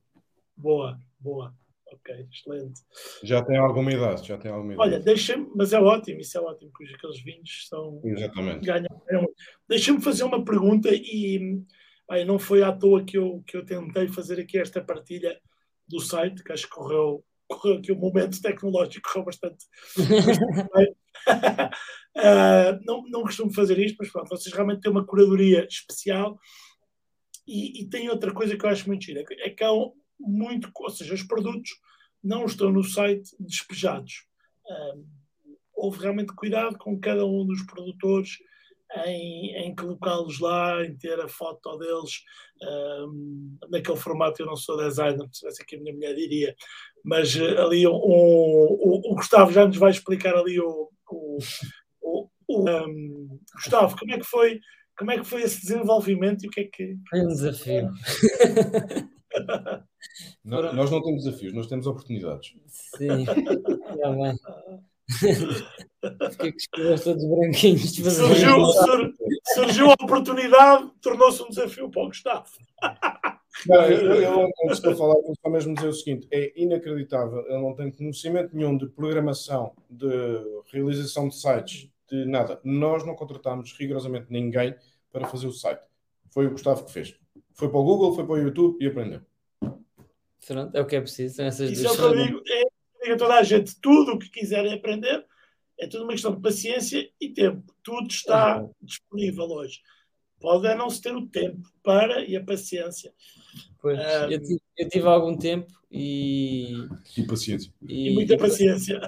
Boa, 0.56 1.00
boa. 1.18 1.52
Ok, 2.02 2.26
excelente. 2.32 2.80
Já 3.22 3.44
tem 3.44 3.56
alguma 3.56 3.92
idade, 3.92 4.26
já 4.26 4.36
tem 4.36 4.50
alguma 4.50 4.74
idade. 4.74 4.88
Olha, 4.88 5.00
deixa-me, 5.00 5.48
mas 5.54 5.72
é 5.72 5.78
ótimo, 5.78 6.20
isso 6.20 6.36
é 6.36 6.40
ótimo, 6.40 6.72
porque 6.72 6.92
aqueles 6.94 7.22
vinhos 7.22 7.68
são. 7.68 8.00
Exatamente. 8.04 8.66
Ganham. 8.66 9.28
Deixa-me 9.68 10.02
fazer 10.02 10.24
uma 10.24 10.44
pergunta 10.44 10.88
e 10.92 11.62
ai, 12.10 12.24
não 12.24 12.40
foi 12.40 12.62
à 12.64 12.72
toa 12.72 13.04
que 13.04 13.16
eu, 13.16 13.42
que 13.46 13.56
eu 13.56 13.64
tentei 13.64 14.08
fazer 14.08 14.40
aqui 14.40 14.58
esta 14.58 14.82
partilha 14.82 15.40
do 15.86 16.00
site, 16.00 16.42
que 16.42 16.52
acho 16.52 16.64
que 16.64 16.74
correu, 16.74 17.24
correu 17.48 17.78
aqui 17.78 17.92
o 17.92 17.96
momento 17.96 18.42
tecnológico, 18.42 19.08
correu 19.08 19.24
bastante. 19.24 19.64
Uh, 22.16 22.80
não, 22.84 23.02
não 23.08 23.22
costumo 23.22 23.54
fazer 23.54 23.78
isto, 23.78 23.96
mas 24.00 24.10
pronto, 24.10 24.28
vocês 24.28 24.52
realmente 24.52 24.80
têm 24.80 24.90
uma 24.90 25.06
curadoria 25.06 25.64
especial. 25.70 26.36
E, 27.46 27.82
e 27.82 27.88
tem 27.88 28.08
outra 28.08 28.32
coisa 28.32 28.56
que 28.56 28.64
eu 28.64 28.70
acho 28.70 28.88
muito 28.88 29.04
gira, 29.04 29.24
é 29.40 29.50
que 29.50 29.62
há 29.62 29.70
muito, 30.18 30.70
ou 30.74 30.90
seja, 30.90 31.14
os 31.14 31.22
produtos 31.22 31.70
não 32.22 32.44
estão 32.44 32.70
no 32.70 32.84
site 32.84 33.30
despejados. 33.38 34.26
Uh, 34.64 35.04
houve 35.74 36.00
realmente 36.00 36.34
cuidado 36.34 36.78
com 36.78 36.98
cada 36.98 37.26
um 37.26 37.44
dos 37.44 37.62
produtores 37.62 38.38
em, 39.06 39.56
em 39.56 39.74
colocá-los 39.74 40.38
lá, 40.38 40.84
em 40.84 40.96
ter 40.96 41.18
a 41.20 41.28
foto 41.28 41.76
deles 41.78 42.22
um, 42.62 43.56
naquele 43.70 43.96
formato. 43.96 44.42
Eu 44.42 44.46
não 44.46 44.56
sou 44.56 44.76
designer, 44.76 45.26
se 45.32 45.40
tivesse 45.40 45.62
aqui 45.62 45.76
a 45.76 45.80
minha 45.80 45.94
mulher 45.94 46.14
diria, 46.14 46.54
mas 47.04 47.34
uh, 47.34 47.58
ali 47.58 47.86
um, 47.86 47.90
o, 47.92 49.12
o, 49.12 49.14
Gustavo 49.14 49.52
já 49.52 49.66
nos 49.66 49.76
vai 49.76 49.90
explicar 49.90 50.34
ali 50.34 50.60
o, 50.60 50.90
o, 51.10 51.38
um, 52.48 53.38
Gustavo, 53.54 53.96
como 53.98 54.12
é 54.12 54.18
que 54.18 54.26
foi? 54.26 54.60
Como 54.96 55.10
é 55.10 55.18
que 55.18 55.24
foi 55.24 55.42
esse 55.42 55.60
desenvolvimento 55.62 56.44
e 56.44 56.48
o 56.48 56.50
que 56.50 56.60
é 56.60 56.64
que. 56.64 56.96
Foi 57.08 57.20
um 57.20 57.28
desafio. 57.28 57.90
Não, 60.44 60.72
nós 60.74 60.90
não 60.90 61.02
temos 61.02 61.24
desafios, 61.24 61.52
nós 61.52 61.68
temos 61.68 61.86
oportunidades. 61.86 62.54
Sim, 62.66 63.24
já 63.96 64.10
bem. 64.10 64.38
Fiquei 66.30 66.52
com 66.52 66.94
os 66.94 67.04
todos 67.04 67.24
branquinhos. 67.24 67.94
Surgiu, 67.94 68.66
sur, 68.66 69.14
surgiu 69.54 69.90
a 69.90 69.94
oportunidade, 69.94 70.90
tornou-se 71.00 71.42
um 71.42 71.48
desafio 71.48 71.90
para 71.90 72.02
o 72.02 72.08
Gustavo. 72.08 72.48
Não, 73.66 73.82
eu, 73.84 74.14
eu, 74.14 74.50
eu 74.64 74.72
estou 74.72 74.92
a 74.92 74.96
falar, 74.96 75.14
vou 75.14 75.34
só 75.40 75.50
mesmo 75.50 75.74
dizer 75.74 75.88
o 75.88 75.92
seguinte: 75.92 76.26
é 76.30 76.52
inacreditável. 76.60 77.44
Ele 77.46 77.60
não 77.60 77.74
tem 77.74 77.90
conhecimento 77.90 78.56
nenhum 78.56 78.76
de 78.76 78.86
programação, 78.86 79.74
de 79.90 80.08
realização 80.72 81.28
de 81.28 81.36
sites, 81.36 81.90
de 82.10 82.24
nada. 82.24 82.58
Nós 82.64 83.04
não 83.04 83.14
contratámos 83.14 83.72
rigorosamente 83.78 84.26
ninguém 84.30 84.74
para 85.12 85.28
fazer 85.28 85.46
o 85.46 85.52
site. 85.52 85.82
Foi 86.30 86.46
o 86.46 86.50
Gustavo 86.50 86.86
que 86.86 86.92
fez. 86.92 87.14
Foi 87.54 87.68
para 87.68 87.78
o 87.78 87.84
Google, 87.84 88.14
foi 88.14 88.24
para 88.24 88.34
o 88.34 88.38
YouTube 88.38 88.82
e 88.82 88.86
aprendeu. 88.86 89.20
Pronto, 90.46 90.76
é 90.76 90.80
o 90.80 90.86
que 90.86 90.96
é 90.96 91.00
preciso. 91.00 91.36
São 91.36 91.44
essas 91.44 91.70
Isso 91.70 91.86
é 91.86 91.90
o 91.90 91.96
que 91.96 92.02
eu 92.02 92.16
digo, 92.16 92.42
é, 92.46 92.62
digo 93.02 93.14
a 93.14 93.16
toda 93.16 93.34
a 93.34 93.42
gente: 93.42 93.80
tudo 93.80 94.12
o 94.12 94.18
que 94.18 94.28
quiserem 94.28 94.74
aprender 94.74 95.24
é 95.78 95.86
tudo 95.86 96.04
uma 96.04 96.12
questão 96.12 96.34
de 96.34 96.40
paciência 96.40 97.08
e 97.20 97.28
tempo. 97.28 97.74
Tudo 97.82 98.08
está 98.08 98.60
uhum. 98.60 98.70
disponível 98.80 99.44
hoje. 99.44 99.80
Pode 100.40 100.66
é 100.66 100.74
não 100.74 100.90
se 100.90 101.00
ter 101.00 101.14
o 101.14 101.28
tempo 101.28 101.68
para 101.84 102.24
e 102.24 102.36
a 102.36 102.42
paciência. 102.42 103.12
Pois, 103.80 103.98
um, 103.98 104.30
eu, 104.30 104.40
tive, 104.40 104.60
eu, 104.76 104.88
tive, 104.88 105.06
algum 105.06 105.36
tempo 105.36 105.72
e. 105.90 106.72
E 107.16 107.22
paciência. 107.24 107.72
E, 107.82 108.08
e 108.10 108.14
muita 108.14 108.36
paciência. 108.36 109.00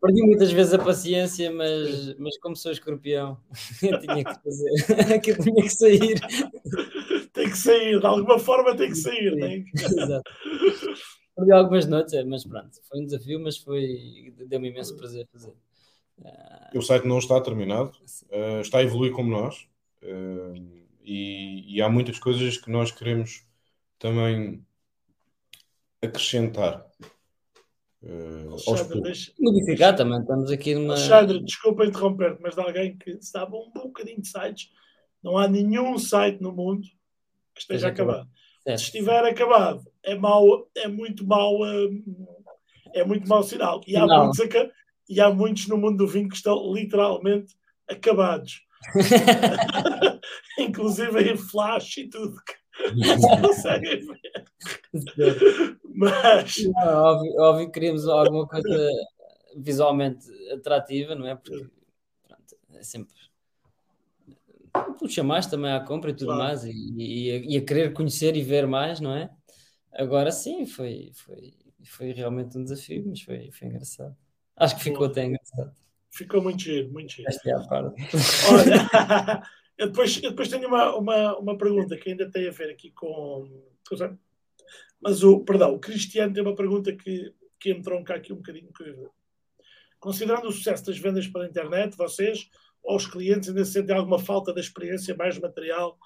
Perdi 0.00 0.22
muitas 0.22 0.50
vezes 0.50 0.74
a 0.74 0.78
paciência, 0.78 1.50
mas, 1.52 2.16
mas 2.18 2.36
como 2.38 2.56
sou 2.56 2.72
escorpião, 2.72 3.38
eu 3.82 4.00
tinha 4.00 4.24
que 4.24 4.34
fazer. 4.42 5.14
Aquilo 5.14 5.42
tinha 5.42 5.62
que 5.62 5.70
sair. 5.70 6.20
tem 7.32 7.48
que 7.48 7.56
sair, 7.56 8.00
de 8.00 8.06
alguma 8.06 8.38
forma 8.38 8.76
tem 8.76 8.90
que 8.90 8.96
sair. 8.96 9.36
Tem 9.38 9.64
que... 9.64 9.84
Exato. 9.84 10.30
Perdi 11.36 11.52
algumas 11.52 11.86
noites, 11.86 12.12
é, 12.12 12.24
mas 12.24 12.44
pronto, 12.44 12.70
foi 12.88 13.00
um 13.00 13.04
desafio, 13.06 13.40
mas 13.40 13.56
foi 13.56 14.34
deu-me 14.46 14.68
imenso 14.68 14.96
prazer 14.96 15.26
fazer. 15.32 15.54
Uh, 16.18 16.78
o 16.78 16.82
site 16.82 17.06
não 17.06 17.18
está 17.18 17.40
terminado, 17.40 17.92
uh, 18.30 18.60
está 18.60 18.78
a 18.78 18.82
evoluir 18.82 19.12
como 19.12 19.30
nós. 19.30 19.66
Uh, 20.02 20.80
e, 21.02 21.76
e, 21.76 21.82
há 21.82 21.88
muitas 21.88 22.18
coisas 22.18 22.58
que 22.58 22.70
nós 22.70 22.90
queremos 22.90 23.44
também 23.98 24.64
acrescentar. 26.02 26.86
Alexandre, 28.02 29.00
deixa, 29.02 29.32
Modificar 29.38 29.96
também, 29.96 30.20
estamos 30.20 30.50
aqui 30.50 30.74
numa. 30.74 30.94
Alexandre, 30.94 31.42
desculpa 31.42 31.84
interromper 31.84 32.38
mas 32.40 32.54
de 32.54 32.60
alguém 32.60 32.96
que 32.96 33.10
estava 33.10 33.56
um 33.56 33.70
bocadinho 33.70 34.20
de 34.20 34.28
sites, 34.28 34.70
não 35.22 35.36
há 35.36 35.48
nenhum 35.48 35.98
site 35.98 36.40
no 36.40 36.52
mundo 36.52 36.86
que 37.66 37.72
esteja 37.74 37.88
acabado. 37.88 38.28
Certo. 38.62 38.78
Se 38.78 38.84
estiver 38.86 39.24
acabado, 39.24 39.82
é 40.02 40.14
mau, 40.14 40.68
é 40.76 40.88
muito 40.88 41.26
mau, 41.26 41.62
hum, 41.62 42.26
é 42.94 43.04
muito 43.04 43.28
mau 43.28 43.42
sinal. 43.42 43.80
E 43.86 43.96
há, 43.96 44.06
muitos, 44.06 44.38
e 45.08 45.20
há 45.20 45.30
muitos 45.30 45.68
no 45.68 45.76
mundo 45.76 45.98
do 45.98 46.06
vinho 46.06 46.28
que 46.28 46.36
estão 46.36 46.72
literalmente 46.72 47.54
acabados. 47.88 48.62
Inclusive 50.58 51.32
em 51.32 51.36
flash 51.36 51.98
e 51.98 52.08
tudo. 52.08 52.36
Não 52.96 53.52
ver. 55.16 55.78
Mas. 55.84 56.56
Não, 56.64 57.02
óbvio, 57.02 57.32
óbvio 57.38 57.66
que 57.66 57.72
queríamos 57.72 58.08
alguma 58.08 58.46
coisa 58.46 58.88
visualmente 59.56 60.26
atrativa, 60.52 61.14
não 61.14 61.26
é? 61.26 61.34
Porque 61.34 61.66
pronto, 62.26 62.56
é 62.74 62.82
sempre. 62.82 63.19
Puxa 64.98 65.22
mais 65.22 65.46
também 65.46 65.72
à 65.72 65.80
compra 65.80 66.10
e 66.10 66.14
tudo 66.14 66.26
claro. 66.26 66.42
mais, 66.42 66.64
e, 66.64 66.70
e, 66.70 67.54
e, 67.54 67.56
a 67.56 67.64
querer 67.64 67.92
conhecer 67.92 68.36
e 68.36 68.42
ver 68.42 68.66
mais, 68.66 69.00
não 69.00 69.14
é? 69.16 69.30
Agora 69.92 70.30
sim, 70.30 70.66
foi, 70.66 71.10
foi, 71.14 71.54
foi 71.84 72.12
realmente 72.12 72.56
um 72.56 72.62
desafio, 72.62 73.04
mas 73.06 73.22
foi, 73.22 73.50
foi 73.50 73.68
engraçado. 73.68 74.16
Acho 74.56 74.76
que 74.76 74.82
ficou 74.82 75.06
Bom. 75.06 75.12
até 75.12 75.24
engraçado. 75.24 75.72
Ficou 76.10 76.42
muito 76.42 76.62
giro, 76.62 76.92
muito 76.92 77.12
giro. 77.12 77.28
Esta 77.28 77.50
é 77.50 77.54
a 77.54 77.60
parte. 77.60 78.02
Olha, 78.52 79.42
eu 79.78 79.88
depois, 79.88 80.22
eu 80.22 80.30
depois 80.30 80.48
tenho 80.48 80.68
uma, 80.68 80.94
uma, 80.96 81.38
uma 81.38 81.58
pergunta 81.58 81.96
que 81.96 82.10
ainda 82.10 82.30
tem 82.30 82.48
a 82.48 82.52
ver 82.52 82.70
aqui 82.70 82.90
com. 82.90 83.48
Mas 85.00 85.22
o, 85.22 85.40
perdão, 85.40 85.74
o 85.74 85.78
Cristiano 85.78 86.34
tem 86.34 86.42
uma 86.42 86.54
pergunta 86.54 86.94
que, 86.94 87.32
que 87.58 87.70
entrou 87.70 88.02
cá 88.04 88.16
aqui 88.16 88.32
um 88.32 88.36
bocadinho. 88.36 88.68
Considerando 89.98 90.48
o 90.48 90.52
sucesso 90.52 90.84
das 90.84 90.98
vendas 90.98 91.26
pela 91.26 91.46
internet, 91.46 91.96
vocês 91.96 92.48
ou 92.82 92.96
os 92.96 93.06
clientes 93.06 93.48
ainda 93.48 93.64
sentem 93.64 93.94
alguma 93.94 94.18
falta 94.18 94.52
da 94.52 94.60
experiência 94.60 95.14
mais 95.16 95.38
material 95.38 95.98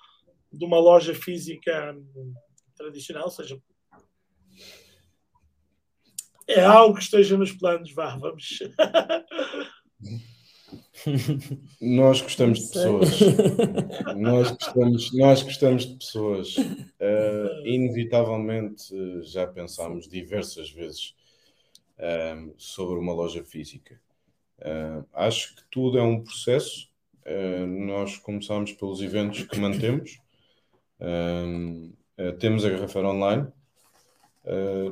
de 0.53 0.65
uma 0.65 0.79
loja 0.79 1.15
física 1.15 1.97
tradicional, 2.77 3.25
ou 3.25 3.31
seja, 3.31 3.61
é 6.47 6.63
algo 6.63 6.97
que 6.97 7.03
esteja 7.03 7.37
nos 7.37 7.53
planos, 7.53 7.93
vá, 7.93 8.17
vamos. 8.17 8.59
Nós 11.81 12.21
gostamos 12.21 12.61
de 12.61 12.69
pessoas. 12.69 13.11
nós, 14.17 14.51
gostamos, 14.53 15.13
nós 15.13 15.43
gostamos 15.43 15.87
de 15.87 15.97
pessoas. 15.97 16.57
Uh, 16.57 17.67
inevitavelmente 17.67 18.95
já 19.23 19.47
pensámos 19.47 20.09
diversas 20.09 20.71
vezes 20.71 21.15
uh, 21.99 22.55
sobre 22.57 22.99
uma 22.99 23.13
loja 23.13 23.45
física. 23.45 24.01
Uh, 24.59 25.05
acho 25.13 25.57
que 25.57 25.63
tudo 25.71 25.99
é 25.99 26.03
um 26.03 26.23
processo. 26.23 26.89
nós 27.69 28.19
começamos 28.19 28.73
pelos 28.73 29.01
eventos 29.01 29.45
que 29.45 29.59
mantemos. 29.59 30.21
temos 32.39 32.65
a 32.65 32.71
garrafeira 32.71 33.09
online. 33.09 33.47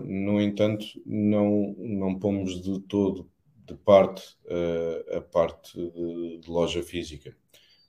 no 0.04 0.40
entanto, 0.40 0.86
não, 1.04 1.74
não 1.78 2.18
pomos 2.18 2.62
de 2.62 2.80
todo 2.80 3.30
de 3.66 3.74
parte 3.74 4.36
uh, 4.46 5.16
a 5.16 5.20
parte 5.20 5.76
de, 5.76 6.38
de, 6.38 6.50
loja 6.50 6.82
física. 6.82 7.34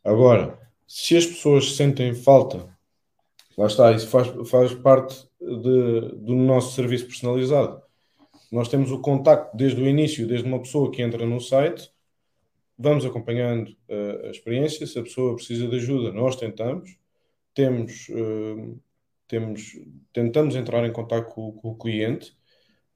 Agora, 0.04 0.60
se 0.88 1.16
as 1.18 1.26
pessoas 1.26 1.76
sentem 1.76 2.14
falta, 2.14 2.70
lá 3.58 3.68
está, 3.68 3.92
isso 3.92 4.08
faz, 4.08 4.28
faz 4.50 4.74
parte 4.74 5.28
de, 5.40 6.16
do 6.16 6.36
nosso 6.36 6.76
serviço 6.76 7.06
personalizado. 7.06 7.82
Nós 8.54 8.70
temos 8.70 8.92
o 8.92 9.02
contacto 9.02 9.56
desde 9.58 9.82
o 9.82 9.88
início, 9.88 10.28
desde 10.28 10.48
uma 10.48 10.60
pessoa 10.60 10.92
que 10.92 11.02
entra 11.02 11.26
no 11.26 11.40
site, 11.40 11.92
vamos 12.78 13.06
acompanhando 13.06 13.70
uh, 13.90 14.28
a 14.28 14.30
experiência. 14.30 14.86
Se 14.88 15.00
a 15.00 15.04
pessoa 15.04 15.36
precisa 15.36 15.68
de 15.68 15.76
ajuda, 15.78 16.12
nós 16.12 16.36
tentamos, 16.36 16.98
temos, 17.54 18.08
uh, 18.10 18.80
temos 19.28 19.80
tentamos 20.14 20.56
entrar 20.56 20.86
em 20.86 20.94
contato 20.94 21.34
com, 21.34 21.52
com 21.54 21.70
o 21.72 21.78
cliente 21.78 22.36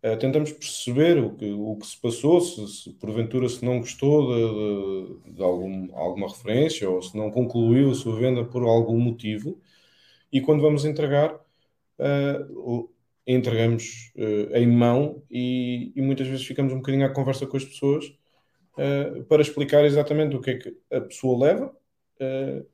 Uh, 0.03 0.15
tentamos 0.15 0.51
perceber 0.51 1.17
o 1.17 1.35
que, 1.35 1.51
o 1.51 1.75
que 1.75 1.87
se 1.87 1.99
passou, 1.99 2.39
se, 2.39 2.67
se 2.67 2.93
porventura 2.93 3.49
se 3.49 3.65
não 3.65 3.79
gostou 3.79 4.27
de, 4.27 5.23
de, 5.25 5.33
de 5.33 5.41
algum, 5.43 5.89
alguma 5.97 6.27
referência 6.27 6.87
ou 6.87 7.01
se 7.01 7.17
não 7.17 7.31
concluiu 7.31 7.89
a 7.89 7.95
sua 7.95 8.15
venda 8.15 8.45
por 8.45 8.61
algum 8.63 8.99
motivo. 8.99 9.59
E 10.31 10.39
quando 10.39 10.61
vamos 10.61 10.85
entregar, 10.85 11.33
uh, 11.33 12.89
entregamos 13.27 14.11
uh, 14.15 14.55
em 14.55 14.67
mão 14.67 15.21
e, 15.29 15.91
e, 15.95 16.01
muitas 16.01 16.27
vezes 16.27 16.45
ficamos 16.45 16.73
um 16.73 16.77
bocadinho 16.77 17.05
à 17.05 17.09
conversa 17.09 17.45
com 17.45 17.57
as 17.57 17.65
pessoas 17.65 18.05
para 19.27 19.41
explicar 19.41 19.83
exatamente 19.85 20.35
o 20.35 20.39
que 20.39 20.51
é 20.51 20.55
que 20.55 20.77
a 20.91 21.01
pessoa 21.01 21.47
leva 21.47 21.75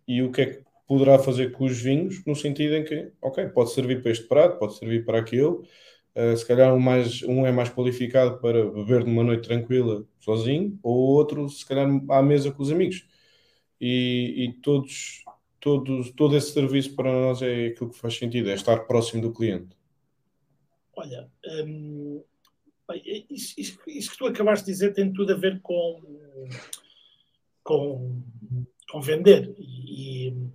e 0.06 0.22
o 0.22 0.34
que 0.34 0.42
é 0.42 0.46
que 0.48 0.64
poderá 0.86 1.18
fazer 1.18 1.54
com 1.54 1.64
os 1.64 1.82
vinhos, 1.82 2.22
no 2.26 2.36
sentido 2.36 2.76
em 2.76 2.84
que, 2.84 3.10
ok, 3.22 3.48
pode 3.48 3.72
servir 3.72 4.02
para 4.02 4.12
este 4.12 4.28
prato, 4.28 4.60
pode 4.60 4.78
servir 4.78 5.06
para 5.06 5.20
aquele 5.20 5.60
Uh, 6.16 6.38
se 6.38 6.46
calhar 6.46 6.72
um, 6.74 6.80
mais, 6.80 7.24
um 7.24 7.46
é 7.46 7.52
mais 7.52 7.70
qualificado 7.70 8.40
para 8.40 8.70
beber 8.70 9.04
numa 9.04 9.24
noite 9.24 9.48
tranquila 9.48 10.06
sozinho, 10.20 10.78
ou 10.84 10.96
outro, 10.96 11.50
se 11.50 11.66
calhar, 11.66 11.88
à 12.10 12.22
mesa 12.22 12.52
com 12.52 12.62
os 12.62 12.72
amigos. 12.72 13.08
E, 13.82 14.46
e 14.46 14.54
todos, 14.62 15.24
todos, 15.60 16.12
todo 16.12 16.38
esse 16.38 16.54
serviço 16.54 16.96
para 16.96 17.12
nós 17.12 17.42
é 17.42 17.68
aquilo 17.68 17.90
que 17.90 17.98
faz 17.98 18.16
sentido, 18.18 18.50
é 18.50 18.54
estar 18.54 18.78
próximo 18.86 19.24
do 19.24 19.34
cliente. 19.34 19.76
Olha, 20.96 21.30
hum, 21.66 22.24
isso, 23.30 23.54
isso, 23.58 23.80
isso, 23.88 24.12
que 24.12 24.18
tu 24.18 24.26
acabaste 24.28 24.66
de 24.66 24.72
dizer 24.72 24.94
tem 24.94 25.12
tudo 25.12 25.34
a 25.34 25.38
ver 25.38 25.62
com, 25.62 26.02
com, 27.64 28.22
com 28.90 29.02
vender. 29.02 29.56
E, 29.58 30.28
e 30.28 30.54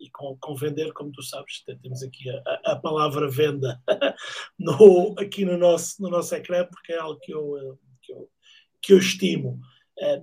e 0.00 0.08
com, 0.10 0.36
com, 0.40 0.54
vender, 0.54 0.92
como 0.94 1.12
tu 1.12 1.22
sabes, 1.22 1.62
temos 1.82 2.02
aqui 2.02 2.30
a, 2.30 2.72
a 2.72 2.76
palavra 2.76 3.30
venda 3.30 3.80
no, 4.58 5.14
aqui 5.18 5.44
no 5.44 5.58
nosso, 5.58 6.00
no 6.00 6.08
nosso 6.08 6.34
ecrã, 6.34 6.64
porque 6.64 6.94
é 6.94 6.98
algo 6.98 7.20
que 7.20 7.32
eu, 7.32 7.58
eh, 7.58 7.76
que 8.02 8.12
eu, 8.12 8.30
que 8.82 8.92
eu 8.94 8.98
estimo. 8.98 9.60
Eh, 9.98 10.22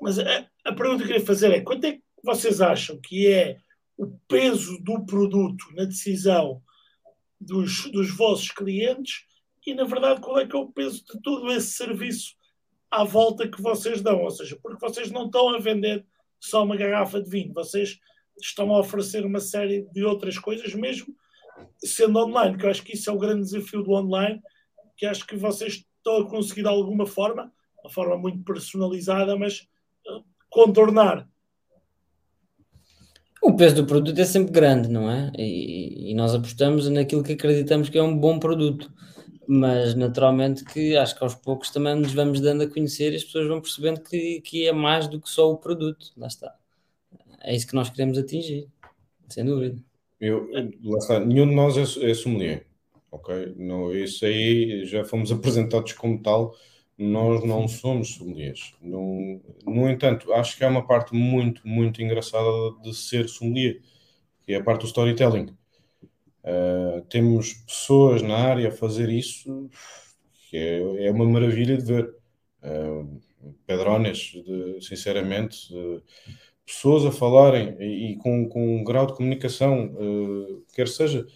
mas 0.00 0.18
a, 0.20 0.48
a 0.64 0.72
pergunta 0.72 0.98
que 0.98 1.02
eu 1.02 1.06
queria 1.08 1.26
fazer 1.26 1.52
é: 1.52 1.60
quanto 1.60 1.84
é 1.84 1.92
que 1.94 2.02
vocês 2.22 2.60
acham 2.60 3.00
que 3.00 3.26
é 3.26 3.58
o 3.98 4.16
peso 4.28 4.78
do 4.84 5.04
produto 5.04 5.64
na 5.74 5.84
decisão 5.84 6.62
dos, 7.40 7.90
dos 7.90 8.10
vossos 8.16 8.50
clientes 8.50 9.24
e, 9.66 9.74
na 9.74 9.84
verdade, 9.84 10.20
qual 10.20 10.38
é 10.38 10.46
que 10.46 10.54
é 10.54 10.58
o 10.58 10.70
peso 10.70 11.04
de 11.04 11.20
todo 11.20 11.50
esse 11.52 11.72
serviço 11.72 12.34
à 12.90 13.02
volta 13.02 13.48
que 13.48 13.60
vocês 13.60 14.00
dão? 14.00 14.22
Ou 14.22 14.30
seja, 14.30 14.56
porque 14.62 14.80
vocês 14.80 15.10
não 15.10 15.26
estão 15.26 15.48
a 15.48 15.58
vender 15.58 16.06
só 16.38 16.62
uma 16.62 16.76
garrafa 16.76 17.20
de 17.20 17.28
vinho, 17.28 17.52
vocês 17.52 17.98
estão 18.40 18.72
a 18.72 18.80
oferecer 18.80 19.24
uma 19.24 19.40
série 19.40 19.82
de 19.92 20.04
outras 20.04 20.38
coisas, 20.38 20.72
mesmo 20.74 21.14
sendo 21.82 22.18
online, 22.18 22.56
que 22.56 22.66
eu 22.66 22.70
acho 22.70 22.82
que 22.82 22.94
isso 22.94 23.10
é 23.10 23.12
o 23.12 23.18
grande 23.18 23.42
desafio 23.42 23.82
do 23.82 23.92
online, 23.92 24.40
que 24.96 25.06
acho 25.06 25.26
que 25.26 25.36
vocês 25.36 25.84
estão 25.96 26.18
a 26.18 26.28
conseguir 26.28 26.62
de 26.62 26.68
alguma 26.68 27.06
forma, 27.06 27.52
uma 27.82 27.90
forma 27.90 28.16
muito 28.16 28.42
personalizada, 28.44 29.36
mas 29.36 29.66
uh, 30.06 30.24
contornar. 30.50 31.28
O 33.46 33.54
peso 33.54 33.76
do 33.76 33.86
produto 33.86 34.18
é 34.18 34.24
sempre 34.24 34.52
grande, 34.52 34.88
não 34.88 35.08
é? 35.08 35.30
E, 35.38 36.10
e, 36.10 36.14
nós 36.14 36.34
apostamos 36.34 36.88
naquilo 36.88 37.22
que 37.22 37.34
acreditamos 37.34 37.88
que 37.88 37.96
é 37.96 38.02
um 38.02 38.18
bom 38.18 38.40
produto. 38.40 38.92
Mas 39.46 39.94
naturalmente 39.94 40.64
que 40.64 40.96
acho 40.96 41.16
que 41.16 41.22
aos 41.22 41.36
poucos 41.36 41.70
também 41.70 41.94
nos 41.94 42.12
vamos 42.12 42.40
dando 42.40 42.64
a 42.64 42.66
conhecer 42.68 43.12
e 43.12 43.16
as 43.16 43.22
pessoas 43.22 43.46
vão 43.46 43.60
percebendo 43.60 44.00
que, 44.00 44.40
que 44.40 44.66
é 44.66 44.72
mais 44.72 45.06
do 45.06 45.20
que 45.20 45.30
só 45.30 45.48
o 45.48 45.56
produto. 45.56 46.12
Lá 46.16 46.26
está. 46.26 46.56
É 47.40 47.54
isso 47.54 47.68
que 47.68 47.76
nós 47.76 47.88
queremos 47.88 48.18
atingir, 48.18 48.66
sem 49.28 49.44
dúvida. 49.44 49.80
Eu, 50.20 50.50
lá 50.82 50.98
está, 50.98 51.20
nenhum 51.20 51.48
de 51.48 51.54
nós 51.54 51.76
é, 51.76 52.10
é 52.10 52.14
sommelier, 52.14 52.66
ok? 53.12 53.54
Não, 53.56 53.94
isso 53.94 54.26
aí 54.26 54.84
já 54.86 55.04
fomos 55.04 55.30
apresentados 55.30 55.92
como 55.92 56.20
tal, 56.20 56.52
nós 56.98 57.44
não 57.44 57.68
somos 57.68 58.14
sommeliers. 58.14 58.74
No, 58.80 59.40
no 59.64 59.88
entanto, 59.88 60.32
acho 60.32 60.56
que 60.56 60.64
há 60.64 60.68
uma 60.68 60.86
parte 60.86 61.14
muito, 61.14 61.66
muito 61.66 62.02
engraçada 62.02 62.48
de 62.82 62.94
ser 62.94 63.28
sommelier, 63.28 63.80
que 64.44 64.52
é 64.52 64.56
a 64.56 64.62
parte 64.62 64.82
do 64.82 64.86
storytelling. 64.86 65.54
Uh, 66.42 67.02
temos 67.10 67.54
pessoas 67.54 68.22
na 68.22 68.36
área 68.36 68.68
a 68.68 68.72
fazer 68.72 69.10
isso, 69.10 69.68
que 70.48 70.56
é, 70.56 71.06
é 71.06 71.10
uma 71.10 71.26
maravilha 71.26 71.76
de 71.76 71.84
ver. 71.84 72.14
Uh, 72.62 73.20
pedrones, 73.64 74.32
de, 74.44 74.80
sinceramente, 74.80 75.72
uh, 75.72 76.02
pessoas 76.64 77.04
a 77.04 77.12
falarem 77.12 77.76
e, 77.78 78.12
e, 78.12 78.16
com, 78.16 78.48
com 78.48 78.76
um 78.76 78.82
grau 78.82 79.06
de 79.06 79.14
comunicação, 79.14 79.94
quer 80.74 80.88
seja. 80.88 81.26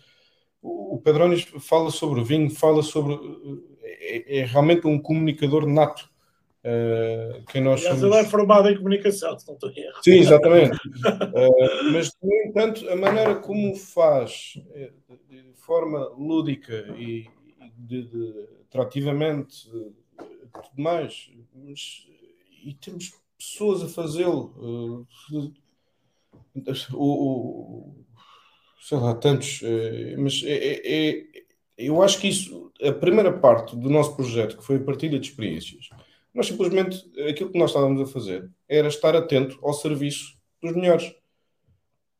O, 0.61 0.97
o 0.97 1.01
Pedrones 1.01 1.45
fala 1.61 1.91
sobre 1.91 2.21
o 2.21 2.25
vinho, 2.25 2.51
fala 2.51 2.83
sobre 2.83 3.15
é, 4.01 4.38
é 4.38 4.44
realmente 4.44 4.86
um 4.86 4.98
comunicador 4.98 5.66
nato. 5.66 6.11
Uh, 6.62 7.42
quem 7.51 7.62
nós 7.62 7.80
Aliás, 7.80 8.01
somos... 8.01 8.16
ele 8.16 8.26
é 8.26 8.28
formado 8.28 8.68
em 8.68 8.76
comunicação, 8.76 9.38
se 9.38 9.46
não 9.46 9.55
estou 9.55 9.70
erro. 9.70 10.03
Sim, 10.03 10.18
exatamente. 10.18 10.76
uh, 10.76 11.92
mas, 11.92 12.12
no 12.22 12.34
entanto, 12.46 12.88
a 12.90 12.96
maneira 12.96 13.36
como 13.36 13.74
faz 13.76 14.59
eh, 14.74 14.90
de 15.30 15.55
forma 15.55 16.07
lúdica 16.18 16.74
e 16.98 17.26
de, 17.78 18.03
de, 18.03 18.48
atrativamente 18.68 19.70
tudo 19.70 20.76
mais, 20.76 21.30
mas, 21.55 22.07
e 22.62 22.74
temos 22.74 23.14
pessoas 23.38 23.82
a 23.82 23.88
fazê-lo. 23.88 25.07
Uh, 25.26 25.53
o, 26.92 26.96
o, 26.98 28.05
sei 28.82 28.98
lá, 28.98 29.14
tantos, 29.14 29.62
mas 30.18 30.42
é, 30.44 30.53
é, 30.53 31.09
é 31.09 31.24
eu 31.87 32.03
acho 32.03 32.20
que 32.20 32.28
isso, 32.28 32.72
a 32.83 32.93
primeira 32.93 33.33
parte 33.33 33.76
do 33.76 33.89
nosso 33.89 34.14
projeto, 34.14 34.57
que 34.59 34.64
foi 34.64 34.76
a 34.76 34.85
partilha 34.85 35.18
de 35.18 35.28
experiências, 35.28 35.89
nós 36.35 36.47
simplesmente, 36.47 37.05
aquilo 37.28 37.51
que 37.51 37.59
nós 37.59 37.70
estávamos 37.70 38.01
a 38.01 38.12
fazer 38.12 38.51
era 38.68 38.89
estar 38.89 39.16
atento 39.16 39.59
ao 39.62 39.72
serviço 39.72 40.39
dos 40.62 40.74
melhores 40.74 41.12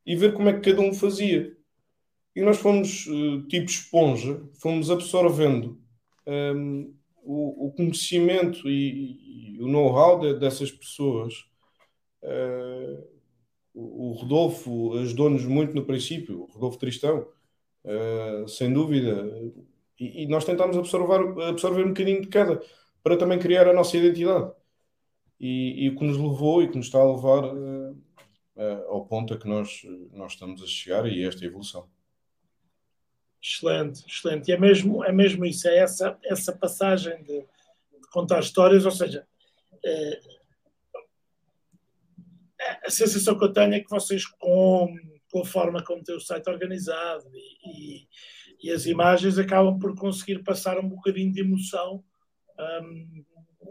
e 0.05 0.17
ver 0.17 0.33
como 0.33 0.49
é 0.49 0.53
que 0.53 0.71
cada 0.71 0.81
um 0.81 0.93
fazia. 0.93 1.57
E 2.35 2.41
nós 2.43 2.59
fomos, 2.59 3.07
eh, 3.07 3.47
tipo 3.49 3.67
esponja, 3.67 4.43
fomos 4.55 4.91
absorvendo 4.91 5.81
um, 6.27 6.33
ehm, 6.33 6.95
o, 7.23 7.67
o, 7.67 7.73
conhecimento 7.73 8.69
e, 8.69 9.57
e 9.57 9.63
o 9.63 9.69
know-how 9.69 10.19
de, 10.19 10.35
dessas 10.39 10.71
pessoas. 10.71 11.35
Uh, 12.23 13.03
o 13.73 14.13
Rodolfo 14.13 14.99
ajudou-nos 14.99 15.45
muito 15.45 15.75
no 15.75 15.85
princípio, 15.85 16.43
o 16.43 16.45
Rodolfo 16.47 16.79
Tristão, 16.79 17.27
uh, 17.85 18.49
sem 18.49 18.73
dúvida. 18.73 19.29
E, 19.99 20.23
e, 20.23 20.27
nós 20.27 20.45
tentámos 20.45 20.77
absorver, 20.77 21.43
absorver 21.45 21.85
um 21.85 21.89
bocadinho 21.89 22.23
de 22.23 22.29
cada, 22.29 22.63
para 23.03 23.17
também 23.17 23.39
criar 23.39 23.69
a 23.69 23.73
nossa 23.73 23.97
identidade. 23.97 24.53
E, 25.39 25.85
e 25.85 25.89
o 25.89 25.97
que 25.97 26.05
nos 26.05 26.17
levou 26.17 26.63
e 26.63 26.69
que 26.69 26.77
nos 26.77 26.87
está 26.87 26.99
a 26.99 27.13
levar 27.13 27.45
uh, 27.45 27.93
uh, 28.57 28.89
ao 28.89 29.07
ponto 29.07 29.35
a 29.35 29.39
que 29.39 29.49
nós, 29.49 29.83
nós 30.13 30.33
estamos 30.33 30.63
a 30.63 30.67
chegar 30.67 31.07
e 31.07 31.25
esta 31.25 31.45
evolução. 31.45 31.89
Excelente, 33.43 34.05
excelente. 34.07 34.51
E 34.51 34.53
é 34.53 34.59
mesmo, 34.59 35.03
é 35.03 35.13
mesmo 35.13 35.47
isso, 35.47 35.67
é 35.67 35.79
essa, 35.79 36.19
essa 36.25 36.53
passagem 36.53 37.23
de, 37.23 37.41
de 37.41 38.09
contar 38.13 38.41
histórias, 38.41 38.85
ou 38.85 38.91
seja, 38.91 39.27
é, 39.83 40.21
a 42.85 42.91
sensação 42.91 43.39
que 43.39 43.45
eu 43.45 43.53
tenho 43.53 43.75
é 43.75 43.81
que 43.81 43.89
vocês, 43.89 44.27
com 44.27 44.95
com 45.31 45.43
a 45.43 45.45
forma 45.45 45.83
como 45.85 46.03
tem 46.03 46.17
o 46.17 46.21
site 46.21 46.49
organizado 46.49 47.25
e, 47.35 48.03
e, 48.03 48.09
e, 48.65 48.71
as 48.71 48.87
imagens 48.87 49.39
acabam 49.39 49.79
por 49.79 49.95
conseguir 49.95 50.43
passar 50.43 50.79
um 50.79 50.89
bocadinho 50.89 51.33
de 51.33 51.41
emoção 51.41 52.03
um, 52.59 53.25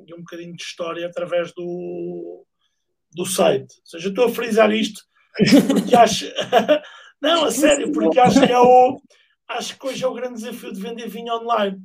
e 0.08 0.14
um 0.14 0.20
bocadinho 0.20 0.56
de 0.56 0.64
história 0.64 1.06
através 1.06 1.54
do, 1.54 2.46
do 3.14 3.26
site. 3.26 3.76
Ou 3.80 3.86
seja, 3.86 4.10
estou 4.10 4.26
a 4.26 4.30
frisar 4.30 4.72
isto 4.72 5.02
porque 5.68 5.96
acho. 5.96 6.26
não, 7.22 7.46
a 7.46 7.52
sério, 7.52 7.92
porque 7.92 8.20
acho 8.20 8.46
que 8.46 8.52
é 8.52 8.60
o. 8.60 9.02
Acho 9.48 9.80
que 9.80 9.88
hoje 9.88 10.04
é 10.04 10.08
o 10.08 10.14
grande 10.14 10.36
desafio 10.36 10.72
de 10.72 10.82
vender 10.82 11.08
vinho 11.08 11.34
online. 11.34 11.80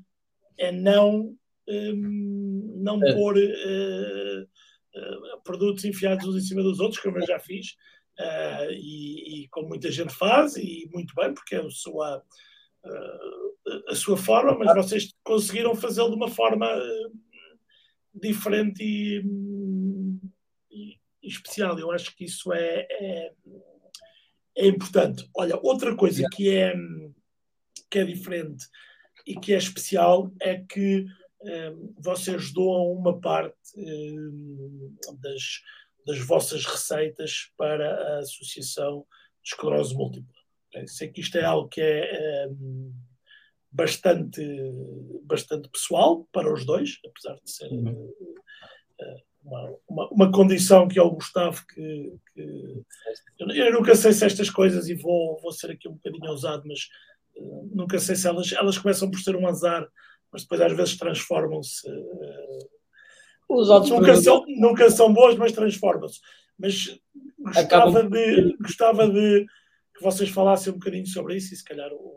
É 0.59 0.71
não, 0.71 1.35
um, 1.69 2.75
não 2.77 3.03
é. 3.03 3.15
pôr 3.15 3.37
uh, 3.37 4.43
uh, 4.43 5.43
produtos 5.43 5.85
enfiados 5.85 6.27
uns 6.27 6.37
em 6.37 6.47
cima 6.47 6.63
dos 6.63 6.79
outros, 6.79 7.01
como 7.01 7.19
eu 7.19 7.27
já 7.27 7.39
fiz, 7.39 7.75
uh, 8.19 8.71
e, 8.71 9.45
e, 9.45 9.49
como 9.49 9.69
muita 9.69 9.91
gente 9.91 10.15
faz, 10.15 10.57
e 10.57 10.89
muito 10.93 11.15
bem, 11.15 11.33
porque 11.33 11.57
é 11.57 11.61
a 11.61 11.71
sua, 11.71 12.19
uh, 12.85 13.85
a 13.89 13.95
sua 13.95 14.17
forma, 14.17 14.57
mas 14.57 14.75
vocês 14.75 15.15
conseguiram 15.23 15.75
fazê-lo 15.75 16.11
de 16.11 16.17
uma 16.17 16.29
forma 16.29 16.67
uh, 16.77 17.19
diferente 18.15 18.83
e, 18.83 19.23
e, 20.71 20.99
e, 21.23 21.29
especial. 21.29 21.79
Eu 21.79 21.91
acho 21.91 22.15
que 22.17 22.25
isso 22.25 22.53
é, 22.53 22.87
é, 22.91 23.33
é, 24.57 24.67
importante. 24.67 25.29
Olha, 25.35 25.59
outra 25.63 25.97
coisa 25.97 26.25
que 26.33 26.51
é, 26.51 26.75
que 27.91 27.99
é 27.99 28.05
diferente 28.05 28.67
e 29.27 29.35
que 29.35 29.53
é 29.53 29.59
especial 29.59 30.33
é 30.41 30.59
que 30.59 31.07
vocês 31.99 32.55
doam 32.55 32.91
uma 32.93 33.21
parte 33.21 33.55
das 35.21 35.61
das 36.07 36.19
vossas 36.19 36.65
receitas 36.65 37.51
para 37.57 38.17
a 38.17 38.19
Associação 38.19 39.07
de 39.43 39.51
Esclerose 39.51 39.95
Múltipla. 39.95 40.35
Sei 40.87 41.09
que 41.09 41.21
isto 41.21 41.39
é 41.39 41.45
algo 41.45 41.69
que 41.69 41.81
é, 41.81 42.45
é 42.45 42.49
bastante, 43.71 44.43
bastante 45.25 45.69
pessoal 45.69 46.29
para 46.33 46.53
os 46.53 46.65
dois, 46.65 46.99
apesar 47.07 47.35
de 47.43 47.51
ser 47.51 47.71
uhum. 47.71 48.13
Eh, 49.01 49.23
uma, 49.45 49.77
uma, 49.89 50.09
uma, 50.11 50.33
condição 50.33 50.87
que 50.87 50.99
é 50.99 51.03
o 51.03 51.11
Gustavo 51.11 51.65
que, 51.67 52.15
que, 52.33 52.83
eu 53.39 53.73
nunca 53.73 53.95
sei 53.97 54.13
se 54.13 54.25
estas 54.25 54.49
coisas 54.49 54.89
e 54.89 54.95
vou, 54.95 55.39
vou 55.41 55.51
ser 55.51 55.73
aqui 55.73 55.89
um 55.89 55.95
bocadinho 55.95 56.31
ousado, 56.31 56.63
mas 56.65 56.89
uh, 57.37 57.69
nunca 57.75 57.99
sei 57.99 58.15
se 58.15 58.27
elas, 58.27 58.53
elas 58.53 58.79
começam 58.79 59.11
por 59.11 59.19
ser 59.19 59.35
um 59.35 59.47
azar, 59.49 59.87
mas 60.33 60.43
depois 60.43 60.61
às 60.61 60.73
vezes 60.73 60.97
transformam-se 60.97 61.87
uh, 61.91 62.71
os 63.49 63.69
outros 63.69 63.91
nunca, 63.91 64.17
são, 64.17 64.45
nunca 64.49 64.91
são 64.91 65.13
boas, 65.13 65.37
mas 65.37 65.53
transformam-se. 65.53 66.21
Mas 66.59 66.99
gostava, 67.39 67.61
Acabam... 67.61 68.11
de, 68.11 68.57
gostava 68.59 69.09
de 69.09 69.47
que 69.95 70.03
vocês 70.03 70.31
falassem 70.31 70.73
um 70.73 70.77
bocadinho 70.77 71.07
sobre 71.07 71.37
isso 71.37 71.55
e 71.55 71.57
se 71.57 71.65
calhar 71.65 71.93
o, 71.93 72.15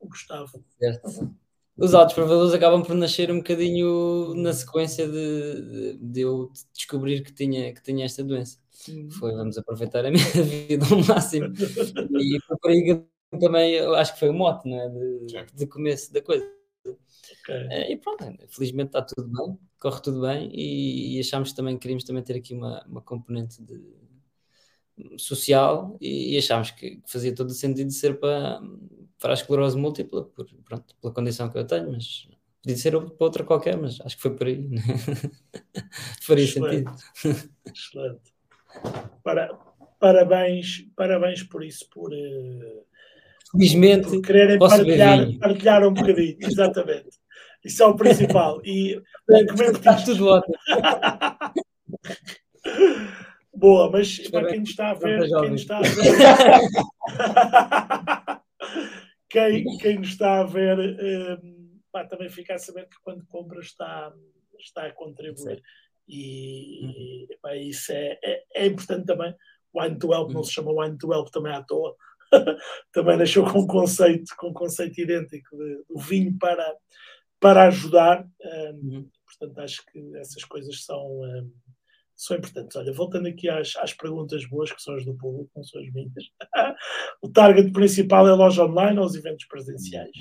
o 0.00 0.08
Gustavo. 0.08 0.64
Certo. 0.78 1.34
Os 1.76 1.92
altos 1.92 2.14
provadores 2.14 2.54
acabam 2.54 2.82
por 2.82 2.94
nascer 2.94 3.32
um 3.32 3.38
bocadinho 3.38 4.32
na 4.36 4.52
sequência 4.52 5.08
de, 5.08 5.62
de, 5.62 5.98
de, 5.98 6.20
eu 6.20 6.52
descobrir 6.72 7.22
que 7.22 7.32
tinha, 7.32 7.74
que 7.74 7.82
tinha 7.82 8.04
esta 8.04 8.22
doença. 8.22 8.58
Uhum. 8.88 9.10
Foi 9.10 9.32
vamos 9.32 9.58
aproveitar 9.58 10.04
a 10.04 10.10
minha 10.10 10.24
vida 10.68 10.86
ao 10.88 11.02
máximo. 11.04 11.52
e 11.52 12.40
foi 12.46 12.56
por 12.58 12.70
aí 12.70 12.84
que 12.84 13.38
também 13.38 13.80
acho 13.96 14.14
que 14.14 14.20
foi 14.20 14.28
o 14.28 14.34
mote 14.34 14.68
não 14.68 14.80
é? 14.80 14.88
de, 14.88 15.46
de 15.52 15.66
começo 15.66 16.12
da 16.12 16.22
coisa. 16.22 16.48
Okay. 16.86 17.66
Eh, 17.70 17.92
e 17.92 17.96
pronto, 17.96 18.24
felizmente 18.48 18.88
está 18.88 19.02
tudo 19.02 19.28
bem, 19.28 19.58
corre 19.84 20.00
tudo 20.00 20.22
bem 20.22 20.50
e, 20.50 21.14
e 21.14 21.20
achámos 21.20 21.52
também 21.52 21.76
queríamos 21.76 22.04
também 22.04 22.22
ter 22.22 22.36
aqui 22.36 22.54
uma, 22.54 22.82
uma 22.86 23.02
componente 23.02 23.62
de, 23.62 23.78
social 25.18 25.94
e, 26.00 26.34
e 26.34 26.38
achámos 26.38 26.70
que 26.70 27.02
fazia 27.06 27.34
todo 27.34 27.50
o 27.50 27.52
sentido 27.52 27.88
de 27.88 27.92
ser 27.92 28.18
para, 28.18 28.62
para 29.20 29.32
a 29.32 29.34
esclerose 29.34 29.76
múltipla, 29.76 30.24
por, 30.24 30.46
pronto, 30.64 30.96
pela 31.02 31.12
condição 31.12 31.50
que 31.50 31.58
eu 31.58 31.66
tenho, 31.66 31.92
mas 31.92 32.26
podia 32.62 32.78
ser 32.78 32.92
para 32.92 33.26
outra 33.26 33.44
qualquer, 33.44 33.76
mas 33.76 34.00
acho 34.00 34.16
que 34.16 34.22
foi 34.22 34.34
por 34.34 34.46
aí. 34.46 34.56
Né? 34.56 34.80
Faria 36.22 36.44
Excelente. 36.44 36.90
sentido. 37.14 37.50
Excelente. 37.66 38.34
Para, 39.22 39.52
parabéns, 40.00 40.88
parabéns 40.96 41.42
por 41.42 41.62
isso, 41.62 41.86
por, 41.90 42.10
uh, 42.10 42.86
Felizmente, 43.52 44.08
por 44.08 44.22
quererem 44.22 44.58
partilhar, 44.58 45.38
partilhar 45.38 45.86
um 45.86 45.92
bocadinho, 45.92 46.38
exatamente. 46.40 47.22
Isso 47.64 47.82
é 47.82 47.86
o 47.86 47.96
principal. 47.96 48.60
E 48.64 49.02
comer 49.26 49.72
Está 49.72 49.96
tudo 50.04 50.28
ótimo. 50.28 50.54
Boa, 53.56 53.90
mas 53.90 54.18
para 54.28 54.48
quem 54.48 54.62
está 54.62 54.90
a 54.90 54.94
ver, 54.94 55.28
quem 55.28 55.54
está 55.54 55.78
a 55.78 55.82
ver, 55.82 55.94
quem, 59.30 59.64
quem 59.78 59.98
nos 59.98 60.08
está 60.08 60.40
a 60.40 60.44
ver 60.44 60.78
um, 60.78 61.80
pá, 61.92 62.04
também 62.04 62.28
fica 62.28 62.54
a 62.54 62.58
saber 62.58 62.88
que 62.88 62.96
quando 63.02 63.24
compra 63.26 63.60
está, 63.60 64.12
está 64.58 64.86
a 64.86 64.92
contribuir. 64.92 65.56
Sim. 65.56 65.62
E, 66.08 67.26
e 67.32 67.38
pá, 67.40 67.56
isso 67.56 67.92
é, 67.92 68.18
é, 68.22 68.42
é, 68.54 68.66
importante 68.66 69.06
também. 69.06 69.34
Wine 69.72 69.98
to 69.98 70.12
Help 70.12 70.32
não 70.32 70.42
se 70.42 70.52
chama 70.52 70.72
Wine 70.72 70.98
to 70.98 71.12
Help 71.12 71.30
também 71.30 71.52
à 71.52 71.62
toa. 71.62 71.96
também 72.92 73.16
deixou 73.16 73.44
com 73.50 73.60
um 73.60 73.66
conceito, 73.66 74.34
com 74.36 74.48
um 74.48 74.52
conceito 74.52 75.00
idêntico 75.00 75.56
de, 75.56 75.84
do 75.88 75.98
vinho 76.00 76.36
para, 76.38 76.76
para 77.44 77.66
ajudar. 77.66 78.26
Um, 78.42 78.88
uhum. 78.88 79.10
Portanto, 79.26 79.58
acho 79.58 79.84
que 79.92 80.16
essas 80.16 80.44
coisas 80.44 80.82
são, 80.82 80.98
um, 80.98 81.52
são 82.16 82.38
importantes. 82.38 82.74
Olha, 82.74 82.90
voltando 82.90 83.28
aqui 83.28 83.50
às, 83.50 83.76
às 83.76 83.92
perguntas 83.92 84.48
boas, 84.48 84.72
que 84.72 84.80
são 84.80 84.94
as 84.94 85.04
do 85.04 85.14
público, 85.14 85.50
não 85.54 85.62
são 85.62 85.78
as 85.82 85.92
minhas. 85.92 86.10
o 87.20 87.28
target 87.28 87.70
principal 87.70 88.26
é 88.26 88.30
a 88.30 88.34
loja 88.34 88.64
online 88.64 88.98
ou 88.98 89.04
os 89.04 89.14
eventos 89.14 89.44
presenciais? 89.44 90.16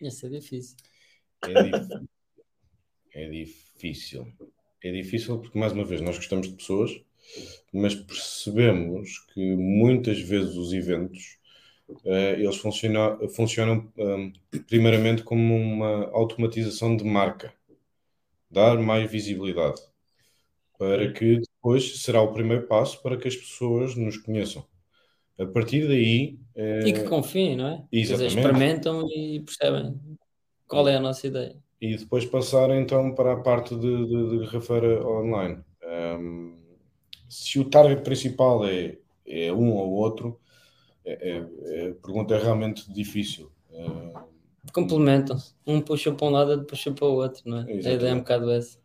Isso 0.00 0.26
é 0.26 0.30
difícil. 0.30 0.76
É 1.44 1.62
difícil. 1.62 2.08
é 3.14 3.28
difícil. 3.28 4.32
É 4.82 4.90
difícil 4.90 5.38
porque, 5.38 5.58
mais 5.60 5.72
uma 5.72 5.84
vez, 5.84 6.00
nós 6.00 6.16
gostamos 6.16 6.48
de 6.48 6.56
pessoas, 6.56 6.90
mas 7.72 7.94
percebemos 7.94 9.20
que 9.32 9.54
muitas 9.54 10.18
vezes 10.20 10.56
os 10.56 10.72
eventos 10.72 11.38
eles 12.04 12.56
funcionam, 12.56 13.28
funcionam 13.28 13.88
um, 13.96 14.32
primeiramente 14.66 15.22
como 15.22 15.54
uma 15.54 16.10
automatização 16.12 16.96
de 16.96 17.04
marca, 17.04 17.52
dar 18.50 18.78
mais 18.78 19.10
visibilidade 19.10 19.80
para 20.80 21.12
que 21.12 21.40
depois 21.40 22.00
será 22.00 22.22
o 22.22 22.32
primeiro 22.32 22.66
passo 22.66 23.02
para 23.02 23.18
que 23.18 23.28
as 23.28 23.36
pessoas 23.36 23.94
nos 23.94 24.16
conheçam. 24.16 24.64
A 25.38 25.44
partir 25.44 25.86
daí. 25.86 26.38
É... 26.54 26.80
E 26.88 26.92
que 26.94 27.04
confiem, 27.04 27.54
não 27.54 27.66
é? 27.66 27.84
Exatamente. 27.92 28.28
Dizer, 28.28 28.40
experimentam 28.40 29.06
e 29.10 29.40
percebem 29.40 29.94
qual 30.66 30.88
é 30.88 30.96
a 30.96 31.00
nossa 31.00 31.26
ideia. 31.26 31.54
E 31.78 31.96
depois 31.98 32.24
passar 32.24 32.70
então 32.70 33.14
para 33.14 33.34
a 33.34 33.40
parte 33.40 33.74
de, 33.74 34.06
de, 34.06 34.30
de 34.30 34.38
garrafeira 34.46 35.06
online. 35.06 35.58
Um, 36.18 36.58
se 37.28 37.58
o 37.58 37.64
target 37.64 38.02
principal 38.02 38.66
é, 38.66 38.96
é 39.26 39.52
um 39.52 39.72
ou 39.72 39.90
outro, 39.90 40.40
é, 41.04 41.38
é, 41.38 41.88
a 41.88 41.94
pergunta 41.94 42.34
é 42.34 42.42
realmente 42.42 42.92
difícil. 42.92 43.50
Uh, 43.70 44.18
Complementam-se. 44.72 45.54
Um 45.66 45.80
puxa 45.80 46.12
para 46.12 46.26
um 46.26 46.30
lado, 46.30 46.50
outro 46.50 46.66
puxa 46.66 46.92
para 46.92 47.06
o 47.06 47.14
outro, 47.14 47.42
não 47.46 47.58
é? 47.58 47.60
Exatamente. 47.60 47.88
A 47.88 47.92
ideia 47.92 48.10
é 48.10 48.14
um 48.14 48.18
bocado 48.18 48.50
essa 48.50 48.80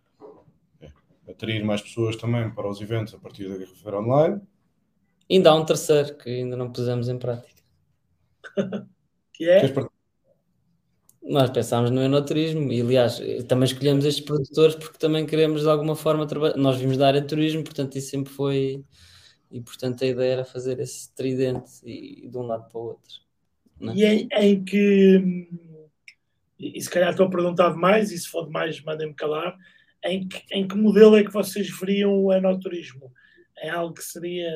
atrair 1.30 1.63
mais 1.63 1.82
pessoas 1.82 2.16
também 2.16 2.49
para 2.51 2.70
os 2.70 2.82
eventos 2.82 3.13
a 3.13 3.18
partir 3.18 3.47
da 3.49 3.57
garrafeira 3.57 3.99
online. 3.99 4.41
E 5.30 5.36
ainda 5.36 5.49
há 5.49 5.55
um 5.55 5.66
terceiro 5.66 6.16
que 6.16 6.30
ainda 6.30 6.55
não 6.55 6.72
pusemos 6.72 7.09
em 7.09 7.18
prática. 7.18 7.63
que 9.34 9.49
é? 9.49 9.74
Nós 11.24 11.49
pensámos 11.49 11.89
no 11.89 12.01
enoturismo 12.01 12.72
e, 12.72 12.82
aliás, 12.82 13.20
também 13.47 13.66
escolhemos 13.66 14.05
estes 14.05 14.24
produtores 14.24 14.76
porque 14.76 14.99
também 14.99 15.26
queremos 15.26 15.63
de 15.63 15.70
alguma 15.70 15.95
forma 15.95 16.28
trabalhar. 16.28 16.55
Nós 16.55 16.78
vimos 16.78 16.97
da 16.97 17.07
área 17.07 17.22
de 17.22 17.28
turismo, 17.28 17.63
portanto, 17.63 17.95
isso 17.95 18.11
sempre 18.11 18.32
foi. 18.32 18.86
E, 19.56 19.62
portanto, 19.62 20.03
a 20.03 20.08
ideia 20.08 20.34
era 20.34 20.43
fazer 20.43 20.82
esse 20.82 21.16
tridente 21.16 21.80
e, 21.86 22.28
de 22.28 22.38
um 22.38 22.41
lado 22.41 22.68
para 22.68 22.78
o 22.78 22.88
outro. 22.88 23.22
É? 23.80 23.93
E 23.95 24.03
em, 24.03 24.28
em 24.34 24.66
que. 24.66 25.47
E 26.60 26.82
se 26.82 26.89
calhar 26.89 27.12
estou 27.12 27.28
a 27.28 27.30
perguntar 27.30 27.70
demais, 27.70 28.12
e 28.12 28.18
se 28.18 28.28
for 28.28 28.45
demais, 28.47 28.82
mandem-me 28.82 29.14
calar 29.14 29.58
em 30.03 30.28
que, 30.28 30.43
em 30.51 30.68
que 30.68 30.76
modelo 30.76 31.16
é 31.16 31.24
que 31.24 31.32
vocês 31.32 31.70
veriam 31.70 32.22
o 32.22 32.34
enoturismo? 32.34 33.14
É 33.58 33.70
algo 33.70 33.93
que 33.93 34.03
seria 34.03 34.51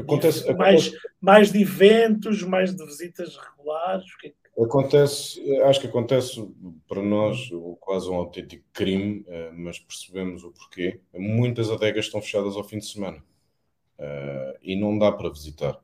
acontece, 0.00 0.52
mais, 0.54 0.88
acontece, 0.88 1.08
mais 1.20 1.52
de 1.52 1.62
eventos, 1.62 2.42
mais 2.42 2.74
de 2.74 2.84
visitas 2.84 3.36
regulares? 3.36 4.12
Que... 4.16 4.26
É 4.28 4.32
acontece, 4.64 5.40
acho 5.62 5.80
que 5.80 5.86
acontece 5.86 6.48
para 6.88 7.02
nós 7.02 7.50
quase 7.80 8.08
um 8.08 8.14
autêntico 8.14 8.64
crime, 8.72 9.24
eh, 9.26 9.50
mas 9.54 9.78
percebemos 9.78 10.44
o 10.44 10.50
porquê. 10.50 11.00
Muitas 11.14 11.70
adegas 11.70 12.06
estão 12.06 12.20
fechadas 12.20 12.56
ao 12.56 12.64
fim 12.64 12.78
de 12.78 12.86
semana 12.86 13.22
eh, 13.98 14.58
e 14.62 14.76
não 14.76 14.98
dá 14.98 15.12
para 15.12 15.30
visitar 15.30 15.80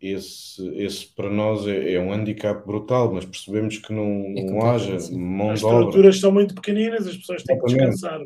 esse, 0.00 0.66
esse 0.76 1.06
para 1.06 1.30
nós 1.30 1.66
é, 1.66 1.94
é, 1.94 2.00
um 2.00 2.12
handicap 2.12 2.64
brutal, 2.66 3.12
mas 3.12 3.24
percebemos 3.24 3.78
que 3.78 3.92
não, 3.92 4.34
é 4.36 4.42
não 4.42 4.70
haja 4.70 4.96
mão 5.12 5.50
As 5.50 5.60
estruturas 5.60 6.20
são 6.20 6.30
muito 6.30 6.54
pequeninas, 6.54 7.06
as 7.06 7.16
pessoas 7.16 7.42
têm 7.42 7.56
Exatamente. 7.56 7.78
que 7.78 7.90
descansar. 7.90 8.20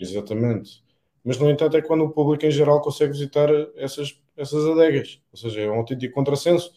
Exatamente. 0.00 0.82
Mas, 1.24 1.38
no 1.38 1.48
entanto, 1.48 1.76
é 1.76 1.82
quando 1.82 2.04
o 2.04 2.10
público 2.10 2.44
em 2.44 2.50
geral 2.50 2.80
consegue 2.80 3.12
visitar 3.12 3.48
essas, 3.76 4.20
essas 4.36 4.66
adegas. 4.66 5.20
Ou 5.30 5.38
seja, 5.38 5.60
é 5.60 5.70
um 5.70 5.74
autêntico 5.74 6.12
contrassenso. 6.12 6.72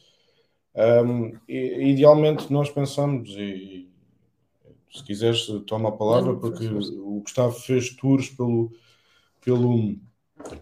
Um, 0.76 1.32
e, 1.48 1.92
idealmente, 1.92 2.52
nós 2.52 2.70
pensamos, 2.70 3.30
e, 3.30 3.90
se 4.94 5.04
quiseres, 5.04 5.48
toma 5.66 5.90
a 5.90 5.94
palavra, 5.94 6.36
porque 6.36 6.68
o 6.68 7.22
Gustavo 7.22 7.54
fez 7.54 7.96
tours 7.96 8.30
pelo, 8.30 8.72
pelo, 9.44 9.96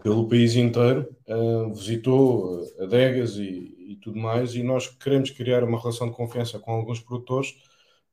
pelo 0.02 0.28
país 0.28 0.54
inteiro, 0.54 1.14
uh, 1.28 1.72
visitou 1.74 2.64
adegas 2.80 3.36
e, 3.36 3.74
e 3.88 3.96
tudo 3.96 4.18
mais, 4.18 4.54
e 4.54 4.62
nós 4.62 4.88
queremos 4.88 5.30
criar 5.30 5.64
uma 5.64 5.78
relação 5.78 6.08
de 6.08 6.16
confiança 6.16 6.58
com 6.58 6.72
alguns 6.72 7.00
produtores 7.00 7.54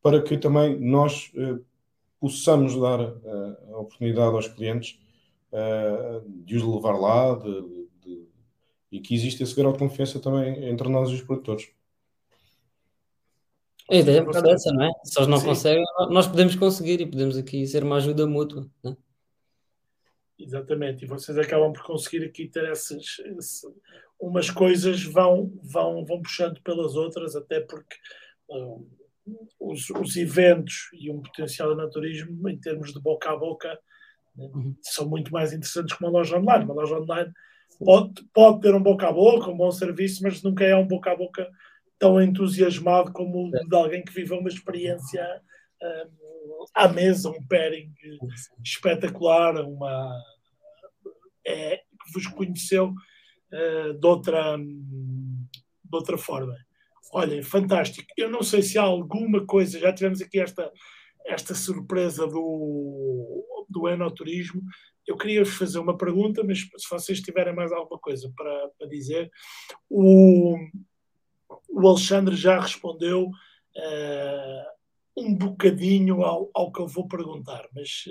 para 0.01 0.21
que 0.21 0.37
também 0.37 0.79
nós 0.79 1.31
eh, 1.35 1.59
possamos 2.19 2.79
dar 2.79 2.99
uh, 2.99 3.75
a 3.75 3.79
oportunidade 3.79 4.35
aos 4.35 4.47
clientes 4.47 4.99
uh, 5.51 6.27
de 6.43 6.55
os 6.55 6.63
levar 6.63 6.93
lá 6.93 7.35
de, 7.35 7.61
de, 7.61 7.87
de, 8.01 8.27
e 8.91 8.99
que 8.99 9.13
existe 9.13 9.43
esse 9.43 9.55
grau 9.55 9.73
de 9.73 9.79
confiança 9.79 10.19
também 10.19 10.69
entre 10.69 10.89
nós 10.89 11.09
e 11.09 11.15
os 11.15 11.21
produtores. 11.21 11.69
A 13.91 13.95
ideia 13.95 14.19
é 14.19 14.21
um 14.21 14.25
bocado 14.25 14.49
essa, 14.49 14.71
não 14.71 14.85
é? 14.85 14.91
Se 15.03 15.19
eles 15.19 15.27
não 15.27 15.37
Sim. 15.37 15.45
conseguem, 15.47 15.83
nós 16.09 16.25
podemos 16.25 16.55
conseguir 16.55 17.01
e 17.01 17.05
podemos 17.05 17.37
aqui 17.37 17.67
ser 17.67 17.83
uma 17.83 17.97
ajuda 17.97 18.25
mútua. 18.25 18.65
Não 18.81 18.93
é? 18.93 18.97
Exatamente, 20.39 21.03
e 21.03 21.07
vocês 21.07 21.37
acabam 21.37 21.71
por 21.71 21.83
conseguir 21.83 22.25
aqui 22.25 22.47
ter 22.47 22.65
essas, 22.65 23.19
esse, 23.37 23.67
umas 24.19 24.49
coisas 24.49 25.03
vão, 25.03 25.51
vão, 25.61 26.03
vão 26.05 26.21
puxando 26.21 26.59
pelas 26.61 26.95
outras, 26.95 27.35
até 27.35 27.59
porque 27.59 27.95
uh, 28.49 28.87
os, 29.59 29.89
os, 29.91 30.15
eventos 30.15 30.89
e 30.93 31.11
um 31.11 31.21
potencial 31.21 31.71
de 31.71 31.77
naturismo, 31.77 32.49
em 32.49 32.57
termos 32.57 32.91
de 32.93 32.99
boca 32.99 33.29
a 33.29 33.35
boca, 33.35 33.77
né, 34.35 34.49
uhum. 34.53 34.75
são 34.81 35.07
muito 35.07 35.31
mais 35.31 35.53
interessantes 35.53 35.95
que 35.95 36.03
uma 36.03 36.11
loja 36.11 36.39
online. 36.39 36.65
Uma 36.65 36.75
loja 36.75 36.99
online 36.99 37.31
pode, 37.77 38.23
pode 38.33 38.61
ter 38.61 38.73
um 38.73 38.81
boca 38.81 39.09
a 39.09 39.11
boca, 39.11 39.51
um 39.51 39.57
bom 39.57 39.69
serviço, 39.69 40.23
mas 40.23 40.41
nunca 40.41 40.63
é 40.63 40.75
um 40.75 40.87
boca 40.87 41.11
a 41.11 41.15
boca 41.15 41.47
tão 42.01 42.19
entusiasmado 42.19 43.13
como 43.13 43.45
o 43.45 43.51
de 43.51 43.75
alguém 43.75 44.03
que 44.03 44.11
vive 44.11 44.33
uma 44.33 44.49
experiência 44.49 45.23
um, 45.79 46.65
à 46.73 46.87
mesa, 46.87 47.29
um 47.29 47.45
pairing 47.47 47.93
espetacular, 48.63 49.63
uma, 49.63 50.11
é, 51.45 51.77
que 51.77 52.11
vos 52.11 52.25
conheceu 52.25 52.87
uh, 52.89 53.93
de, 53.93 54.07
outra, 54.07 54.57
de 54.57 55.95
outra 55.95 56.17
forma. 56.17 56.57
Olhem, 57.13 57.43
fantástico. 57.43 58.07
Eu 58.17 58.31
não 58.31 58.41
sei 58.41 58.63
se 58.63 58.79
há 58.79 58.81
alguma 58.81 59.45
coisa, 59.45 59.79
já 59.79 59.93
tivemos 59.93 60.23
aqui 60.23 60.39
esta, 60.39 60.71
esta 61.27 61.53
surpresa 61.53 62.25
do, 62.25 63.45
do 63.69 63.87
enoturismo. 63.87 64.63
Eu 65.05 65.17
queria 65.17 65.43
vos 65.43 65.53
fazer 65.53 65.77
uma 65.77 65.95
pergunta, 65.95 66.43
mas 66.43 66.61
se 66.61 66.89
vocês 66.89 67.21
tiverem 67.21 67.53
mais 67.53 67.71
alguma 67.71 67.99
coisa 67.99 68.31
para, 68.35 68.69
para 68.79 68.87
dizer, 68.87 69.29
o, 69.87 70.57
o 71.72 71.88
Alexandre 71.88 72.36
já 72.36 72.59
respondeu 72.59 73.28
uh, 73.28 74.65
um 75.17 75.36
bocadinho 75.36 76.24
ao, 76.24 76.49
ao 76.53 76.72
que 76.72 76.82
eu 76.82 76.88
vou 76.88 77.07
perguntar, 77.07 77.67
mas 77.74 78.03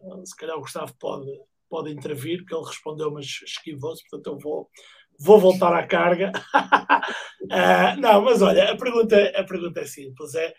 uh, 0.00 0.26
se 0.26 0.36
calhar 0.36 0.56
o 0.56 0.60
Gustavo 0.60 0.94
pode, 0.98 1.30
pode 1.68 1.90
intervir, 1.90 2.38
porque 2.38 2.54
ele 2.54 2.66
respondeu, 2.66 3.10
mas 3.10 3.26
esquivou-se, 3.44 4.02
portanto 4.08 4.34
eu 4.34 4.38
vou, 4.38 4.70
vou 5.18 5.38
voltar 5.38 5.74
à 5.74 5.86
carga. 5.86 6.32
uh, 6.54 7.98
não, 8.00 8.22
mas 8.22 8.42
olha, 8.42 8.72
a 8.72 8.76
pergunta, 8.76 9.16
a 9.36 9.44
pergunta 9.44 9.80
é 9.80 9.86
simples: 9.86 10.34
é 10.34 10.54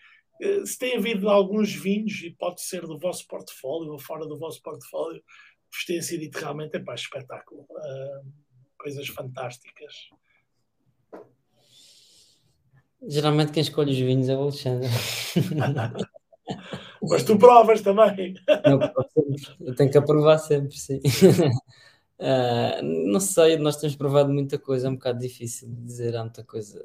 se 0.66 0.78
tem 0.78 0.96
havido 0.96 1.30
alguns 1.30 1.72
vinhos, 1.72 2.22
e 2.22 2.30
pode 2.30 2.60
ser 2.60 2.82
do 2.82 2.98
vosso 2.98 3.26
portfólio 3.26 3.92
ou 3.92 3.98
fora 3.98 4.26
do 4.26 4.38
vosso 4.38 4.60
portfólio, 4.60 5.22
vos 5.72 5.84
têm 5.86 6.02
sido 6.02 6.30
realmente 6.38 6.76
é 6.76 6.94
espetáculo. 6.94 7.62
Uh, 7.62 8.46
coisas 8.78 9.08
fantásticas. 9.08 9.94
Geralmente 13.08 13.52
quem 13.52 13.62
escolhe 13.62 13.92
os 13.92 13.98
vinhos 13.98 14.28
é 14.28 14.36
o 14.36 14.42
Alexandre. 14.42 14.88
Mas 17.02 17.22
tu 17.24 17.38
provas 17.38 17.80
também. 17.80 18.34
Eu, 19.60 19.74
tenho 19.74 19.90
que 19.90 19.98
aprovar 19.98 20.38
sempre, 20.38 20.76
sim. 20.76 21.00
Uh, 22.18 22.82
não 23.10 23.20
sei, 23.20 23.56
nós 23.58 23.76
temos 23.76 23.96
provado 23.96 24.32
muita 24.32 24.58
coisa, 24.58 24.88
é 24.88 24.90
um 24.90 24.94
bocado 24.94 25.18
difícil 25.18 25.68
de 25.68 25.82
dizer, 25.82 26.16
há 26.16 26.22
muita 26.22 26.42
coisa. 26.42 26.84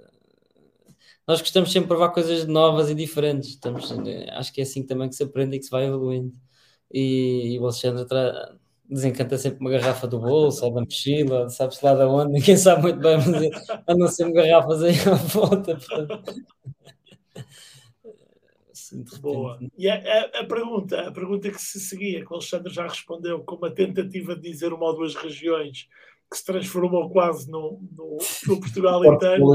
Nós 1.27 1.39
gostamos 1.41 1.71
sempre 1.71 1.83
de 1.83 1.87
provar 1.87 2.09
coisas 2.09 2.45
novas 2.45 2.89
e 2.89 2.95
diferentes. 2.95 3.49
Estamos, 3.49 3.91
acho 4.33 4.53
que 4.53 4.61
é 4.61 4.63
assim 4.63 4.83
também 4.83 5.09
que 5.09 5.15
se 5.15 5.23
aprende 5.23 5.55
e 5.55 5.59
que 5.59 5.65
se 5.65 5.71
vai 5.71 5.85
evoluindo. 5.85 6.33
E, 6.91 7.53
e 7.53 7.59
o 7.59 7.63
Alexandre 7.63 8.05
desencanta 8.91 9.37
sempre 9.37 9.61
uma 9.61 9.69
garrafa 9.69 10.05
do 10.05 10.19
bolso 10.19 10.65
ou 10.65 10.73
da 10.73 10.81
mochila, 10.81 11.49
sabe-se 11.49 11.83
lá 11.83 11.95
de 11.95 12.03
onde, 12.03 12.33
ninguém 12.33 12.57
sabe 12.57 12.83
muito 12.83 12.99
bem, 12.99 13.17
mas 13.17 13.69
andam 13.87 14.07
sempre 14.07 14.33
garrafas 14.33 14.83
aí 14.83 14.95
à 15.09 15.15
volta. 15.15 15.75
Portanto. 15.77 16.45
Assim, 18.71 19.05
Boa. 19.21 19.57
E 19.77 19.89
a, 19.89 20.29
a, 20.41 20.45
pergunta, 20.45 21.07
a 21.07 21.11
pergunta 21.11 21.49
que 21.49 21.61
se 21.61 21.79
seguia, 21.79 22.25
que 22.25 22.31
o 22.31 22.35
Alexandre 22.35 22.73
já 22.73 22.83
respondeu, 22.83 23.39
com 23.39 23.55
uma 23.55 23.71
tentativa 23.71 24.35
de 24.35 24.41
dizer 24.41 24.73
uma 24.73 24.85
ou 24.85 24.95
duas 24.95 25.15
regiões 25.15 25.87
que 26.31 26.37
se 26.37 26.45
transformou 26.45 27.09
quase 27.09 27.51
no, 27.51 27.81
no, 27.91 28.17
no 28.47 28.59
Portugal 28.61 29.03
inteiro. 29.13 29.43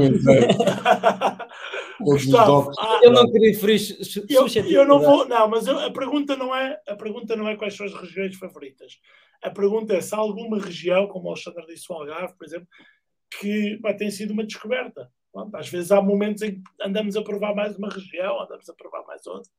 Gustavo, 1.99 2.71
ah, 2.77 2.99
eu 3.01 3.11
não 3.11 3.29
queria 3.31 3.57
ferir 3.57 3.81
eu, 4.29 4.47
eu 4.47 4.85
não 4.85 4.99
vou, 4.99 5.27
não, 5.27 5.49
mas 5.49 5.65
eu, 5.65 5.79
a 5.79 5.91
pergunta 5.91 6.35
não 6.35 6.55
é 6.55 6.79
a 6.87 6.95
pergunta 6.95 7.35
não 7.35 7.47
é 7.47 7.55
quais 7.55 7.75
são 7.75 7.87
as 7.87 7.93
regiões 7.93 8.35
favoritas. 8.35 8.99
A 9.41 9.49
pergunta 9.49 9.95
é 9.95 10.01
se 10.01 10.13
há 10.13 10.17
alguma 10.19 10.59
região, 10.59 11.07
como 11.07 11.25
o 11.25 11.29
Alexandre 11.31 11.65
disse, 11.65 11.91
o 11.91 11.95
Algarve, 11.95 12.35
por 12.37 12.45
exemplo, 12.45 12.67
que 13.39 13.77
vai, 13.81 13.95
tem 13.95 14.11
sido 14.11 14.31
uma 14.31 14.45
descoberta. 14.45 15.11
Pronto, 15.31 15.55
às 15.55 15.67
vezes 15.69 15.91
há 15.91 15.99
momentos 16.01 16.43
em 16.43 16.55
que 16.55 16.61
andamos 16.81 17.15
a 17.15 17.23
provar 17.23 17.55
mais 17.55 17.75
uma 17.77 17.89
região, 17.89 18.41
andamos 18.41 18.69
a 18.69 18.73
provar 18.73 19.03
mais 19.05 19.25
outra. 19.25 19.51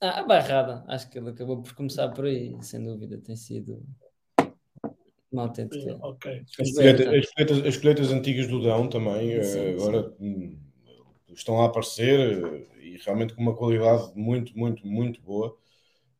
Ah, 0.00 0.20
a 0.20 0.22
Barrada, 0.24 0.84
acho 0.88 1.08
que 1.08 1.18
ele 1.18 1.30
acabou 1.30 1.62
por 1.62 1.72
começar 1.74 2.08
por 2.08 2.24
aí, 2.24 2.56
sem 2.62 2.82
dúvida, 2.82 3.18
tem 3.18 3.36
sido 3.36 3.84
uma 5.30 5.42
autêntica. 5.42 5.96
Okay. 6.06 6.44
As, 6.58 6.72
colheitas, 6.72 7.66
as, 7.66 7.76
colheitas, 7.76 8.12
antigas 8.12 8.46
do 8.46 8.62
Dão 8.62 8.88
também, 8.88 9.42
sim, 9.42 9.58
eh, 9.58 9.70
agora 9.70 10.12
hum, 10.20 10.58
estão 11.28 11.60
a 11.60 11.66
aparecer 11.66 12.18
eh, 12.18 12.66
e 12.80 12.96
realmente 13.04 13.34
com 13.34 13.42
uma 13.42 13.54
qualidade 13.54 14.12
muito, 14.14 14.56
muito, 14.58 14.86
muito 14.86 15.20
boa. 15.20 15.56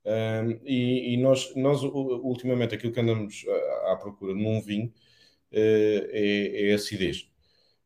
Um, 0.05 0.59
e, 0.65 1.15
e 1.15 1.17
nós, 1.19 1.55
nós, 1.55 1.83
ultimamente, 1.83 2.75
aquilo 2.75 2.93
que 2.93 3.01
andamos 3.01 3.45
à, 3.85 3.93
à 3.93 3.97
procura 3.97 4.35
num 4.35 4.61
vinho 4.61 4.87
uh, 4.87 6.09
é, 6.11 6.71
é 6.71 6.75
acidez. 6.75 7.29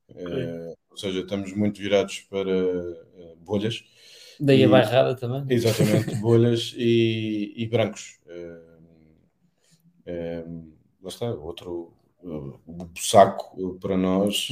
Okay. 0.08 0.24
Uh, 0.24 0.74
ou 0.90 0.96
seja, 0.96 1.20
estamos 1.20 1.52
muito 1.52 1.80
virados 1.80 2.20
para 2.30 2.54
uh, 2.54 3.36
bolhas. 3.40 3.82
Daí 4.38 4.62
a 4.62 4.68
barrada 4.68 5.16
também. 5.16 5.44
Exatamente, 5.48 6.14
bolhas 6.20 6.74
e, 6.76 7.54
e 7.56 7.66
brancos. 7.66 8.20
Lá 11.02 11.08
está, 11.08 11.30
outro 11.30 11.92
o 12.24 12.88
saco 12.96 13.78
para 13.80 13.96
nós, 13.96 14.48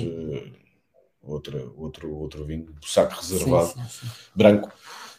outra, 1.23 1.65
outro, 1.77 2.13
outro 2.13 2.45
vinho, 2.45 2.75
saco 2.83 3.15
reservado, 3.15 3.69
sim, 3.69 3.83
sim, 3.83 4.07
sim. 4.07 4.31
branco 4.35 4.73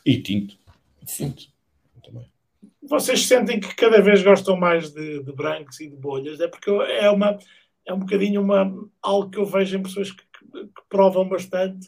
e 0.05 0.21
tinto. 0.21 0.57
tinto 1.05 1.47
também. 2.03 2.29
Vocês 2.83 3.25
sentem 3.25 3.59
que 3.59 3.73
cada 3.75 4.01
vez 4.01 4.21
gostam 4.21 4.57
mais 4.57 4.91
de, 4.91 5.23
de, 5.23 5.31
brancos 5.31 5.79
e 5.79 5.87
de 5.87 5.95
bolhas? 5.95 6.39
É 6.39 6.47
porque 6.47 6.69
é 6.69 7.09
uma 7.09 7.37
é 7.85 7.93
um 7.93 7.99
bocadinho 7.99 8.41
uma, 8.41 8.71
algo 9.01 9.29
que 9.29 9.39
eu 9.39 9.45
vejo 9.45 9.77
em 9.77 9.83
pessoas 9.83 10.11
que, 10.11 10.23
que, 10.23 10.67
que 10.67 10.81
provam 10.89 11.27
bastante. 11.27 11.87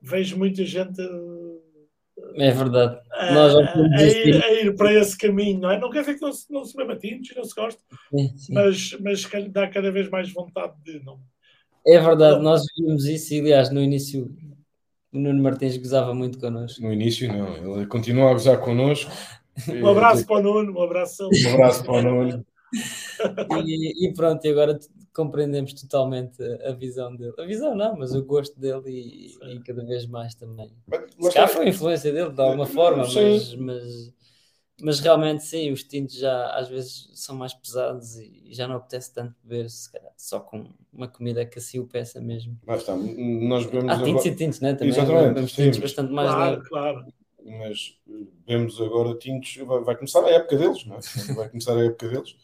Vejo 0.00 0.38
muita 0.38 0.64
gente 0.64 1.00
é 2.36 2.50
verdade. 2.50 3.00
A, 3.12 3.32
Nós 3.32 3.54
a, 3.54 3.58
a, 3.58 4.02
ir, 4.02 4.44
a, 4.44 4.52
ir, 4.52 4.76
para 4.76 4.92
esse 4.94 5.16
caminho, 5.16 5.60
não 5.60 5.70
é? 5.70 5.78
Não 5.78 5.90
quer 5.90 6.00
dizer 6.00 6.14
que 6.14 6.22
não 6.22 6.32
se, 6.32 6.52
não 6.52 6.64
se 6.64 6.76
beba 6.76 6.96
tintos, 6.96 7.34
não 7.36 7.44
se 7.44 7.54
gosta, 7.54 7.80
mas, 8.50 8.96
mas 9.00 9.28
dá 9.50 9.68
cada 9.68 9.90
vez 9.90 10.08
mais 10.08 10.32
vontade 10.32 10.74
de 10.84 11.04
não, 11.04 11.20
é 11.86 11.98
verdade, 11.98 12.42
nós 12.42 12.62
vimos 12.76 13.06
isso 13.06 13.34
e, 13.34 13.40
aliás, 13.40 13.70
no 13.70 13.80
início 13.80 14.30
o 15.12 15.18
Nuno 15.18 15.42
Martins 15.42 15.76
gozava 15.76 16.14
muito 16.14 16.38
connosco. 16.38 16.80
No 16.82 16.92
início, 16.92 17.26
não, 17.26 17.76
ele 17.76 17.86
continua 17.86 18.30
a 18.30 18.32
gozar 18.32 18.60
connosco. 18.60 19.10
um 19.68 19.88
abraço 19.88 20.24
para 20.26 20.36
o 20.36 20.42
Nuno, 20.42 20.78
um 20.78 20.82
abraço. 20.82 21.28
Um 21.28 21.54
abraço 21.54 21.84
para 21.84 21.94
o 21.94 22.02
Nuno. 22.02 22.46
e, 23.66 24.06
e, 24.06 24.14
pronto, 24.14 24.44
e 24.44 24.50
agora 24.50 24.78
compreendemos 25.14 25.72
totalmente 25.74 26.42
a 26.64 26.72
visão 26.72 27.14
dele. 27.14 27.34
A 27.38 27.44
visão 27.44 27.74
não, 27.74 27.96
mas 27.96 28.14
o 28.14 28.24
gosto 28.24 28.58
dele 28.58 28.90
e, 28.90 29.54
e 29.54 29.60
cada 29.60 29.84
vez 29.84 30.06
mais 30.06 30.34
também. 30.34 30.72
Mas, 30.86 31.32
Se 31.32 31.46
foi 31.48 31.66
a 31.66 31.68
influência 31.68 32.12
dele 32.12 32.30
de 32.30 32.40
alguma 32.40 32.66
forma, 32.66 33.04
mas, 33.04 33.54
mas 33.54 34.12
mas 34.82 35.00
realmente 35.00 35.44
sim, 35.44 35.70
os 35.70 35.82
tintos 35.82 36.16
já 36.16 36.50
às 36.54 36.68
vezes 36.68 37.10
são 37.14 37.36
mais 37.36 37.52
pesados 37.54 38.16
e 38.16 38.48
já 38.50 38.66
não 38.66 38.76
apetece 38.76 39.12
tanto 39.12 39.34
beber 39.42 39.68
se 39.68 39.90
calhar, 39.92 40.12
só 40.16 40.40
com 40.40 40.66
uma 40.92 41.08
comida 41.08 41.44
que 41.44 41.58
assim 41.58 41.78
o 41.78 41.86
peça 41.86 42.20
mesmo. 42.20 42.58
Mas 42.66 42.80
está, 42.80 42.96
nós 42.96 43.66
bebemos. 43.66 43.92
Há 43.92 44.02
tintos 44.02 44.08
agora... 44.08 44.28
e 44.28 44.36
tintos, 44.36 44.60
né? 44.60 44.72
Também 44.74 44.88
Exatamente, 44.88 45.28
bebemos 45.28 45.52
tintos 45.52 45.78
bastante 45.78 46.12
mais. 46.12 46.30
Claro, 46.30 46.62
claro. 46.64 47.06
Mas 47.44 47.98
bebemos 48.46 48.80
agora 48.80 49.14
tintos, 49.16 49.56
vai, 49.56 49.80
vai, 49.82 49.96
começar 49.96 50.24
a 50.24 50.30
época 50.30 50.56
deles, 50.56 50.84
não 50.84 50.96
é? 50.96 51.34
Vai 51.34 51.48
começar 51.48 51.76
a 51.76 51.84
época 51.84 52.08
deles. 52.08 52.36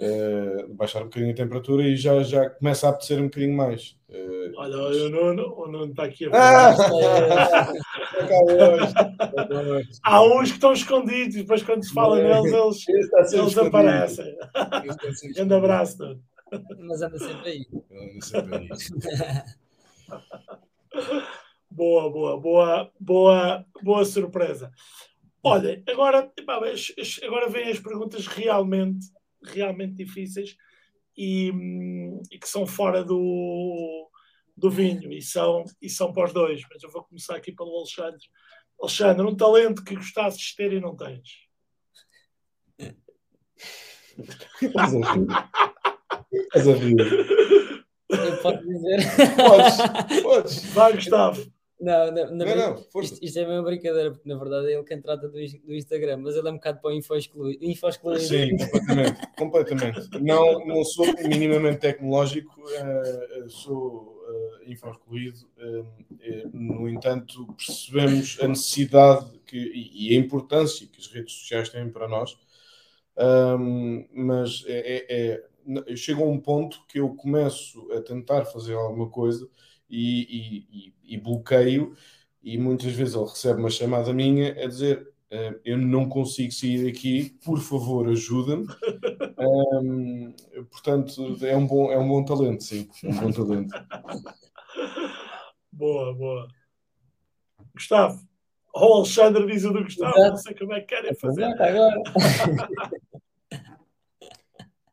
Uh, 0.00 0.72
baixar 0.74 1.00
um 1.00 1.06
bocadinho 1.06 1.32
a 1.32 1.34
temperatura 1.34 1.82
e 1.82 1.96
já, 1.96 2.22
já 2.22 2.48
começa 2.50 2.86
a 2.86 2.90
apetecer 2.90 3.18
um 3.18 3.24
bocadinho 3.24 3.56
mais. 3.56 3.96
Uh, 4.08 4.52
Olha, 4.56 4.76
o 4.76 5.08
Nuno, 5.08 5.54
o 5.56 5.66
Nuno 5.66 5.90
está 5.90 6.04
aqui 6.04 6.26
a 6.26 6.28
ver. 6.28 6.36
Ah! 6.36 6.76
Há 10.04 10.22
uns 10.22 10.50
que 10.50 10.54
estão 10.54 10.72
escondidos 10.72 11.34
depois 11.34 11.64
quando 11.64 11.84
se 11.84 11.92
fala 11.92 12.22
neles, 12.22 12.86
eles, 12.88 13.32
eles 13.32 13.58
aparecem. 13.58 14.36
Grande 15.34 15.54
abraço, 15.54 15.98
Nuno. 15.98 16.22
Mas 16.78 17.02
anda 17.02 17.18
sempre 17.18 17.50
aí. 17.50 17.66
Anda 17.90 18.20
sempre 18.20 18.56
aí. 18.56 18.68
boa, 21.68 22.08
boa, 22.10 22.40
boa, 22.40 22.90
boa, 23.00 23.66
boa 23.82 24.04
surpresa. 24.04 24.70
Olha, 25.42 25.82
agora, 25.88 26.30
agora 27.22 27.48
vêm 27.48 27.70
as 27.70 27.80
perguntas 27.80 28.26
realmente 28.26 29.06
realmente 29.42 29.94
difíceis 29.94 30.56
e, 31.16 31.52
e, 32.30 32.38
que 32.38 32.48
são 32.48 32.66
fora 32.66 33.04
do, 33.04 34.10
do 34.56 34.70
vinho 34.70 35.12
e 35.12 35.20
são, 35.20 35.64
e 35.80 35.88
são 35.88 36.12
para 36.12 36.26
os 36.26 36.32
dois. 36.32 36.62
Mas 36.72 36.82
eu 36.82 36.90
vou 36.90 37.04
começar 37.04 37.36
aqui 37.36 37.52
pelo 37.52 37.76
Alexandre. 37.76 38.26
Alexandre, 38.80 39.26
um 39.26 39.36
talento 39.36 39.84
que 39.84 39.96
gostasses 39.96 40.40
de 40.40 40.56
ter 40.56 40.72
e 40.72 40.80
não 40.80 40.96
tens. 40.96 41.48
Estás 46.30 46.68
a 46.68 46.74
rir? 46.74 46.96
Eu 48.08 48.36
posso 48.42 48.66
dizer. 48.66 49.00
Podes, 49.36 50.22
podes. 50.22 50.64
Vai, 50.72 50.92
Gustavo. 50.94 51.57
Não, 51.80 52.10
não, 52.10 52.34
não, 52.34 52.46
não 52.56 53.02
isto, 53.02 53.18
isto, 53.22 53.38
é 53.38 53.46
uma 53.46 53.62
brincadeira, 53.62 54.10
porque 54.10 54.28
na 54.28 54.36
verdade 54.36 54.66
é 54.66 54.74
ele 54.74 54.82
quem 54.82 55.00
trata 55.00 55.28
do, 55.28 55.34
do 55.34 55.74
Instagram, 55.74 56.16
mas 56.16 56.34
ele 56.34 56.48
é 56.48 56.50
um 56.50 56.56
bocado 56.56 56.80
para 56.80 56.90
o 56.90 56.92
info 56.92 57.14
excluído. 57.14 57.64
Info. 57.64 57.86
Sim, 58.18 58.56
completamente, 58.56 59.36
completamente. 59.36 60.20
Não, 60.20 60.66
não 60.66 60.84
sou 60.84 61.06
minimamente 61.22 61.78
tecnológico, 61.78 62.60
uh, 62.60 63.48
sou 63.48 64.24
uh, 64.28 64.70
info 64.70 64.90
excluído. 64.90 65.38
Uh, 65.56 65.86
no 66.52 66.88
entanto, 66.88 67.46
percebemos 67.54 68.38
a 68.42 68.48
necessidade 68.48 69.38
que, 69.46 69.56
e, 69.56 70.08
e, 70.08 70.16
a 70.16 70.18
importância 70.18 70.86
que 70.86 71.00
as 71.00 71.06
redes 71.06 71.32
sociais 71.32 71.68
têm 71.68 71.88
para 71.88 72.08
nós, 72.08 72.36
um, 73.16 74.04
mas 74.12 74.64
é, 74.66 75.04
é, 75.08 75.44
é, 75.86 75.96
chega 75.96 76.22
a 76.22 76.26
um 76.26 76.40
ponto 76.40 76.84
que 76.88 76.98
eu 76.98 77.14
começo 77.14 77.90
a 77.92 78.00
tentar 78.00 78.44
fazer 78.46 78.74
alguma 78.74 79.08
coisa 79.08 79.48
e, 79.88 80.66
e, 80.70 80.94
e, 81.14 81.16
bloqueio, 81.16 81.94
e 82.42 82.58
muitas 82.58 82.92
vezes 82.92 83.14
ele 83.14 83.24
recebe 83.24 83.60
uma 83.60 83.70
chamada 83.70 84.12
minha 84.12 84.52
a 84.52 84.66
dizer 84.66 85.08
uh, 85.32 85.60
eu 85.64 85.78
não 85.78 86.08
consigo 86.08 86.52
sair 86.52 86.84
daqui, 86.84 87.36
por 87.44 87.60
favor 87.60 88.08
ajuda-me. 88.08 88.66
Um, 89.40 90.34
portanto, 90.68 91.38
é 91.42 91.56
um, 91.56 91.64
bom, 91.64 91.92
é 91.92 91.96
um 91.96 92.08
bom 92.08 92.24
talento, 92.24 92.64
sim, 92.64 92.88
é 93.04 93.08
um 93.08 93.20
bom 93.20 93.30
talento. 93.30 93.72
boa, 95.70 96.12
boa. 96.12 96.48
Gustavo, 97.72 98.20
o 98.74 98.94
Alexandre 98.94 99.46
diz 99.46 99.64
o 99.64 99.72
do 99.72 99.84
Gustavo, 99.84 100.16
Exato. 100.16 100.30
não 100.30 100.36
sei 100.36 100.54
como 100.56 100.72
é 100.72 100.80
que 100.80 100.86
querem 100.86 101.14
fazer. 101.14 101.44
Agora. 101.44 102.02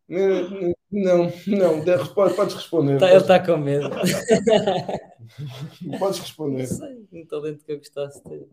Não, 0.07 1.31
não, 1.47 1.83
podes 2.13 2.53
responder. 2.53 2.99
Tá, 2.99 3.09
ele 3.09 3.17
está 3.17 3.43
com 3.43 3.57
medo. 3.57 3.89
podes 5.97 6.19
responder. 6.19 6.59
Não 6.59 6.77
sei, 6.77 7.07
um 7.11 7.25
talento 7.25 7.65
que 7.65 7.71
eu 7.71 7.77
gostasse 7.77 8.23
de 8.23 8.29
ter. 8.29 8.47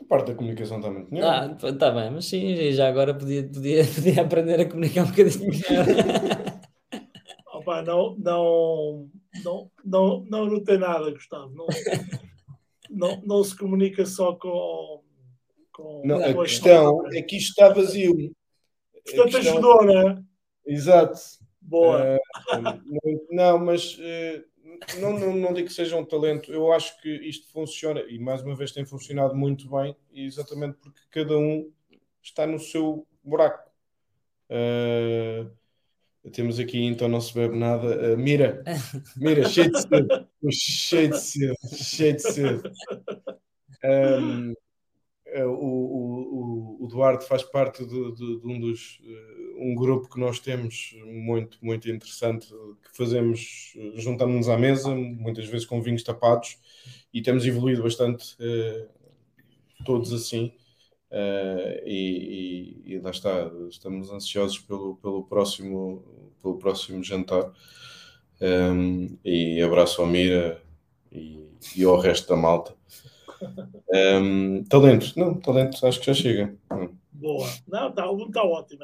A 0.00 0.04
parte 0.04 0.28
da 0.28 0.34
comunicação 0.34 0.76
está 0.78 0.90
muito 0.90 1.12
melhor. 1.12 1.56
Ah, 1.62 1.68
está 1.68 1.90
bem, 1.90 2.10
mas 2.10 2.26
sim, 2.26 2.72
já 2.72 2.88
agora 2.88 3.14
podia, 3.14 3.48
podia, 3.48 3.84
podia 3.94 4.22
aprender 4.22 4.60
a 4.60 4.68
comunicar 4.68 5.04
um 5.04 5.10
bocadinho 5.10 5.50
melhor. 5.50 5.86
Opa, 7.54 7.82
não, 7.82 8.16
não, 8.18 9.08
não, 9.44 9.70
não, 9.84 10.24
não, 10.30 10.46
não 10.46 10.62
tem 10.62 10.78
nada, 10.78 11.10
Gustavo. 11.10 11.52
Não, 11.54 11.66
não, 12.90 13.22
não 13.24 13.42
se 13.42 13.56
comunica 13.56 14.04
só 14.04 14.34
com 14.34 15.02
com, 15.78 16.02
não, 16.04 16.24
a 16.24 16.34
questão 16.44 17.06
é 17.14 17.22
que 17.22 17.36
isto 17.36 17.50
está 17.50 17.68
vazio. 17.68 18.34
Portanto, 19.04 19.30
questão... 19.30 19.52
ajudou, 19.52 19.84
não 19.84 20.08
é? 20.08 20.22
Exato. 20.66 21.20
Boa. 21.60 22.16
Uh, 22.16 23.24
não, 23.30 23.58
mas 23.60 23.94
uh, 23.94 24.44
não, 25.00 25.16
não, 25.16 25.36
não 25.36 25.52
digo 25.52 25.68
que 25.68 25.72
seja 25.72 25.96
um 25.96 26.04
talento, 26.04 26.52
eu 26.52 26.72
acho 26.72 27.00
que 27.00 27.08
isto 27.08 27.52
funciona 27.52 28.00
e 28.00 28.18
mais 28.18 28.42
uma 28.42 28.56
vez 28.56 28.72
tem 28.72 28.84
funcionado 28.84 29.36
muito 29.36 29.70
bem, 29.70 29.96
exatamente 30.12 30.78
porque 30.78 31.00
cada 31.10 31.38
um 31.38 31.70
está 32.20 32.44
no 32.44 32.58
seu 32.58 33.06
buraco. 33.22 33.70
Uh, 34.50 35.48
temos 36.32 36.58
aqui, 36.58 36.82
então 36.84 37.06
não 37.08 37.20
se 37.20 37.32
bebe 37.32 37.56
nada. 37.56 38.14
Uh, 38.14 38.18
mira, 38.18 38.64
mira, 39.16 39.46
cheio 39.48 39.70
de 39.70 39.80
cedo, 39.80 40.28
cheio 40.50 41.10
de 41.10 41.20
cedo, 41.20 41.56
cheio 41.72 42.16
de 42.16 42.22
cedo. 42.22 42.72
Um, 43.84 44.54
o, 45.44 46.78
o, 46.80 46.84
o, 46.84 46.86
Duarte 46.88 47.26
faz 47.26 47.42
parte 47.42 47.84
de, 47.84 48.12
de, 48.12 48.40
de 48.40 48.46
um 48.46 48.60
dos 48.60 49.00
um 49.58 49.74
grupo 49.74 50.08
que 50.08 50.20
nós 50.20 50.38
temos 50.38 50.94
muito, 51.04 51.58
muito 51.60 51.90
interessante, 51.90 52.46
que 52.46 52.96
fazemos, 52.96 53.74
juntamos-nos 53.94 54.48
à 54.48 54.56
mesa, 54.56 54.94
muitas 54.94 55.46
vezes 55.46 55.66
com 55.66 55.82
vinhos 55.82 56.02
tapados, 56.02 56.58
e 57.12 57.20
temos 57.20 57.44
evoluído 57.44 57.82
bastante, 57.82 58.36
todos 59.84 60.12
assim, 60.12 60.52
e, 61.84 62.84
e, 62.86 62.94
e, 62.94 62.98
lá 63.00 63.10
está, 63.10 63.50
estamos 63.68 64.10
ansiosos 64.10 64.58
pelo, 64.58 64.96
pelo, 64.96 65.24
próximo, 65.24 66.04
pelo 66.40 66.56
próximo 66.56 67.02
jantar, 67.02 67.52
um, 68.40 69.18
e 69.24 69.60
abraço 69.60 70.00
ao 70.00 70.06
Mira 70.06 70.62
e, 71.10 71.48
e 71.76 71.84
ao 71.84 71.98
resto 71.98 72.28
da 72.28 72.36
malta. 72.36 72.76
Um, 73.90 74.64
talento, 74.64 75.18
não, 75.18 75.34
talento, 75.34 75.86
acho 75.86 76.00
que 76.00 76.06
já 76.06 76.14
chega. 76.14 76.54
Boa. 77.12 77.48
Não, 77.66 77.88
está 77.88 78.04
tá 78.32 78.44
ótimo. 78.44 78.80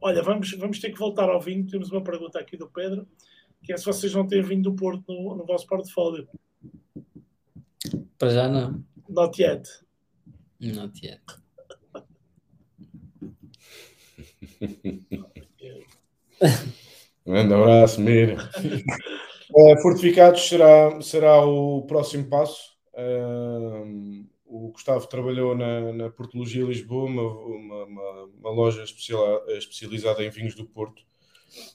Olha, 0.00 0.22
vamos, 0.22 0.50
vamos 0.52 0.78
ter 0.78 0.90
que 0.90 0.98
voltar 0.98 1.28
ao 1.28 1.40
vinho. 1.40 1.66
Temos 1.66 1.90
uma 1.90 2.02
pergunta 2.02 2.38
aqui 2.38 2.56
do 2.56 2.68
Pedro, 2.68 3.06
que 3.62 3.72
é 3.72 3.76
se 3.76 3.84
vocês 3.84 4.14
não 4.14 4.26
têm 4.26 4.42
vinho 4.42 4.62
do 4.62 4.74
Porto 4.74 5.04
no, 5.08 5.36
no 5.36 5.44
vosso 5.44 5.66
portfólio. 5.66 6.26
Para 8.18 8.30
já 8.30 8.48
não. 8.48 8.82
Not 9.08 9.40
yet. 9.42 9.68
Not 10.58 11.06
yet. 11.06 11.22
Um 17.26 17.32
grande 17.32 17.54
abraço, 17.54 18.00
Mira. 18.00 18.36
Uh, 19.50 19.76
fortificados 19.82 20.48
será, 20.48 21.00
será 21.02 21.44
o 21.44 21.82
próximo 21.82 22.26
passo. 22.26 22.75
Uh, 22.96 24.26
o 24.46 24.70
Gustavo 24.70 25.06
trabalhou 25.06 25.54
na, 25.56 25.92
na 25.92 26.10
Portologia 26.10 26.64
Lisboa, 26.64 27.04
uma, 27.04 27.22
uma, 27.22 27.84
uma, 27.84 28.24
uma 28.40 28.50
loja 28.50 28.82
especial, 28.82 29.44
especializada 29.48 30.24
em 30.24 30.30
vinhos 30.30 30.54
do 30.54 30.64
Porto. 30.64 31.02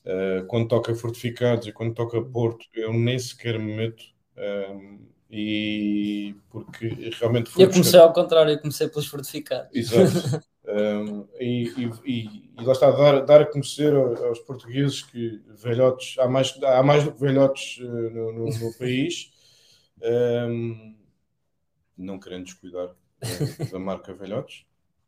Uh, 0.06 0.45
quando 0.48 0.68
toca 0.68 0.93
fortificados 0.95 1.68
e 1.68 1.72
quando 1.72 1.93
toca 1.93 2.22
Porto, 2.22 2.65
eu 2.73 2.93
nem 2.93 3.19
sequer 3.19 3.60
me 3.60 3.76
meto. 3.76 4.03
Uh, 4.38 4.99
e 5.30 6.35
porque 6.49 6.88
realmente 7.19 7.52
Eu 7.52 7.69
comecei 7.69 7.81
buscar... 7.84 8.02
ao 8.02 8.14
contrário, 8.14 8.52
eu 8.52 8.60
comecei 8.60 8.89
pelos 8.89 9.07
fortificados. 9.07 9.69
Exato. 9.73 10.43
um, 10.68 11.26
e, 11.39 11.72
e, 11.77 12.52
e, 12.60 12.64
lá 12.64 12.73
está, 12.73 12.91
dar, 12.91 13.26
dar 13.26 13.41
a 13.41 13.45
conhecer 13.45 13.93
aos 13.95 14.39
portugueses 14.39 15.02
que 15.02 15.41
velhotes, 15.56 16.19
há 16.19 16.27
mais, 16.27 16.57
há 16.61 16.84
mais 16.84 17.06
do 17.06 17.14
que 17.14 17.22
velhotes 17.22 17.77
uh, 17.77 18.10
no, 18.10 18.34
no, 18.34 18.45
no, 18.45 18.77
país. 18.77 19.31
Um, 20.03 20.95
não 22.02 22.19
querendo 22.19 22.45
descuidar 22.45 22.88
uh, 22.88 23.72
da 23.72 23.80
marca 23.80 24.14
Velhotes. 24.14 24.65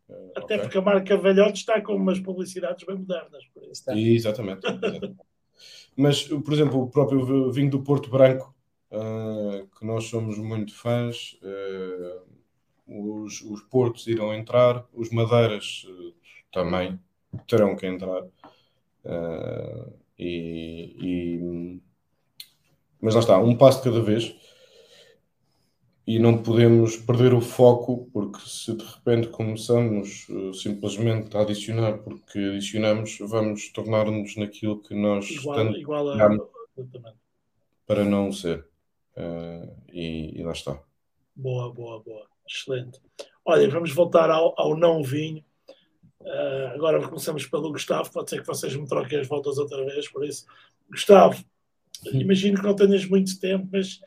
Uh, 0.09 0.31
Até 0.35 0.55
okay. 0.55 0.59
porque 0.59 0.77
a 0.77 0.81
marca 0.81 1.17
Velhotes 1.17 1.61
está 1.61 1.81
com 1.81 1.95
umas 1.95 2.19
publicidades 2.19 2.85
bem 2.85 2.97
modernas. 2.97 3.43
Por 3.53 3.63
isso. 3.63 3.89
Exatamente, 3.89 4.65
exatamente. 4.65 5.15
Mas, 5.95 6.23
por 6.23 6.53
exemplo, 6.53 6.81
o 6.81 6.89
próprio 6.89 7.51
vinho 7.51 7.69
do 7.69 7.83
Porto 7.83 8.09
Branco, 8.09 8.53
uh, 8.91 9.67
que 9.77 9.85
nós 9.85 10.05
somos 10.05 10.37
muito 10.37 10.73
fãs, 10.73 11.37
os, 12.87 13.41
os 13.41 13.61
portos 13.61 14.07
irão 14.07 14.33
entrar, 14.33 14.85
os 14.91 15.09
madeiras 15.11 15.85
também 16.51 16.99
terão 17.47 17.75
que 17.75 17.85
entrar. 17.85 18.23
E, 20.17 20.95
e, 20.99 21.81
mas 22.99 23.13
lá 23.13 23.21
está, 23.21 23.37
um 23.39 23.55
passo 23.55 23.79
de 23.79 23.83
cada 23.83 24.01
vez 24.01 24.35
e 26.05 26.19
não 26.19 26.37
podemos 26.37 26.97
perder 26.97 27.33
o 27.33 27.39
foco, 27.39 28.09
porque 28.11 28.39
se 28.45 28.75
de 28.75 28.83
repente 28.83 29.29
começamos 29.29 30.27
uh, 30.29 30.53
simplesmente 30.53 31.35
a 31.35 31.41
adicionar 31.41 31.97
porque 31.99 32.37
adicionamos, 32.37 33.17
vamos 33.21 33.69
tornar-nos 33.69 34.35
naquilo 34.35 34.81
que 34.81 34.93
nós 34.93 35.29
igual, 35.29 35.57
tanto 35.57 35.77
igual 35.77 36.09
a... 36.09 36.37
para 37.87 38.03
não 38.03 38.31
ser. 38.33 38.67
Uh, 39.15 39.71
e, 39.91 40.39
e, 40.39 40.43
lá 40.43 40.51
está. 40.51 40.77
Boa, 41.35 41.71
boa, 41.71 42.01
boa. 42.03 42.27
Excelente. 42.47 42.99
Olha, 43.45 43.69
vamos 43.69 43.93
voltar 43.93 44.29
ao, 44.29 44.53
ao 44.57 44.75
não 44.75 45.01
vinho. 45.01 45.43
Uh, 46.19 46.67
agora 46.73 47.07
começamos 47.07 47.45
pelo 47.45 47.71
Gustavo. 47.71 48.11
Pode 48.11 48.29
ser 48.29 48.41
que 48.41 48.47
vocês 48.47 48.75
me 48.75 48.87
troquem 48.87 49.19
as 49.19 49.27
voltas 49.27 49.57
outra 49.57 49.85
vez, 49.85 50.09
por 50.09 50.25
isso. 50.25 50.45
Gustavo, 50.89 51.41
imagino 52.11 52.57
que 52.59 52.63
não 52.65 52.75
tenhas 52.75 53.05
muito 53.05 53.39
tempo, 53.39 53.69
mas 53.71 54.01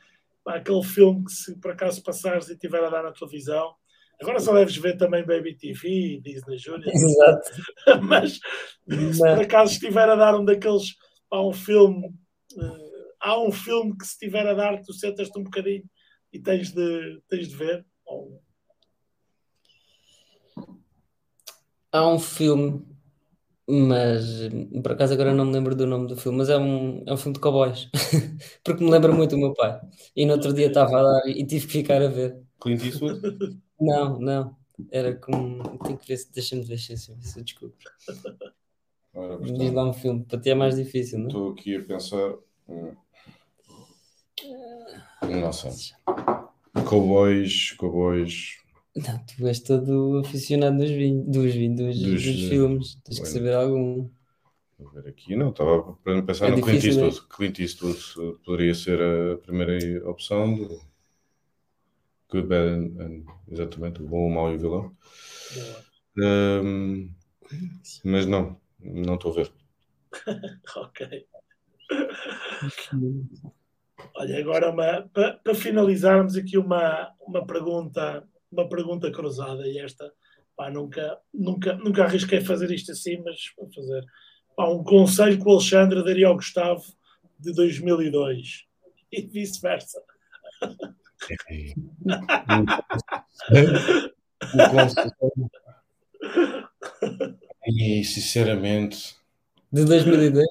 aquele 0.47 0.83
filme 0.83 1.25
que 1.25 1.31
se 1.31 1.59
por 1.59 1.71
acaso 1.71 2.03
passares 2.03 2.49
e 2.49 2.53
estiver 2.53 2.83
a 2.83 2.89
dar 2.89 3.03
na 3.03 3.11
televisão, 3.11 3.75
agora 4.21 4.39
só 4.39 4.53
deves 4.53 4.77
ver 4.77 4.97
também 4.97 5.25
Baby 5.25 5.55
TV, 5.55 6.19
Disney 6.21 6.57
Junior. 6.57 6.87
Exato. 6.87 7.51
Mas 8.03 8.33
se 8.33 9.19
por 9.19 9.41
acaso 9.41 9.73
estiver 9.73 10.09
a 10.09 10.15
dar 10.15 10.35
um 10.35 10.45
daqueles, 10.45 10.95
há 11.31 11.41
um 11.41 11.53
filme, 11.53 12.07
uh, 12.07 13.13
há 13.19 13.39
um 13.41 13.51
filme 13.51 13.97
que 13.97 14.05
se 14.05 14.13
estiver 14.13 14.47
a 14.47 14.53
dar, 14.53 14.81
tu 14.81 14.93
sentas-te 14.93 15.37
um 15.37 15.43
bocadinho 15.43 15.83
e 16.31 16.39
tens 16.39 16.71
de, 16.71 17.21
tens 17.27 17.47
de 17.47 17.55
ver. 17.55 17.85
Ou... 18.05 18.41
Há 21.91 22.07
um 22.07 22.19
filme 22.19 22.96
mas 23.69 24.49
por 24.81 24.93
acaso 24.93 25.13
agora 25.13 25.33
não 25.33 25.45
me 25.45 25.51
lembro 25.51 25.75
do 25.75 25.85
nome 25.85 26.07
do 26.07 26.15
filme, 26.15 26.37
mas 26.37 26.49
é 26.49 26.57
um, 26.57 27.03
é 27.05 27.13
um 27.13 27.17
filme 27.17 27.33
de 27.33 27.41
cowboys, 27.41 27.89
porque 28.63 28.83
me 28.83 28.89
lembra 28.89 29.11
muito 29.11 29.35
o 29.35 29.39
meu 29.39 29.53
pai. 29.53 29.79
E 30.15 30.25
no 30.25 30.33
outro 30.33 30.53
dia 30.53 30.67
estava 30.67 30.99
a 30.99 31.03
dar 31.03 31.27
e 31.27 31.45
tive 31.45 31.65
que 31.65 31.73
ficar 31.73 32.01
a 32.01 32.07
ver. 32.07 32.39
Clint 32.61 32.83
Eastwood? 32.83 33.21
Não, 33.79 34.19
não. 34.19 34.55
Era 34.91 35.15
com. 35.15 35.61
Tenho 35.83 35.97
que 35.97 36.07
ver 36.07 36.17
se. 36.17 36.31
Deixa-me 36.31 36.63
ver 36.63 36.77
se, 36.77 36.93
eu 37.11 37.43
desculpo. 37.43 37.75
Diz 39.41 39.73
lá 39.73 39.89
um 39.89 39.93
filme, 39.93 40.23
para 40.23 40.39
ti 40.39 40.51
é 40.51 40.55
mais 40.55 40.75
difícil, 40.75 41.19
não? 41.19 41.27
Estou 41.27 41.51
aqui 41.51 41.75
a 41.75 41.83
pensar. 41.83 42.35
Hum. 42.69 42.95
Não 45.23 45.51
sei. 45.51 45.71
Cowboys, 46.87 47.71
cowboys. 47.71 48.57
Não, 48.97 49.19
tu 49.25 49.47
és 49.47 49.59
todo 49.59 50.19
aficionado 50.19 50.77
dos 50.77 50.89
vinhos, 50.89 51.25
dos, 51.27 51.53
vinhos, 51.53 51.77
dos, 51.77 51.99
dos, 51.99 52.23
dos 52.23 52.49
filmes. 52.49 52.95
Tens 53.03 53.19
que 53.19 53.27
saber 53.27 53.53
algum. 53.53 54.09
Vou 54.79 54.91
ver 54.91 55.07
aqui, 55.07 55.35
não, 55.35 55.49
estava 55.49 55.93
para 56.03 56.21
pensar 56.23 56.47
é 56.47 56.55
no 56.55 56.61
Clint 56.61 56.83
Eastwood. 56.83 57.17
É? 57.17 57.35
Clint 57.35 57.59
Eastwood 57.59 57.99
poderia 58.43 58.73
ser 58.73 58.99
a 59.01 59.37
primeira 59.37 60.09
opção. 60.09 60.55
Do... 60.55 60.81
Good, 62.29 62.47
Bad 62.47 62.67
and, 62.67 63.01
and, 63.01 63.25
exatamente, 63.49 64.01
o 64.01 64.07
bom, 64.07 64.27
o 64.27 64.29
mau 64.29 64.51
e 64.51 64.55
o 64.55 64.59
vilão. 64.59 64.97
Um, 66.17 67.09
mas 68.03 68.25
não, 68.25 68.59
não 68.79 69.15
estou 69.15 69.31
a 69.31 69.35
ver. 69.35 69.51
ok. 70.75 71.27
Olha, 74.15 74.39
agora 74.39 75.07
para, 75.13 75.33
para 75.33 75.55
finalizarmos 75.55 76.35
aqui 76.35 76.57
uma, 76.57 77.13
uma 77.21 77.45
pergunta 77.45 78.27
uma 78.51 78.67
pergunta 78.67 79.11
cruzada 79.11 79.67
e 79.67 79.79
esta, 79.79 80.11
pá, 80.55 80.69
nunca, 80.69 81.19
nunca, 81.33 81.73
nunca 81.75 82.03
arrisquei 82.03 82.41
fazer 82.41 82.71
isto 82.71 82.91
assim, 82.91 83.17
mas 83.23 83.37
vou 83.57 83.71
fazer. 83.71 84.03
Pá, 84.55 84.69
um 84.69 84.83
conselho 84.83 85.37
que 85.37 85.47
o 85.47 85.51
Alexandre 85.51 86.03
daria 86.03 86.27
ao 86.27 86.35
Gustavo 86.35 86.83
de 87.39 87.53
2002 87.53 88.65
e 89.11 89.21
vice-versa. 89.21 90.01
E 97.65 98.03
sinceramente. 98.03 99.15
De 99.71 99.83
2002? 99.83 100.45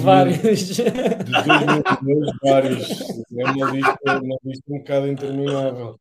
vários. 0.00 0.38
De 0.38 0.82
2002, 1.30 2.30
vários. 2.42 3.00
É 3.36 3.44
uma 3.44 3.70
lista, 3.70 4.20
uma 4.22 4.38
lista 4.44 4.64
um 4.68 4.78
bocado 4.78 5.06
interminável. 5.08 6.00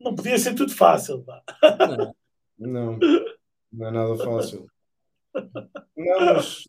Não 0.00 0.14
podia 0.14 0.38
ser 0.38 0.54
tudo 0.54 0.72
fácil. 0.74 1.22
Pá. 1.24 1.42
Não, 2.58 2.98
não 3.72 3.86
é 3.86 3.90
nada 3.90 4.16
fácil. 4.16 4.66
Não, 5.96 6.34
mas 6.34 6.68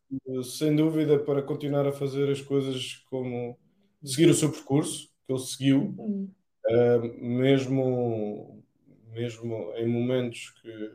sem 0.57 0.75
dúvida 0.75 1.19
para 1.19 1.41
continuar 1.41 1.87
a 1.87 1.91
fazer 1.91 2.29
as 2.29 2.41
coisas 2.41 3.03
como 3.09 3.57
seguir 4.03 4.29
o 4.29 4.33
seu 4.33 4.51
percurso 4.51 5.09
que 5.25 5.33
ele 5.33 5.39
seguiu, 5.39 5.95
uh, 5.97 7.21
mesmo, 7.21 8.63
mesmo 9.11 9.73
em 9.75 9.87
momentos 9.87 10.51
que 10.61 10.91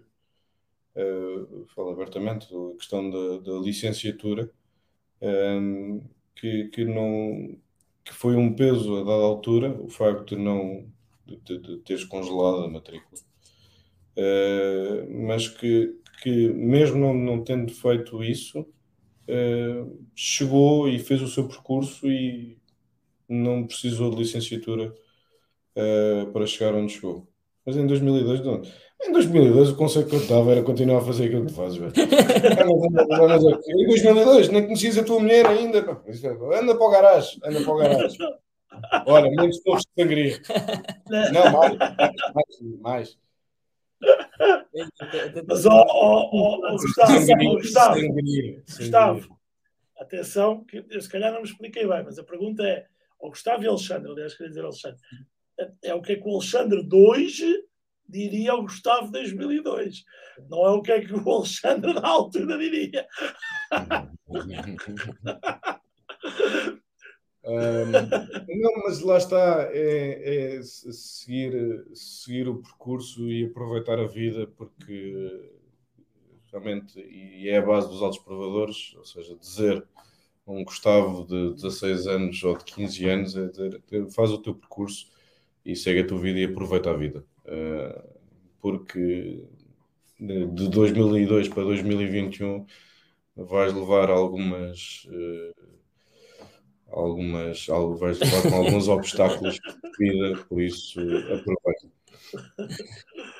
uh, 0.98 1.66
falo 1.74 1.90
abertamente, 1.90 2.46
a 2.52 2.76
questão 2.76 3.08
da, 3.10 3.38
da 3.38 3.58
licenciatura, 3.58 4.50
um, 5.20 6.02
que, 6.34 6.68
que, 6.68 6.84
não, 6.84 7.56
que 8.04 8.12
foi 8.12 8.36
um 8.36 8.54
peso 8.54 8.96
a 8.96 9.00
dada 9.00 9.22
altura, 9.22 9.70
o 9.80 9.88
facto 9.88 10.36
de 10.36 10.42
não 10.42 10.86
de, 11.26 11.58
de 11.58 11.78
teres 11.78 12.04
congelado 12.04 12.64
a 12.64 12.68
matrícula. 12.68 13.20
Uh, 14.16 15.26
mas 15.26 15.48
que, 15.48 15.94
que 16.22 16.48
mesmo 16.48 16.98
não, 16.98 17.14
não 17.14 17.44
tendo 17.44 17.72
feito 17.72 18.22
isso, 18.24 18.60
uh, 18.60 20.06
chegou 20.14 20.88
e 20.88 20.98
fez 20.98 21.22
o 21.22 21.28
seu 21.28 21.46
percurso 21.46 22.10
e 22.10 22.58
não 23.28 23.66
precisou 23.66 24.10
de 24.10 24.16
licenciatura 24.16 24.94
uh, 25.76 26.32
para 26.32 26.46
chegar 26.46 26.74
onde 26.74 26.94
chegou. 26.94 27.28
Mas 27.64 27.76
em 27.76 27.86
2002, 27.86 28.40
não. 28.40 28.62
Em 29.00 29.12
2002 29.12 29.70
o 29.70 29.76
conceito 29.76 30.08
que 30.08 30.16
eu 30.16 30.20
estava 30.20 30.50
era 30.50 30.62
continuar 30.62 30.98
a 30.98 31.04
fazer 31.04 31.26
aquilo 31.26 31.46
que 31.46 31.52
tu 31.52 31.56
fazes, 31.56 31.78
velho. 31.78 31.92
em 33.68 33.86
2002 33.86 34.48
nem 34.48 34.64
conhecias 34.64 34.98
a 34.98 35.04
tua 35.04 35.20
mulher 35.20 35.46
ainda. 35.46 35.78
É, 35.78 36.58
anda 36.58 36.76
para 36.76 36.86
o 36.86 36.90
garagem, 36.90 37.40
anda 37.44 37.62
para 37.62 37.72
o 37.72 37.76
garagem. 37.76 38.18
Ora, 39.06 39.30
muitos 39.30 39.60
povos 39.60 39.82
de 39.82 40.02
sangria. 40.02 40.38
Não, 41.32 41.52
mais, 41.52 41.78
mais, 41.78 42.78
mais. 42.80 43.18
Mas, 45.46 45.66
ó, 45.66 45.84
ó, 45.88 46.30
ó, 46.32 46.72
Gustavo, 46.72 47.56
Gustavo, 47.56 48.14
Gustavo, 48.64 49.38
atenção, 49.98 50.64
que 50.64 50.84
eu 50.88 51.00
se 51.00 51.08
calhar 51.08 51.32
não 51.32 51.40
me 51.40 51.48
expliquei 51.48 51.86
bem, 51.86 52.04
mas 52.04 52.18
a 52.18 52.24
pergunta 52.24 52.62
é: 52.62 52.86
o 53.18 53.30
Gustavo 53.30 53.64
e 53.64 53.66
Alexandre, 53.66 54.10
aliás, 54.10 54.34
queria 54.34 54.50
dizer 54.50 54.64
Alexandre, 54.64 55.00
é 55.82 55.94
o 55.94 56.02
que 56.02 56.12
é 56.12 56.16
que 56.16 56.28
o 56.28 56.34
Alexandre 56.34 56.84
de 56.84 56.96
hoje 56.96 57.64
diria 58.08 58.52
ao 58.52 58.62
Gustavo 58.62 59.06
de 59.06 59.12
2002. 59.12 60.04
Não 60.48 60.64
é 60.64 60.70
o 60.70 60.82
que 60.82 60.92
é 60.92 61.00
que 61.00 61.12
o 61.12 61.30
Alexandre 61.30 61.92
da 61.94 62.06
altura 62.06 62.58
diria. 62.58 63.06
um, 67.44 67.90
não, 68.60 68.82
mas 68.84 69.00
lá 69.00 69.18
está, 69.18 69.68
é, 69.72 70.56
é, 70.56 70.62
seguir, 70.62 71.84
seguir 71.94 72.48
o 72.48 72.62
percurso 72.62 73.30
e 73.30 73.44
aproveitar 73.44 73.98
a 73.98 74.06
vida, 74.06 74.46
porque 74.56 75.50
realmente, 76.50 76.98
e 77.00 77.48
é 77.48 77.58
a 77.58 77.66
base 77.66 77.88
dos 77.88 78.02
altos 78.02 78.18
provadores, 78.18 78.94
ou 78.96 79.04
seja, 79.04 79.36
dizer 79.36 79.84
um 80.46 80.64
Gustavo 80.64 81.26
de 81.26 81.54
16 81.54 82.06
anos 82.06 82.42
ou 82.42 82.56
de 82.56 82.64
15 82.64 83.08
anos, 83.08 83.36
é 83.36 83.46
dizer, 83.48 83.82
faz 84.14 84.30
o 84.30 84.38
teu 84.38 84.54
percurso 84.54 85.10
e 85.64 85.76
segue 85.76 86.00
a 86.00 86.06
tua 86.06 86.18
vida 86.18 86.38
e 86.38 86.44
aproveita 86.44 86.90
a 86.90 86.94
vida. 86.94 87.24
Uh, 87.48 88.18
porque 88.60 89.42
de 90.20 90.68
2002 90.68 91.48
para 91.48 91.62
2021 91.64 92.66
vais 93.36 93.72
levar 93.72 94.10
algumas 94.10 95.06
uh, 95.06 95.68
algumas 96.90 97.66
vais 97.98 98.18
levar 98.18 98.42
com 98.42 98.56
alguns 98.56 98.88
obstáculos 98.88 99.54
de 99.54 99.90
vida, 99.98 100.44
por 100.48 100.60
isso 100.60 101.00
aproveita. 101.00 101.88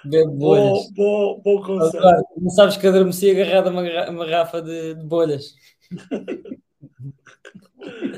Bebe 0.05 0.33
bolhas. 0.33 0.91
Bom, 0.95 1.41
bom, 1.43 1.43
bom 1.45 1.63
conselho. 1.63 2.25
não 2.37 2.51
sabes 2.51 2.77
que 2.77 2.87
adormeci 2.87 3.31
agarrado 3.31 3.69
a 3.69 3.71
uma, 3.71 4.11
uma 4.11 4.27
garrafa 4.27 4.63
de, 4.63 4.95
de 4.95 5.05
bolhas. 5.05 5.55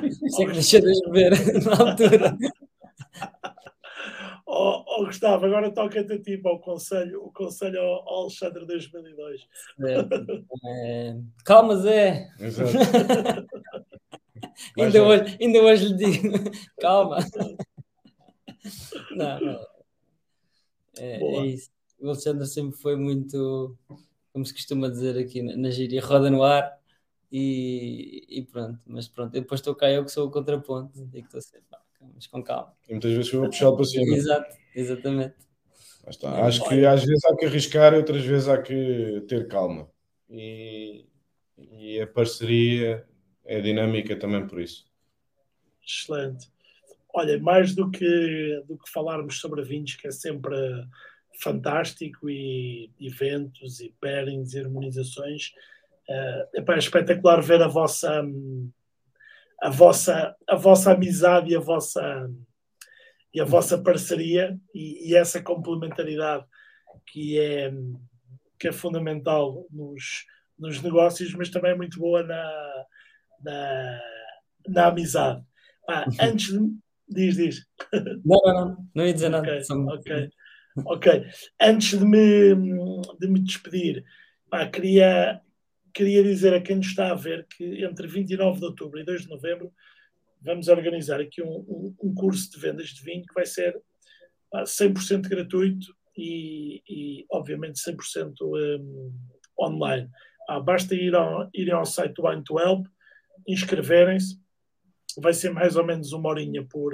Isso 0.02 0.42
é 0.42 0.46
que 0.46 0.52
deixa 0.52 0.80
de 0.80 1.00
beber 1.10 1.32
na 1.64 1.90
altura. 1.90 2.36
Oh, 4.52 4.82
oh, 4.84 5.06
Gustavo, 5.06 5.46
agora 5.46 5.70
toca-te 5.70 6.12
a 6.12 6.20
ti 6.20 6.36
para 6.36 6.52
o 6.52 6.58
conselho, 6.58 7.24
o 7.24 7.30
conselho 7.30 7.80
ao, 7.80 8.08
ao 8.08 8.22
Alexandre 8.22 8.66
2002. 8.66 9.46
É, 10.66 11.16
calma, 11.44 11.76
Zé. 11.76 12.28
ainda, 14.76 15.04
hoje, 15.04 15.38
ainda 15.40 15.62
hoje 15.62 15.86
lhe 15.86 15.94
digo, 15.94 16.36
calma. 16.80 17.18
Não, 19.12 19.40
não. 19.40 19.60
É, 20.98 21.22
é, 21.22 21.46
isso. 21.46 21.70
O 22.00 22.08
Alexandre 22.08 22.44
sempre 22.48 22.76
foi 22.76 22.96
muito, 22.96 23.78
como 24.32 24.44
se 24.44 24.52
costuma 24.52 24.88
dizer 24.88 25.16
aqui 25.16 25.42
na, 25.42 25.56
na 25.56 25.70
gíria, 25.70 26.04
roda 26.04 26.28
no 26.28 26.42
ar. 26.42 26.76
E, 27.30 28.26
e, 28.28 28.42
pronto, 28.42 28.80
mas 28.84 29.06
pronto, 29.06 29.30
depois 29.30 29.60
estou 29.60 29.76
cá 29.76 29.88
eu 29.88 30.04
que 30.04 30.10
sou 30.10 30.26
o 30.26 30.30
contraponto 30.32 31.08
e 31.14 31.20
que 31.20 31.28
estou 31.28 31.40
sempre 31.40 31.78
mas 32.14 32.26
com 32.26 32.42
calma. 32.42 32.74
E 32.88 32.92
muitas 32.92 33.12
vezes 33.12 33.30
foi 33.30 33.46
puxado 33.46 33.76
para 33.76 33.84
cima. 33.84 34.16
Exato, 34.16 34.56
exatamente. 34.74 35.34
Está. 36.08 36.44
Acho 36.46 36.68
que 36.68 36.84
às 36.86 37.04
vezes 37.04 37.24
há 37.24 37.36
que 37.36 37.46
arriscar 37.46 37.92
e 37.92 37.98
outras 37.98 38.24
vezes 38.24 38.48
há 38.48 38.60
que 38.60 39.24
ter 39.28 39.48
calma. 39.48 39.88
E, 40.28 41.06
e 41.58 42.00
a 42.00 42.06
parceria 42.06 43.06
é 43.44 43.60
dinâmica 43.60 44.16
também 44.16 44.46
por 44.46 44.60
isso. 44.60 44.86
Excelente. 45.86 46.48
Olha, 47.12 47.38
mais 47.40 47.74
do 47.74 47.90
que, 47.90 48.62
do 48.66 48.78
que 48.78 48.90
falarmos 48.90 49.40
sobre 49.40 49.62
vinhos, 49.62 49.96
que 49.96 50.06
é 50.06 50.10
sempre 50.10 50.54
fantástico, 51.40 52.30
e 52.30 52.90
eventos, 53.00 53.80
e 53.80 53.92
pairings, 54.00 54.54
e 54.54 54.60
harmonizações, 54.60 55.52
uh, 56.08 56.72
é 56.72 56.78
espetacular 56.78 57.40
ver 57.40 57.62
a 57.62 57.68
vossa. 57.68 58.22
Um, 58.22 58.70
a 59.60 59.68
vossa, 59.68 60.34
a 60.48 60.56
vossa 60.56 60.92
amizade 60.92 61.50
e 61.50 61.56
a 61.56 61.60
vossa, 61.60 62.30
e 63.34 63.40
a 63.40 63.44
vossa 63.44 63.78
parceria 63.78 64.58
e, 64.74 65.10
e, 65.10 65.16
essa 65.16 65.42
complementaridade 65.42 66.44
que 67.06 67.38
é, 67.38 67.72
que 68.58 68.68
é 68.68 68.72
fundamental 68.72 69.66
nos, 69.70 70.24
nos 70.58 70.80
negócios, 70.82 71.34
mas 71.34 71.50
também 71.50 71.72
é 71.72 71.76
muito 71.76 71.98
boa 71.98 72.22
na, 72.22 72.84
na, 73.42 74.00
na 74.68 74.86
amizade. 74.86 75.42
Ah, 75.88 76.06
antes 76.20 76.52
de. 76.52 76.80
Diz, 77.12 77.36
diz. 77.36 77.66
Não, 78.24 78.40
não, 78.44 78.54
não, 78.54 78.88
não 78.94 79.06
ia 79.06 79.12
dizer 79.12 79.30
nada. 79.30 79.60
Ok, 79.88 80.30
ok. 80.86 81.24
Antes 81.60 81.98
de 81.98 82.04
me, 82.04 82.54
de 83.18 83.26
me 83.26 83.40
despedir, 83.40 84.04
pá, 84.48 84.68
queria, 84.68 85.40
queria 85.92 86.22
dizer 86.22 86.54
a 86.54 86.60
quem 86.60 86.76
nos 86.76 86.86
está 86.86 87.10
a 87.10 87.14
ver 87.14 87.46
que 87.46 87.84
entre 87.84 88.06
29 88.06 88.58
de 88.58 88.66
outubro 88.66 89.00
e 89.00 89.04
2 89.04 89.22
de 89.22 89.28
novembro 89.28 89.72
vamos 90.40 90.68
organizar 90.68 91.20
aqui 91.20 91.42
um, 91.42 91.48
um, 91.48 91.96
um 92.02 92.14
curso 92.14 92.50
de 92.50 92.58
vendas 92.58 92.88
de 92.88 93.02
vinho 93.02 93.24
que 93.26 93.34
vai 93.34 93.44
ser 93.46 93.80
100% 94.54 95.28
gratuito 95.28 95.94
e, 96.16 96.82
e 96.88 97.26
obviamente 97.30 97.80
100% 97.80 98.34
um, 98.42 99.12
online. 99.58 100.08
Ah, 100.48 100.60
basta 100.60 100.94
ir 100.94 101.14
ao, 101.14 101.48
irem 101.54 101.74
ao 101.74 101.84
site 101.84 102.14
do 102.14 102.26
Wine 102.26 102.42
to 102.42 102.58
Help, 102.58 102.86
inscreverem-se, 103.46 104.40
vai 105.18 105.32
ser 105.32 105.50
mais 105.50 105.76
ou 105.76 105.84
menos 105.84 106.12
uma 106.12 106.28
horinha 106.28 106.64
por, 106.64 106.92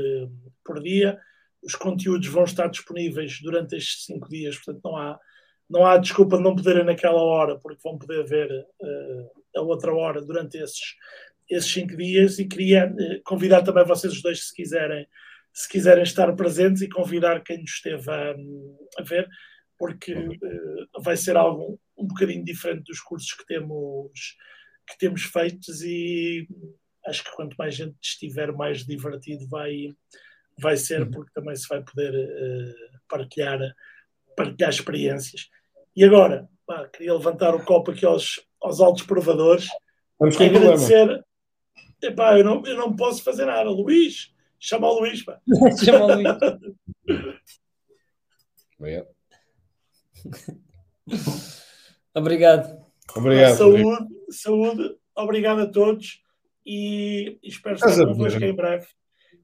por 0.64 0.82
dia. 0.82 1.18
Os 1.62 1.74
conteúdos 1.74 2.28
vão 2.28 2.44
estar 2.44 2.68
disponíveis 2.68 3.40
durante 3.40 3.76
estes 3.76 4.04
cinco 4.04 4.28
dias, 4.28 4.56
portanto 4.56 4.80
não 4.84 4.96
há 4.96 5.18
não 5.68 5.84
há 5.84 5.96
desculpa 5.96 6.36
de 6.36 6.42
não 6.42 6.54
poderem 6.54 6.84
naquela 6.84 7.20
hora, 7.20 7.58
porque 7.58 7.80
vão 7.82 7.98
poder 7.98 8.24
ver 8.24 8.50
uh, 8.50 9.30
a 9.56 9.62
outra 9.62 9.92
hora 9.92 10.22
durante 10.22 10.56
esses, 10.56 10.94
esses 11.50 11.70
cinco 11.70 11.96
dias. 11.96 12.38
E 12.38 12.46
queria 12.46 12.86
uh, 12.86 13.22
convidar 13.24 13.62
também 13.62 13.84
vocês 13.84 14.12
os 14.12 14.22
dois, 14.22 14.46
se 14.46 14.54
quiserem, 14.54 15.06
se 15.52 15.68
quiserem 15.68 16.04
estar 16.04 16.32
presentes, 16.34 16.82
e 16.82 16.88
convidar 16.88 17.42
quem 17.42 17.60
nos 17.60 17.72
esteve 17.72 18.08
a, 18.10 18.34
a 18.98 19.02
ver, 19.02 19.28
porque 19.78 20.14
uh, 20.14 21.02
vai 21.02 21.16
ser 21.16 21.36
algo 21.36 21.80
um 21.96 22.06
bocadinho 22.06 22.44
diferente 22.44 22.84
dos 22.84 23.00
cursos 23.00 23.32
que 23.32 23.46
temos, 23.46 24.36
que 24.88 24.98
temos 24.98 25.22
feitos. 25.24 25.82
E 25.82 26.46
acho 27.06 27.24
que 27.24 27.32
quanto 27.32 27.56
mais 27.56 27.74
gente 27.74 27.96
estiver, 28.00 28.52
mais 28.52 28.86
divertido 28.86 29.48
vai, 29.48 29.92
vai 30.60 30.76
ser, 30.76 31.02
uhum. 31.02 31.10
porque 31.10 31.32
também 31.34 31.56
se 31.56 31.66
vai 31.68 31.82
poder 31.82 32.14
partilhar 33.08 33.58
partilhar 34.36 34.70
experiências. 34.70 35.48
E 35.94 36.04
agora, 36.04 36.48
pá, 36.66 36.86
queria 36.88 37.14
levantar 37.14 37.54
o 37.54 37.64
copo 37.64 37.90
aqui 37.90 38.04
aos, 38.04 38.46
aos 38.60 38.80
altos 38.80 39.04
provadores. 39.04 39.66
Vamos 40.18 40.36
com 40.36 40.44
agradecer. 40.44 41.24
Epá, 42.02 42.38
eu, 42.38 42.44
não, 42.44 42.64
eu 42.66 42.76
não 42.76 42.94
posso 42.94 43.22
fazer 43.24 43.46
nada. 43.46 43.70
Luís, 43.70 44.34
chama 44.60 44.88
o 44.88 45.00
Luís. 45.00 45.24
Pá. 45.24 45.40
chama 45.82 46.04
o 46.04 46.14
Luís. 46.14 46.28
Obrigado. 48.78 49.08
Obrigado. 52.14 52.86
Obrigado. 53.16 53.56
Saúde, 53.56 54.14
saúde. 54.30 54.96
Obrigado 55.16 55.60
a 55.60 55.66
todos 55.66 56.22
e 56.64 57.38
espero 57.42 57.76
estar 57.76 58.04
convosco 58.04 58.42
em 58.42 58.54
breve. 58.54 58.86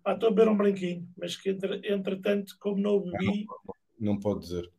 Ah, 0.05 0.13
estou 0.13 0.29
a 0.29 0.33
beber 0.33 0.49
um 0.49 0.57
branquinho, 0.57 1.09
mas 1.17 1.37
que 1.37 1.57
entretanto, 1.85 2.57
como 2.59 2.79
não 2.79 3.01
bebi. 3.01 3.47
Não, 3.99 4.15
não 4.15 4.21
pode 4.21 4.41
dizer. 4.41 4.71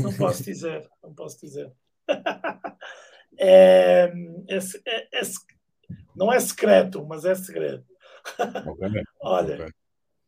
Não 0.00 0.12
posso 0.12 0.42
dizer, 0.42 0.88
não 1.02 1.14
posso 1.14 1.40
dizer. 1.40 1.72
É, 3.40 4.12
é, 4.48 4.56
é, 4.56 5.20
é, 5.20 5.22
não 6.16 6.32
é 6.32 6.40
secreto, 6.40 7.06
mas 7.06 7.24
é 7.24 7.36
segredo. 7.36 7.84
Okay. 8.66 9.02
Olha, 9.22 9.54
okay. 9.54 9.68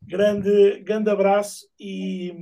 Grande, 0.02 0.81
grande 0.82 1.10
abraço 1.10 1.66
e, 1.78 2.32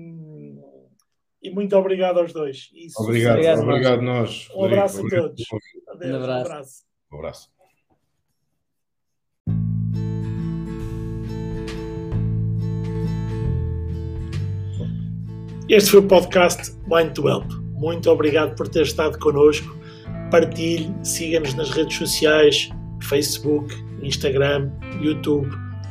e 1.43 1.51
muito 1.51 1.74
obrigado 1.74 2.20
aos 2.20 2.32
dois. 2.32 2.68
Isso, 2.74 3.02
obrigado, 3.02 3.36
obrigado, 3.36 3.62
obrigado 3.62 4.02
nós. 4.02 4.48
Um 4.55 4.64
abraço 4.64 5.06
a 5.06 5.09
todos. 5.09 5.43
Adeus, 5.89 6.12
um 6.12 6.32
abraço. 6.32 6.85
Um 7.10 7.16
abraço. 7.16 7.57
Este 15.69 15.90
foi 15.90 16.01
o 16.01 16.03
podcast 16.05 16.73
Wine 16.90 17.11
to 17.11 17.28
Help. 17.28 17.45
Muito 17.74 18.11
obrigado 18.11 18.57
por 18.57 18.66
ter 18.69 18.85
estado 18.85 19.19
connosco. 19.19 19.77
Partilhe, 20.31 20.90
siga-nos 21.03 21.53
nas 21.53 21.69
redes 21.69 21.95
sociais, 21.95 22.70
Facebook, 23.03 23.74
Instagram, 24.03 24.70
YouTube, 25.03 25.47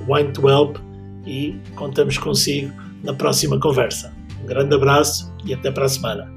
Wine 0.09 0.31
to 0.33 0.49
Help 0.49 0.77
e 1.27 1.55
contamos 1.75 2.17
consigo 2.17 2.73
na 3.03 3.13
próxima 3.13 3.59
conversa. 3.59 4.11
Um 4.41 4.47
grande 4.47 4.73
abraço 4.73 5.31
e 5.45 5.53
até 5.53 5.71
para 5.71 5.85
a 5.85 5.89
semana. 5.89 6.36